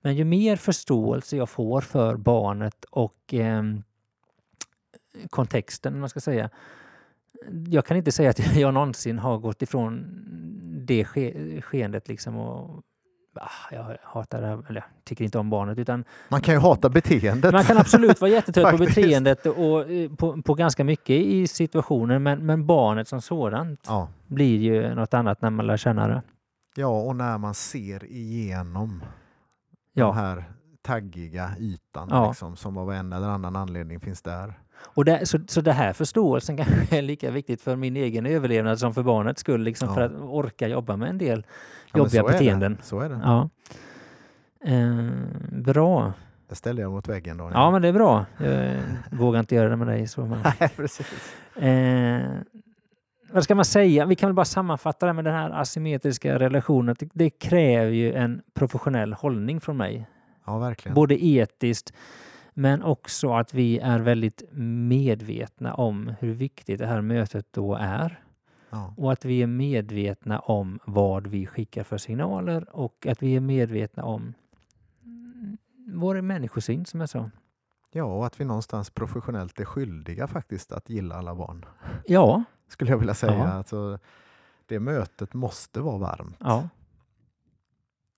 Men 0.00 0.16
ju 0.16 0.24
mer 0.24 0.56
förståelse 0.56 1.36
jag 1.36 1.48
får 1.48 1.80
för 1.80 2.16
barnet 2.16 2.84
och 2.90 3.34
eh, 3.34 3.62
kontexten, 5.30 6.00
man 6.00 6.08
ska 6.08 6.20
säga. 6.20 6.50
Jag 7.68 7.86
kan 7.86 7.96
inte 7.96 8.12
säga 8.12 8.30
att 8.30 8.56
jag 8.56 8.74
någonsin 8.74 9.18
har 9.18 9.38
gått 9.38 9.62
ifrån 9.62 10.22
det 10.86 11.04
ske 11.04 11.60
skeendet 11.62 12.08
liksom 12.08 12.36
och 12.36 12.82
jag 13.70 13.96
hatar 14.02 14.40
det 14.40 14.46
här, 14.46 14.62
eller 14.68 14.84
tycker 15.04 15.24
inte 15.24 15.38
om 15.38 15.50
barnet 15.50 15.78
utan 15.78 16.04
Man 16.28 16.40
kan 16.40 16.54
ju 16.54 16.60
hata 16.60 16.88
beteendet. 16.88 17.52
man 17.52 17.64
kan 17.64 17.78
absolut 17.78 18.20
vara 18.20 18.30
jättetrött 18.30 18.70
på 18.70 18.76
beteendet 18.84 19.46
och 19.46 19.90
eh, 19.90 20.10
på, 20.10 20.42
på 20.42 20.54
ganska 20.54 20.84
mycket 20.84 21.10
i 21.16 21.46
situationen 21.46 22.22
men, 22.22 22.46
men 22.46 22.66
barnet 22.66 23.08
som 23.08 23.20
sådant 23.20 23.80
Ja. 23.86 24.08
blir 24.26 24.58
ju 24.60 24.94
något 24.94 25.14
annat 25.14 25.42
när 25.42 25.50
man 25.50 25.66
lär 25.66 25.76
känna 25.76 26.08
det. 26.08 26.22
ja, 26.76 26.86
och 27.02 27.16
när 27.16 27.38
man 27.38 27.54
ser 27.54 28.04
igenom 28.04 29.02
Ja. 29.94 30.06
den 30.06 30.14
här 30.14 30.44
taggiga 30.82 31.50
ytan 31.58 32.08
Ja. 32.10 32.28
liksom, 32.28 32.56
som 32.56 32.76
av 32.76 32.92
en 32.92 33.12
eller 33.12 33.26
annan 33.28 33.56
anledning 33.56 34.00
finns 34.00 34.22
där. 34.22 34.58
Och 34.84 35.04
det, 35.04 35.26
så, 35.26 35.38
så 35.46 35.60
det 35.60 35.72
här 35.72 35.92
förståelsen 35.92 36.56
kanske 36.64 36.98
är 36.98 37.02
lika 37.02 37.30
viktigt 37.30 37.60
för 37.60 37.76
min 37.76 37.96
egen 37.96 38.26
överlevnad 38.26 38.78
som 38.78 38.94
för 38.94 39.02
barnets 39.02 39.40
skull, 39.40 39.62
liksom 39.62 39.88
Ja. 39.88 39.94
för 39.94 40.00
att 40.02 40.12
orka 40.20 40.68
jobba 40.68 40.96
med 40.96 41.08
en 41.08 41.18
del 41.18 41.46
Ja, 41.92 41.98
jobbiga 41.98 42.22
så 42.22 42.28
är 42.28 42.32
det. 42.32 42.38
beteenden. 42.38 42.78
Så 42.82 43.00
är 43.00 43.08
det. 43.08 43.20
Ja. 43.24 43.48
Eh, 44.64 45.08
bra. 45.52 46.12
Det 46.48 46.54
ställer 46.54 46.82
jag 46.82 46.92
mot 46.92 47.08
väggen 47.08 47.36
då. 47.36 47.50
Ja, 47.54 47.70
men 47.70 47.82
det 47.82 47.88
är 47.88 47.92
bra. 47.92 48.26
Jag 48.38 48.76
vågar 49.10 49.40
inte 49.40 49.54
göra 49.54 49.68
det 49.68 49.76
med 49.76 49.86
dig. 49.86 50.06
Så, 50.08 50.20
men, 50.26 50.38
Nej, 50.60 50.70
precis. 50.76 51.34
eh, 51.56 52.20
vad 53.32 53.44
ska 53.44 53.54
man 53.54 53.64
säga? 53.64 54.06
Vi 54.06 54.14
kan 54.16 54.28
väl 54.28 54.34
bara 54.34 54.44
sammanfatta 54.44 55.06
det 55.06 55.12
med 55.12 55.24
den 55.24 55.34
här 55.34 55.50
asymmetriska 55.50 56.38
relationen. 56.38 56.96
Det, 56.98 57.08
det 57.14 57.30
kräver 57.30 57.90
ju 57.90 58.12
en 58.12 58.42
professionell 58.54 59.12
hållning 59.12 59.60
från 59.60 59.76
mig. 59.76 60.06
Ja, 60.46 60.58
verkligen. 60.58 60.94
Både 60.94 61.24
etiskt 61.24 61.92
men 62.54 62.82
också 62.82 63.32
att 63.32 63.54
vi 63.54 63.78
är 63.78 63.98
väldigt 63.98 64.42
medvetna 64.88 65.74
om 65.74 66.14
hur 66.20 66.32
viktigt 66.32 66.78
det 66.78 66.86
här 66.86 67.00
mötet 67.00 67.46
då 67.50 67.74
är. 67.74 68.24
Ja. 68.70 68.94
Och 68.96 69.12
att 69.12 69.24
vi 69.24 69.42
är 69.42 69.46
medvetna 69.46 70.38
om 70.38 70.78
vad 70.84 71.26
vi 71.26 71.46
skickar 71.46 71.84
för 71.84 71.98
signaler 71.98 72.76
och 72.76 73.06
att 73.06 73.22
vi 73.22 73.36
är 73.36 73.40
medvetna 73.40 74.04
om 74.04 74.34
vår 75.86 76.20
människosyn 76.20 76.84
som 76.84 77.00
jag 77.00 77.08
sa. 77.08 77.30
Ja, 77.90 78.04
och 78.04 78.26
att 78.26 78.40
vi 78.40 78.44
någonstans 78.44 78.90
professionellt 78.90 79.60
är 79.60 79.64
skyldiga 79.64 80.26
faktiskt 80.26 80.72
att 80.72 80.90
gilla 80.90 81.14
alla 81.14 81.34
barn. 81.34 81.64
Ja. 82.06 82.44
Skulle 82.68 82.90
jag 82.90 82.98
vilja 82.98 83.14
säga. 83.14 83.38
Ja. 83.38 83.52
Alltså, 83.52 83.98
det 84.66 84.80
mötet 84.80 85.34
måste 85.34 85.80
vara 85.80 85.98
varmt. 85.98 86.36
Ja. 86.40 86.68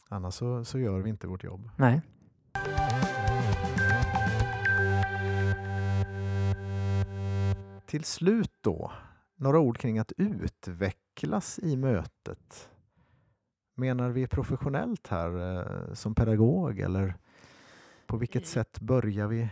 Annars 0.08 0.34
så, 0.34 0.64
så 0.64 0.78
gör 0.78 1.00
vi 1.00 1.10
inte 1.10 1.26
vårt 1.26 1.44
jobb. 1.44 1.70
Nej. 1.76 2.02
Till 7.94 8.04
slut 8.04 8.52
då, 8.60 8.92
några 9.36 9.58
ord 9.58 9.78
kring 9.78 9.98
att 9.98 10.12
utvecklas 10.16 11.58
i 11.58 11.76
mötet. 11.76 12.70
Menar 13.74 14.10
vi 14.10 14.26
professionellt 14.26 15.08
här 15.08 15.58
eh, 15.58 15.94
som 15.94 16.14
pedagog 16.14 16.78
eller 16.80 17.14
på 18.06 18.16
vilket 18.16 18.46
sätt 18.46 18.80
börjar 18.80 19.26
vi? 19.26 19.48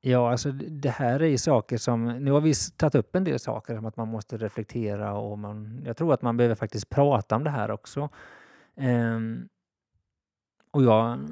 Ja, 0.00 0.30
alltså 0.30 0.52
det 0.52 0.90
här 0.90 1.20
är 1.20 1.26
ju 1.26 1.38
saker 1.38 1.78
som... 1.78 2.04
Nu 2.04 2.30
har 2.30 2.40
vi 2.40 2.54
tagit 2.76 2.94
upp 2.94 3.16
en 3.16 3.24
del 3.24 3.38
saker 3.38 3.76
som 3.76 3.86
att 3.86 3.96
man 3.96 4.08
måste 4.08 4.36
reflektera 4.36 5.14
och 5.14 5.38
man... 5.38 5.82
Jag 5.84 5.96
tror 5.96 6.14
att 6.14 6.22
man 6.22 6.36
behöver 6.36 6.54
faktiskt 6.54 6.90
prata 6.90 7.36
om 7.36 7.44
det 7.44 7.50
här 7.50 7.70
också. 7.70 8.08
Ehm, 8.76 9.48
och 10.70 10.82
jag 10.82 11.28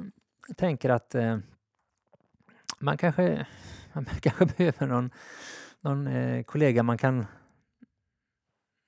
tänker 0.57 0.89
att 0.89 1.15
eh, 1.15 1.37
man 2.79 2.97
kanske, 2.97 3.47
man 3.93 4.05
kanske 4.05 4.45
behöver 4.45 4.87
någon, 4.87 5.11
någon 5.83 6.07
eh, 6.07 6.43
kollega 6.43 6.83
man 6.83 6.97
kan 6.97 7.25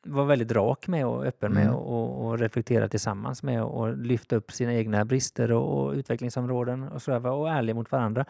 vara 0.08 0.26
väldigt 0.26 0.52
rak 0.52 0.88
med 0.88 1.06
och 1.06 1.26
öppen 1.26 1.54
med 1.54 1.64
Mm. 1.64 1.76
och, 1.76 2.26
och 2.26 2.40
reflektera 2.40 2.90
tillsammans 2.90 3.44
med 3.44 3.64
och 3.64 3.98
lyfta 3.98 4.36
upp 4.36 4.52
sina 4.52 4.74
egna 4.74 5.06
brister 5.06 5.52
och, 5.52 5.84
och 5.86 5.94
utvecklingsområden 5.94 6.84
och 6.84 7.02
så 7.02 7.12
där, 7.12 7.20
vara- 7.20 7.34
och 7.34 7.50
ärliga 7.50 7.76
mot 7.76 7.92
varandra. 7.92 8.26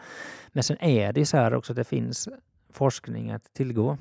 Men 0.52 0.62
sen 0.62 0.76
är 0.80 1.12
det 1.12 1.26
så 1.26 1.36
här 1.36 1.54
också 1.54 1.72
att 1.72 1.76
det 1.76 1.84
finns 1.84 2.28
forskning 2.70 3.30
att 3.30 3.52
tillgå. 3.52 3.98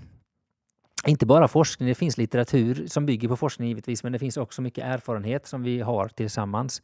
Inte 1.07 1.25
bara 1.25 1.47
forskning, 1.47 1.89
det 1.89 1.95
finns 1.95 2.17
litteratur 2.17 2.87
som 2.87 3.05
bygger 3.05 3.27
på 3.27 3.35
forskning 3.37 3.67
givetvis, 3.67 4.03
men 4.03 4.11
det 4.11 4.19
finns 4.19 4.37
också 4.37 4.61
mycket 4.61 4.83
erfarenhet 4.85 5.47
som 5.47 5.63
vi 5.63 5.81
har 5.81 6.07
tillsammans. 6.07 6.81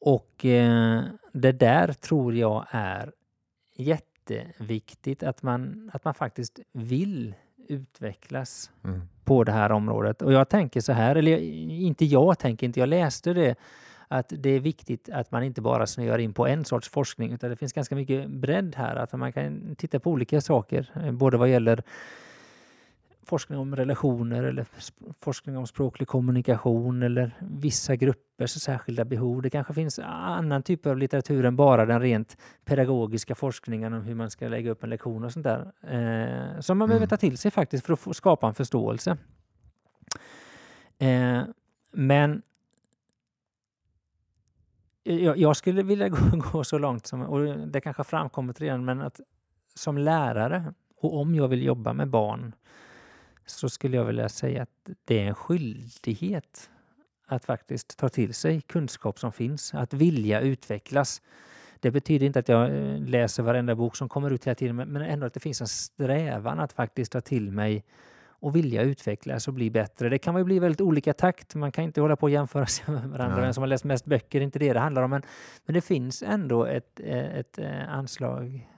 Och 0.00 0.44
eh, 0.44 1.02
det 1.32 1.52
där 1.52 1.92
tror 1.92 2.34
jag 2.34 2.66
är 2.70 3.12
jätteviktigt, 4.34 5.22
att 5.22 5.42
man, 5.42 5.90
att 5.92 6.04
man 6.04 6.14
faktiskt 6.14 6.60
vill 6.72 7.34
utvecklas 7.68 8.70
Mm. 8.84 9.00
på 9.24 9.44
det 9.44 9.52
här 9.52 9.72
området. 9.72 10.22
Och 10.22 10.32
jag 10.32 10.48
tänker 10.48 10.80
så 10.80 10.92
här, 10.92 11.16
eller 11.16 11.30
jag- 11.32 11.40
inte 11.70 12.04
jag 12.04 12.38
tänker 12.38 12.66
inte, 12.66 12.80
jag 12.80 12.88
läste 12.88 13.32
det, 13.32 13.54
att 14.08 14.32
det 14.38 14.50
är 14.50 14.60
viktigt 14.60 15.08
att 15.12 15.30
man 15.30 15.42
inte 15.42 15.60
bara 15.60 15.86
snöar 15.86 16.18
in 16.18 16.32
på 16.32 16.46
en 16.46 16.64
sorts 16.64 16.88
forskning, 16.88 17.32
utan 17.32 17.50
det 17.50 17.56
finns 17.56 17.72
ganska 17.72 17.94
mycket 17.94 18.30
bredd 18.30 18.74
här, 18.76 18.96
att 18.96 19.12
man 19.12 19.32
kan 19.32 19.74
titta 19.78 20.00
på 20.00 20.10
olika 20.10 20.40
saker, 20.40 20.90
eh, 21.04 21.12
både 21.12 21.36
vad 21.36 21.48
gäller 21.48 21.82
forskning 23.28 23.58
om 23.58 23.76
relationer 23.76 24.42
eller 24.42 24.66
forskning 25.20 25.56
om 25.56 25.66
språklig 25.66 26.08
kommunikation 26.08 27.02
eller 27.02 27.34
vissa 27.40 27.96
gruppers 27.96 28.50
särskilda 28.50 29.04
behov. 29.04 29.42
Det 29.42 29.50
kanske 29.50 29.74
finns 29.74 29.98
annan 29.98 30.62
typ 30.62 30.86
av 30.86 30.98
litteratur 30.98 31.44
än 31.44 31.56
bara 31.56 31.86
den 31.86 32.00
rent 32.00 32.36
pedagogiska 32.64 33.34
forskningen 33.34 33.92
om 33.94 34.02
hur 34.02 34.14
man 34.14 34.30
ska 34.30 34.48
lägga 34.48 34.70
upp 34.70 34.82
en 34.82 34.90
lektion 34.90 35.24
och 35.24 35.32
sånt 35.32 35.44
där. 35.44 35.72
Eh, 35.82 36.60
som 36.60 36.78
man 36.78 36.88
behöver 36.88 37.04
Mm. 37.06 37.08
ta 37.08 37.16
till 37.16 37.38
sig 37.38 37.50
faktiskt 37.50 37.86
för 37.86 37.92
att 38.10 38.16
skapa 38.16 38.48
en 38.48 38.54
förståelse. 38.54 39.16
Eh, 40.98 41.42
men 41.92 42.42
jag, 45.02 45.36
jag 45.38 45.56
skulle 45.56 45.82
vilja 45.82 46.08
gå, 46.08 46.18
gå 46.52 46.64
så 46.64 46.78
långt 46.78 47.06
som, 47.06 47.22
och 47.22 47.58
det 47.68 47.80
kanske 47.80 48.04
framkommit 48.04 48.60
redan, 48.60 48.84
men 48.84 49.00
att 49.02 49.20
som 49.74 49.98
lärare 49.98 50.74
och 51.00 51.20
om 51.20 51.34
jag 51.34 51.48
vill 51.48 51.62
jobba 51.64 51.92
med 51.92 52.08
barn 52.08 52.54
så 53.50 53.68
skulle 53.68 53.96
jag 53.96 54.04
vilja 54.04 54.28
säga 54.28 54.62
att 54.62 54.90
det 55.04 55.18
är 55.20 55.26
en 55.26 55.34
skyldighet 55.34 56.70
att 57.26 57.44
faktiskt 57.44 57.98
ta 57.98 58.08
till 58.08 58.34
sig 58.34 58.60
kunskap 58.60 59.18
som 59.18 59.32
finns, 59.32 59.74
att 59.74 59.92
vilja 59.92 60.40
utvecklas. 60.40 61.22
Det 61.80 61.90
betyder 61.90 62.26
inte 62.26 62.38
att 62.38 62.48
jag 62.48 62.76
eh, 62.76 63.00
läser 63.00 63.42
varenda 63.42 63.74
bok 63.74 63.96
som 63.96 64.08
kommer 64.08 64.30
ut 64.30 64.46
hela 64.46 64.54
tiden, 64.54 64.76
men 64.76 64.96
ändå 64.96 65.26
att 65.26 65.34
det 65.34 65.40
finns 65.40 65.60
en 65.60 65.68
strävan 65.68 66.60
att 66.60 66.72
faktiskt 66.72 67.12
ta 67.12 67.20
till 67.20 67.52
mig 67.52 67.84
och 68.40 68.56
vilja 68.56 68.82
utvecklas 68.82 69.48
och 69.48 69.54
bli 69.54 69.70
bättre. 69.70 70.08
Det 70.08 70.18
kan 70.18 70.36
ju 70.36 70.44
bli 70.44 70.58
väldigt 70.58 70.80
olika 70.80 71.12
takt. 71.12 71.54
Man 71.54 71.72
kan 71.72 71.84
inte 71.84 72.00
hålla 72.00 72.16
på 72.16 72.22
och 72.22 72.30
jämföra 72.30 72.66
sig 72.66 72.94
med 72.94 73.08
varandra. 73.08 73.36
Nej. 73.36 73.44
Vem 73.44 73.54
som 73.54 73.62
har 73.62 73.68
läst 73.68 73.84
mest 73.84 74.04
böcker, 74.04 74.38
det 74.38 74.42
är 74.42 74.44
inte 74.44 74.58
det 74.58 74.72
det 74.72 74.80
handlar 74.80 75.02
om. 75.02 75.10
Men, 75.10 75.22
men 75.66 75.74
det 75.74 75.80
finns 75.80 76.22
ändå 76.22 76.64
ett, 76.64 77.00
eh, 77.04 77.38
ett, 77.38 77.58
eh, 77.58 77.92
anslag. 77.94 78.68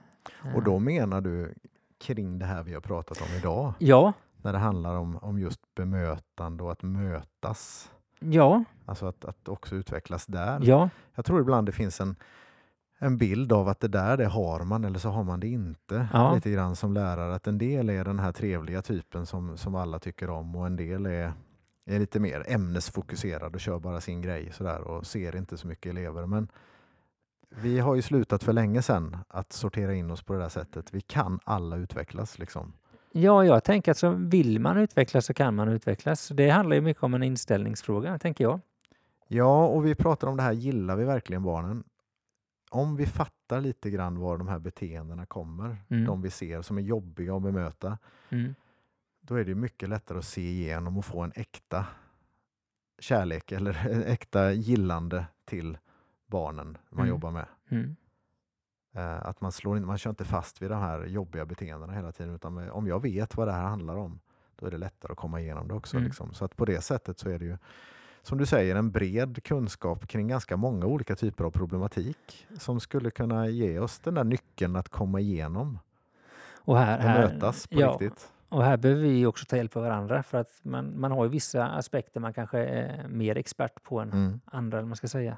Och 0.55 0.63
då 0.63 0.79
menar 0.79 1.21
du 1.21 1.53
kring 2.01 2.39
det 2.39 2.45
här 2.45 2.63
vi 2.63 2.73
har 2.73 2.81
pratat 2.81 3.21
om 3.21 3.27
idag, 3.37 3.73
Ja, 3.79 4.13
när 4.43 4.53
det 4.53 4.59
handlar 4.59 4.95
om, 4.95 5.17
om 5.17 5.39
just 5.39 5.59
bemötande 5.75 6.63
och 6.63 6.71
att 6.71 6.83
mötas. 6.83 7.91
ja, 8.19 8.63
Alltså 8.85 9.05
att, 9.05 9.25
att 9.25 9.47
också 9.47 9.75
utvecklas 9.75 10.25
där. 10.25 10.59
ja, 10.63 10.89
Jag 11.15 11.25
tror 11.25 11.41
ibland 11.41 11.67
det 11.67 11.71
finns 11.71 12.01
en, 12.01 12.15
en 12.99 13.17
bild 13.17 13.53
av 13.53 13.67
att 13.67 13.79
det 13.79 13.87
där 13.87 14.17
det 14.17 14.25
har 14.25 14.63
man 14.63 14.85
eller 14.85 14.99
så 14.99 15.09
har 15.09 15.23
man 15.23 15.39
det 15.39 15.47
inte. 15.47 16.07
Ja. 16.13 16.35
Lite 16.35 16.51
grann 16.51 16.75
som 16.75 16.93
lärare, 16.93 17.35
att 17.35 17.47
en 17.47 17.57
del 17.57 17.89
är 17.89 18.05
den 18.05 18.19
här 18.19 18.31
trevliga 18.31 18.81
typen 18.81 19.25
som, 19.25 19.57
som 19.57 19.75
alla 19.75 19.99
tycker 19.99 20.29
om 20.29 20.55
och 20.55 20.65
en 20.65 20.75
del 20.75 21.05
är, 21.05 21.33
är 21.85 21.99
lite 21.99 22.19
mer 22.19 22.43
ämnesfokuserad 22.47 23.55
och 23.55 23.61
kör 23.61 23.79
bara 23.79 24.01
sin 24.01 24.21
grej 24.21 24.51
sådär 24.51 24.81
och 24.81 25.05
ser 25.05 25.35
inte 25.35 25.57
så 25.57 25.67
mycket 25.67 25.89
elever. 25.89 26.25
Men 26.25 26.47
vi 27.55 27.79
har 27.79 27.95
ju 27.95 28.01
slutat 28.01 28.43
för 28.43 28.53
länge 28.53 28.81
sedan 28.81 29.17
att 29.27 29.53
sortera 29.53 29.93
in 29.93 30.11
oss 30.11 30.21
på 30.23 30.33
det 30.33 30.39
där 30.39 30.49
sättet. 30.49 30.93
Vi 30.93 31.01
kan 31.01 31.39
alla 31.43 31.75
utvecklas 31.75 32.39
liksom. 32.39 32.73
Ja, 33.13 33.45
jag 33.45 33.63
tänker 33.63 33.91
att 33.91 33.97
så 33.97 34.09
vill 34.09 34.59
man 34.59 34.77
utvecklas 34.77 35.25
så 35.25 35.33
kan 35.33 35.55
man 35.55 35.69
utvecklas. 35.69 36.27
Det 36.27 36.49
handlar 36.49 36.75
ju 36.75 36.81
mycket 36.81 37.03
om 37.03 37.13
en 37.13 37.23
inställningsfråga, 37.23 38.19
tänker 38.19 38.43
jag. 38.43 38.59
Ja, 39.27 39.65
och 39.67 39.85
vi 39.85 39.95
pratar 39.95 40.27
om 40.27 40.37
det 40.37 40.43
här, 40.43 40.51
gillar 40.51 40.95
vi 40.95 41.03
verkligen 41.05 41.43
barnen? 41.43 41.83
Om 42.69 42.95
vi 42.95 43.05
fattar 43.05 43.61
lite 43.61 43.89
grann 43.89 44.19
var 44.19 44.37
de 44.37 44.47
här 44.47 44.59
beteendena 44.59 45.25
kommer, 45.25 45.77
Mm. 45.89 46.05
de 46.05 46.21
vi 46.21 46.29
ser 46.29 46.61
som 46.61 46.77
är 46.77 46.81
jobbiga 46.81 47.35
att 47.35 47.41
bemöta, 47.41 47.97
Mm. 48.29 48.55
då 49.21 49.35
är 49.35 49.45
det 49.45 49.55
mycket 49.55 49.89
lättare 49.89 50.17
att 50.17 50.25
se 50.25 50.41
igenom 50.41 50.97
och 50.97 51.05
få 51.05 51.21
en 51.21 51.31
äkta 51.35 51.85
kärlek 52.99 53.51
eller 53.51 53.87
en 53.91 54.03
äkta 54.03 54.51
gillande 54.51 55.25
till 55.45 55.77
barnen 56.27 56.77
man 56.89 56.99
Mm. 56.99 57.09
jobbar 57.09 57.31
med. 57.31 57.45
Mm. 57.69 57.95
Eh, 58.93 59.25
Att 59.25 59.41
man, 59.41 59.51
slår 59.51 59.77
in, 59.77 59.85
man 59.85 59.97
kör 59.97 60.09
inte 60.09 60.25
fast 60.25 60.61
vid 60.61 60.69
de 60.71 60.79
här 60.79 61.05
jobbiga 61.05 61.45
beteendena 61.45 61.93
hela 61.93 62.11
tiden, 62.11 62.35
utan 62.35 62.69
om 62.69 62.87
jag 62.87 63.01
vet 63.01 63.37
vad 63.37 63.47
det 63.47 63.51
här 63.51 63.63
handlar 63.63 63.95
om, 63.97 64.19
då 64.55 64.65
är 64.65 64.71
det 64.71 64.77
lättare 64.77 65.11
att 65.11 65.17
komma 65.17 65.41
igenom 65.41 65.67
det 65.67 65.73
också. 65.73 65.97
Mm. 65.97 66.07
Liksom. 66.07 66.33
Så 66.33 66.45
att 66.45 66.55
på 66.55 66.65
det 66.65 66.81
sättet 66.81 67.19
så 67.19 67.29
är 67.29 67.39
det 67.39 67.45
ju, 67.45 67.57
som 68.21 68.37
du 68.37 68.45
säger, 68.45 68.75
en 68.75 68.91
bred 68.91 69.43
kunskap 69.43 70.07
kring 70.07 70.27
ganska 70.27 70.57
många 70.57 70.85
olika 70.85 71.15
typer 71.15 71.43
av 71.43 71.51
problematik 71.51 72.47
som 72.59 72.79
skulle 72.79 73.11
kunna 73.11 73.47
ge 73.47 73.79
oss 73.79 73.99
den 73.99 74.13
där 74.13 74.23
nyckeln 74.23 74.75
att 74.75 74.89
komma 74.89 75.19
igenom 75.19 75.79
Och 76.55 76.77
här, 76.77 76.97
och 76.97 77.03
här, 77.03 77.27
mötas 77.27 77.67
på 77.67 77.81
ja, 77.81 77.89
riktigt. 77.91 78.31
Och 78.49 78.63
här 78.63 78.77
behöver 78.77 79.01
vi 79.01 79.25
också 79.25 79.45
ta 79.45 79.57
hjälp 79.57 79.75
av 79.77 79.83
varandra 79.83 80.23
för 80.23 80.37
att 80.37 80.59
man, 80.63 80.99
man 80.99 81.11
har 81.11 81.23
ju 81.23 81.29
vissa 81.29 81.67
aspekter 81.67 82.19
man 82.19 82.33
kanske 82.33 82.59
är 82.59 83.07
mer 83.07 83.37
expert 83.37 83.83
på 83.83 83.99
än 83.99 84.11
Mm. 84.11 84.39
andra, 84.45 84.77
eller 84.77 84.87
man 84.87 84.97
ska 84.97 85.07
säga. 85.07 85.37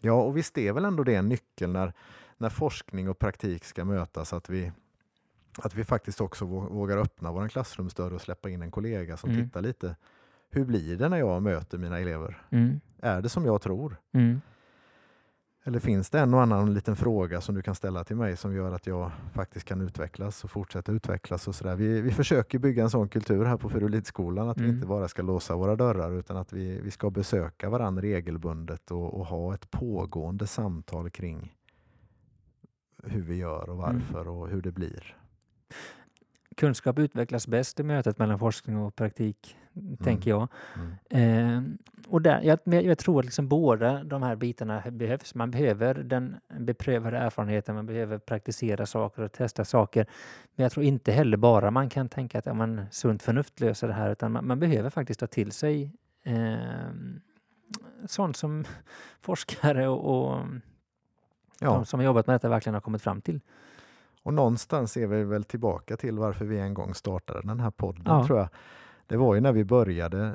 Ja, 0.00 0.12
och 0.12 0.36
visst 0.36 0.58
är 0.58 0.72
väl 0.72 0.84
ändå 0.84 1.04
det 1.04 1.14
en 1.14 1.28
nyckel 1.28 1.70
när, 1.70 1.92
när 2.40 2.48
forskning 2.48 3.08
och 3.08 3.18
praktik 3.18 3.64
ska 3.64 3.84
mötas, 3.84 4.32
att 4.32 4.50
vi, 4.50 4.72
att 5.58 5.74
vi 5.74 5.84
faktiskt 5.84 6.20
också 6.20 6.44
vå- 6.44 6.68
vågar 6.72 6.96
öppna 6.98 7.32
vår 7.32 7.48
klassrumsdörr 7.48 8.12
och 8.12 8.20
släppa 8.20 8.50
in 8.50 8.62
en 8.62 8.70
kollega 8.70 9.16
som 9.16 9.30
Mm. 9.30 9.44
tittar 9.44 9.62
lite. 9.62 9.96
Hur 10.50 10.64
blir 10.64 10.96
det 10.96 11.08
när 11.08 11.18
jag 11.18 11.42
möter 11.42 11.78
mina 11.78 11.98
elever? 11.98 12.42
Mm. 12.50 12.80
Är 13.00 13.22
det 13.22 13.28
som 13.28 13.44
jag 13.44 13.62
tror? 13.62 13.96
Mm. 14.12 14.40
Eller 15.64 15.80
finns 15.80 16.10
det 16.10 16.20
en 16.20 16.34
och 16.34 16.42
annan 16.42 16.74
liten 16.74 16.96
fråga 16.96 17.40
som 17.40 17.54
du 17.54 17.62
kan 17.62 17.74
ställa 17.74 18.04
till 18.04 18.16
mig 18.16 18.36
som 18.36 18.54
gör 18.54 18.72
att 18.72 18.86
jag 18.86 19.10
faktiskt 19.32 19.66
kan 19.66 19.80
utvecklas 19.80 20.44
och 20.44 20.50
fortsätta 20.50 20.92
utvecklas? 20.92 21.48
Och 21.48 21.54
sådär. 21.54 21.76
Vi, 21.76 22.00
vi 22.00 22.10
försöker 22.10 22.58
bygga 22.58 22.82
en 22.82 22.90
sån 22.90 23.08
kultur 23.08 23.44
här 23.44 23.56
på 23.56 23.68
Furulidskolan 23.68 24.48
att 24.48 24.58
vi 24.58 24.64
Mm. 24.64 24.74
inte 24.76 24.86
bara 24.86 25.08
ska 25.08 25.22
låsa 25.22 25.56
våra 25.56 25.76
dörrar 25.76 26.12
utan 26.12 26.36
att 26.36 26.52
vi, 26.52 26.80
vi 26.80 26.90
ska 26.90 27.10
besöka 27.10 27.70
varandra 27.70 28.02
regelbundet 28.02 28.90
och, 28.90 29.14
och 29.20 29.26
ha 29.26 29.54
ett 29.54 29.70
pågående 29.70 30.46
samtal 30.46 31.10
kring 31.10 31.54
hur 33.04 33.22
vi 33.22 33.36
gör 33.36 33.70
och 33.70 33.88
Mm. 33.88 33.98
varför 33.98 34.28
och 34.28 34.48
hur 34.48 34.62
det 34.62 34.72
blir. 34.72 35.16
Kunskap 36.56 36.98
utvecklas 36.98 37.46
bäst 37.46 37.80
i 37.80 37.82
mötet 37.82 38.18
mellan 38.18 38.38
forskning 38.38 38.76
och 38.76 38.96
praktik, 38.96 39.56
tänker 40.02 40.30
jag. 40.30 40.48
Mm. 41.10 41.68
Eh, 41.68 41.76
och 42.08 42.22
där, 42.22 42.40
jag, 42.42 42.84
jag 42.84 42.98
tror 42.98 43.18
att 43.18 43.24
liksom 43.24 43.48
båda 43.48 44.04
de 44.04 44.22
här 44.22 44.36
bitarna 44.36 44.82
behövs. 44.90 45.34
Man 45.34 45.50
behöver 45.50 45.94
den 45.94 46.36
beprövade 46.58 47.18
erfarenheten, 47.18 47.74
man 47.74 47.86
behöver 47.86 48.18
praktisera 48.18 48.86
saker 48.86 49.22
och 49.22 49.32
testa 49.32 49.64
saker. 49.64 50.06
Men 50.56 50.62
jag 50.62 50.72
tror 50.72 50.84
inte 50.84 51.12
heller 51.12 51.36
bara 51.36 51.70
man 51.70 51.88
kan 51.88 52.08
tänka 52.08 52.38
att 52.38 52.46
ja, 52.46 52.54
man, 52.54 52.86
sunt 52.90 53.22
förnuft 53.22 53.60
löser 53.60 53.88
det 53.88 53.94
här, 53.94 54.10
utan 54.10 54.32
man, 54.32 54.46
man 54.46 54.60
behöver 54.60 54.90
faktiskt 54.90 55.20
ta 55.20 55.26
till 55.26 55.52
sig 55.52 55.92
eh, 56.24 56.90
sånt 58.06 58.36
som 58.36 58.64
forskare 59.20 59.88
och, 59.88 60.30
och 60.34 60.46
Ja. 61.62 61.74
de 61.74 61.84
som 61.84 62.00
har 62.00 62.04
jobbat 62.04 62.26
med 62.26 62.34
detta 62.34 62.48
verkligen 62.48 62.74
har 62.74 62.80
kommit 62.80 63.02
fram 63.02 63.20
till. 63.20 63.40
Och 64.22 64.34
någonstans 64.34 64.96
är 64.96 65.06
vi 65.06 65.24
väl 65.24 65.44
tillbaka 65.44 65.96
till 65.96 66.18
varför 66.18 66.44
vi 66.44 66.58
en 66.58 66.74
gång 66.74 66.94
startade 66.94 67.40
den 67.42 67.60
här 67.60 67.70
podden 67.70 68.02
Ja. 68.06 68.26
tror 68.26 68.38
jag. 68.38 68.48
Det 69.06 69.16
var 69.16 69.34
ju 69.34 69.40
när 69.40 69.52
vi 69.52 69.64
började 69.64 70.34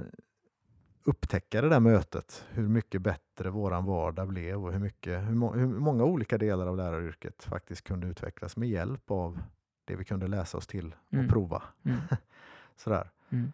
upptäcka 1.04 1.62
det 1.62 1.70
där 1.70 1.80
mötet, 1.80 2.46
hur 2.50 2.68
mycket 2.68 3.02
bättre 3.02 3.50
våran 3.50 3.86
vardag 3.86 4.28
blev 4.28 4.66
och 4.66 4.72
hur, 4.74 4.80
mycket, 4.80 5.22
hur, 5.28 5.36
må, 5.36 5.54
hur 5.54 5.68
många 5.68 6.04
olika 6.04 6.38
delar 6.38 6.68
av 6.68 6.78
läraryrket 6.78 7.44
faktiskt 7.44 7.84
kunde 7.84 8.08
utvecklas 8.08 8.58
med 8.58 8.70
hjälp 8.70 9.12
av 9.12 9.40
det 9.86 9.96
vi 9.96 10.04
kunde 10.06 10.28
läsa 10.28 10.58
oss 10.58 10.68
till 10.68 10.96
och 11.08 11.14
Mm. 11.14 11.28
prova. 11.30 11.64
Mm. 11.84 11.98
Sådär. 12.76 13.10
Mm. 13.30 13.52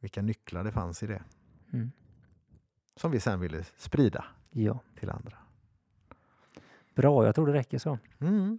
Vilka 0.00 0.22
nycklar 0.22 0.64
det 0.64 0.72
fanns 0.72 1.02
i 1.02 1.06
det. 1.06 1.22
Mm. 1.72 1.90
Som 2.96 3.10
vi 3.10 3.20
sen 3.20 3.40
ville 3.40 3.64
sprida 3.76 4.24
Ja, 4.50 4.78
till 4.98 5.10
andra. 5.10 5.36
Bra. 6.94 7.26
Jag 7.26 7.34
tror 7.34 7.46
det 7.46 7.52
räcker 7.52 7.78
så. 7.78 7.98
Mm. 8.20 8.58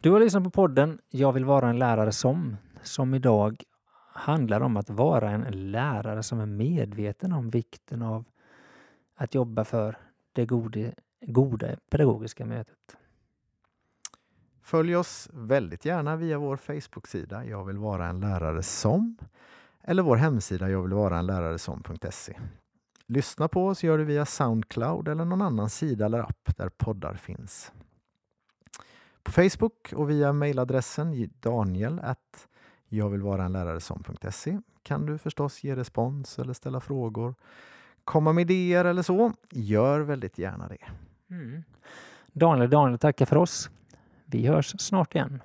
Du 0.00 0.10
har 0.10 0.20
lyssnat 0.20 0.44
på 0.44 0.50
podden 0.50 0.98
Jag 1.10 1.32
vill 1.32 1.44
vara 1.44 1.68
en 1.68 1.78
lärare 1.78 2.12
som, 2.12 2.56
som 2.82 3.14
idag 3.14 3.62
handlar 4.12 4.60
om 4.60 4.76
att 4.76 4.90
vara 4.90 5.30
en 5.30 5.70
lärare 5.70 6.22
som 6.22 6.40
är 6.40 6.46
medveten 6.46 7.32
om 7.32 7.48
vikten 7.48 8.02
av 8.02 8.24
att 9.14 9.34
jobba 9.34 9.64
för 9.64 9.96
det 10.32 10.46
goda, 10.46 10.92
goda 11.20 11.66
pedagogiska 11.90 12.46
mötet. 12.46 12.96
Följ 14.62 14.96
oss 14.96 15.28
väldigt 15.32 15.84
gärna 15.84 16.16
via 16.16 16.38
vår 16.38 16.56
Facebook-sida 16.56 17.44
Jag 17.44 17.64
vill 17.64 17.78
vara 17.78 18.06
en 18.06 18.20
lärare 18.20 18.62
som 18.62 19.16
eller 19.82 20.02
vår 20.02 20.16
hemsida 20.16 20.70
jag 20.70 20.82
vill 20.82 20.92
vara 20.92 21.18
en 21.18 21.26
lärare 21.26 21.58
som.se. 21.58 22.36
Lyssna 23.06 23.48
på 23.48 23.66
oss 23.66 23.84
gör 23.84 23.98
du 23.98 24.04
via 24.04 24.26
Soundcloud 24.26 25.08
eller 25.08 25.24
någon 25.24 25.42
annan 25.42 25.70
sida 25.70 26.06
eller 26.06 26.18
app 26.18 26.56
där 26.56 26.68
poddar 26.68 27.14
finns. 27.14 27.72
På 29.22 29.32
Facebook 29.32 29.92
och 29.96 30.10
via 30.10 30.32
mejladressen 30.32 31.30
daniel 31.40 32.00
att 32.00 32.48
kan 34.82 35.06
du 35.06 35.18
förstås 35.18 35.64
ge 35.64 35.76
respons 35.76 36.38
eller 36.38 36.52
ställa 36.52 36.80
frågor. 36.80 37.34
Komma 38.04 38.32
med 38.32 38.50
idéer 38.50 38.84
eller 38.84 39.02
så. 39.02 39.32
Gör 39.50 40.00
väldigt 40.00 40.38
gärna 40.38 40.68
det. 40.68 40.78
Mm. 41.30 41.62
Daniel, 42.32 42.70
Daniel 42.70 42.98
tackar 42.98 43.26
för 43.26 43.36
oss. 43.36 43.70
Vi 44.24 44.46
hörs 44.46 44.74
snart 44.78 45.14
igen. 45.14 45.40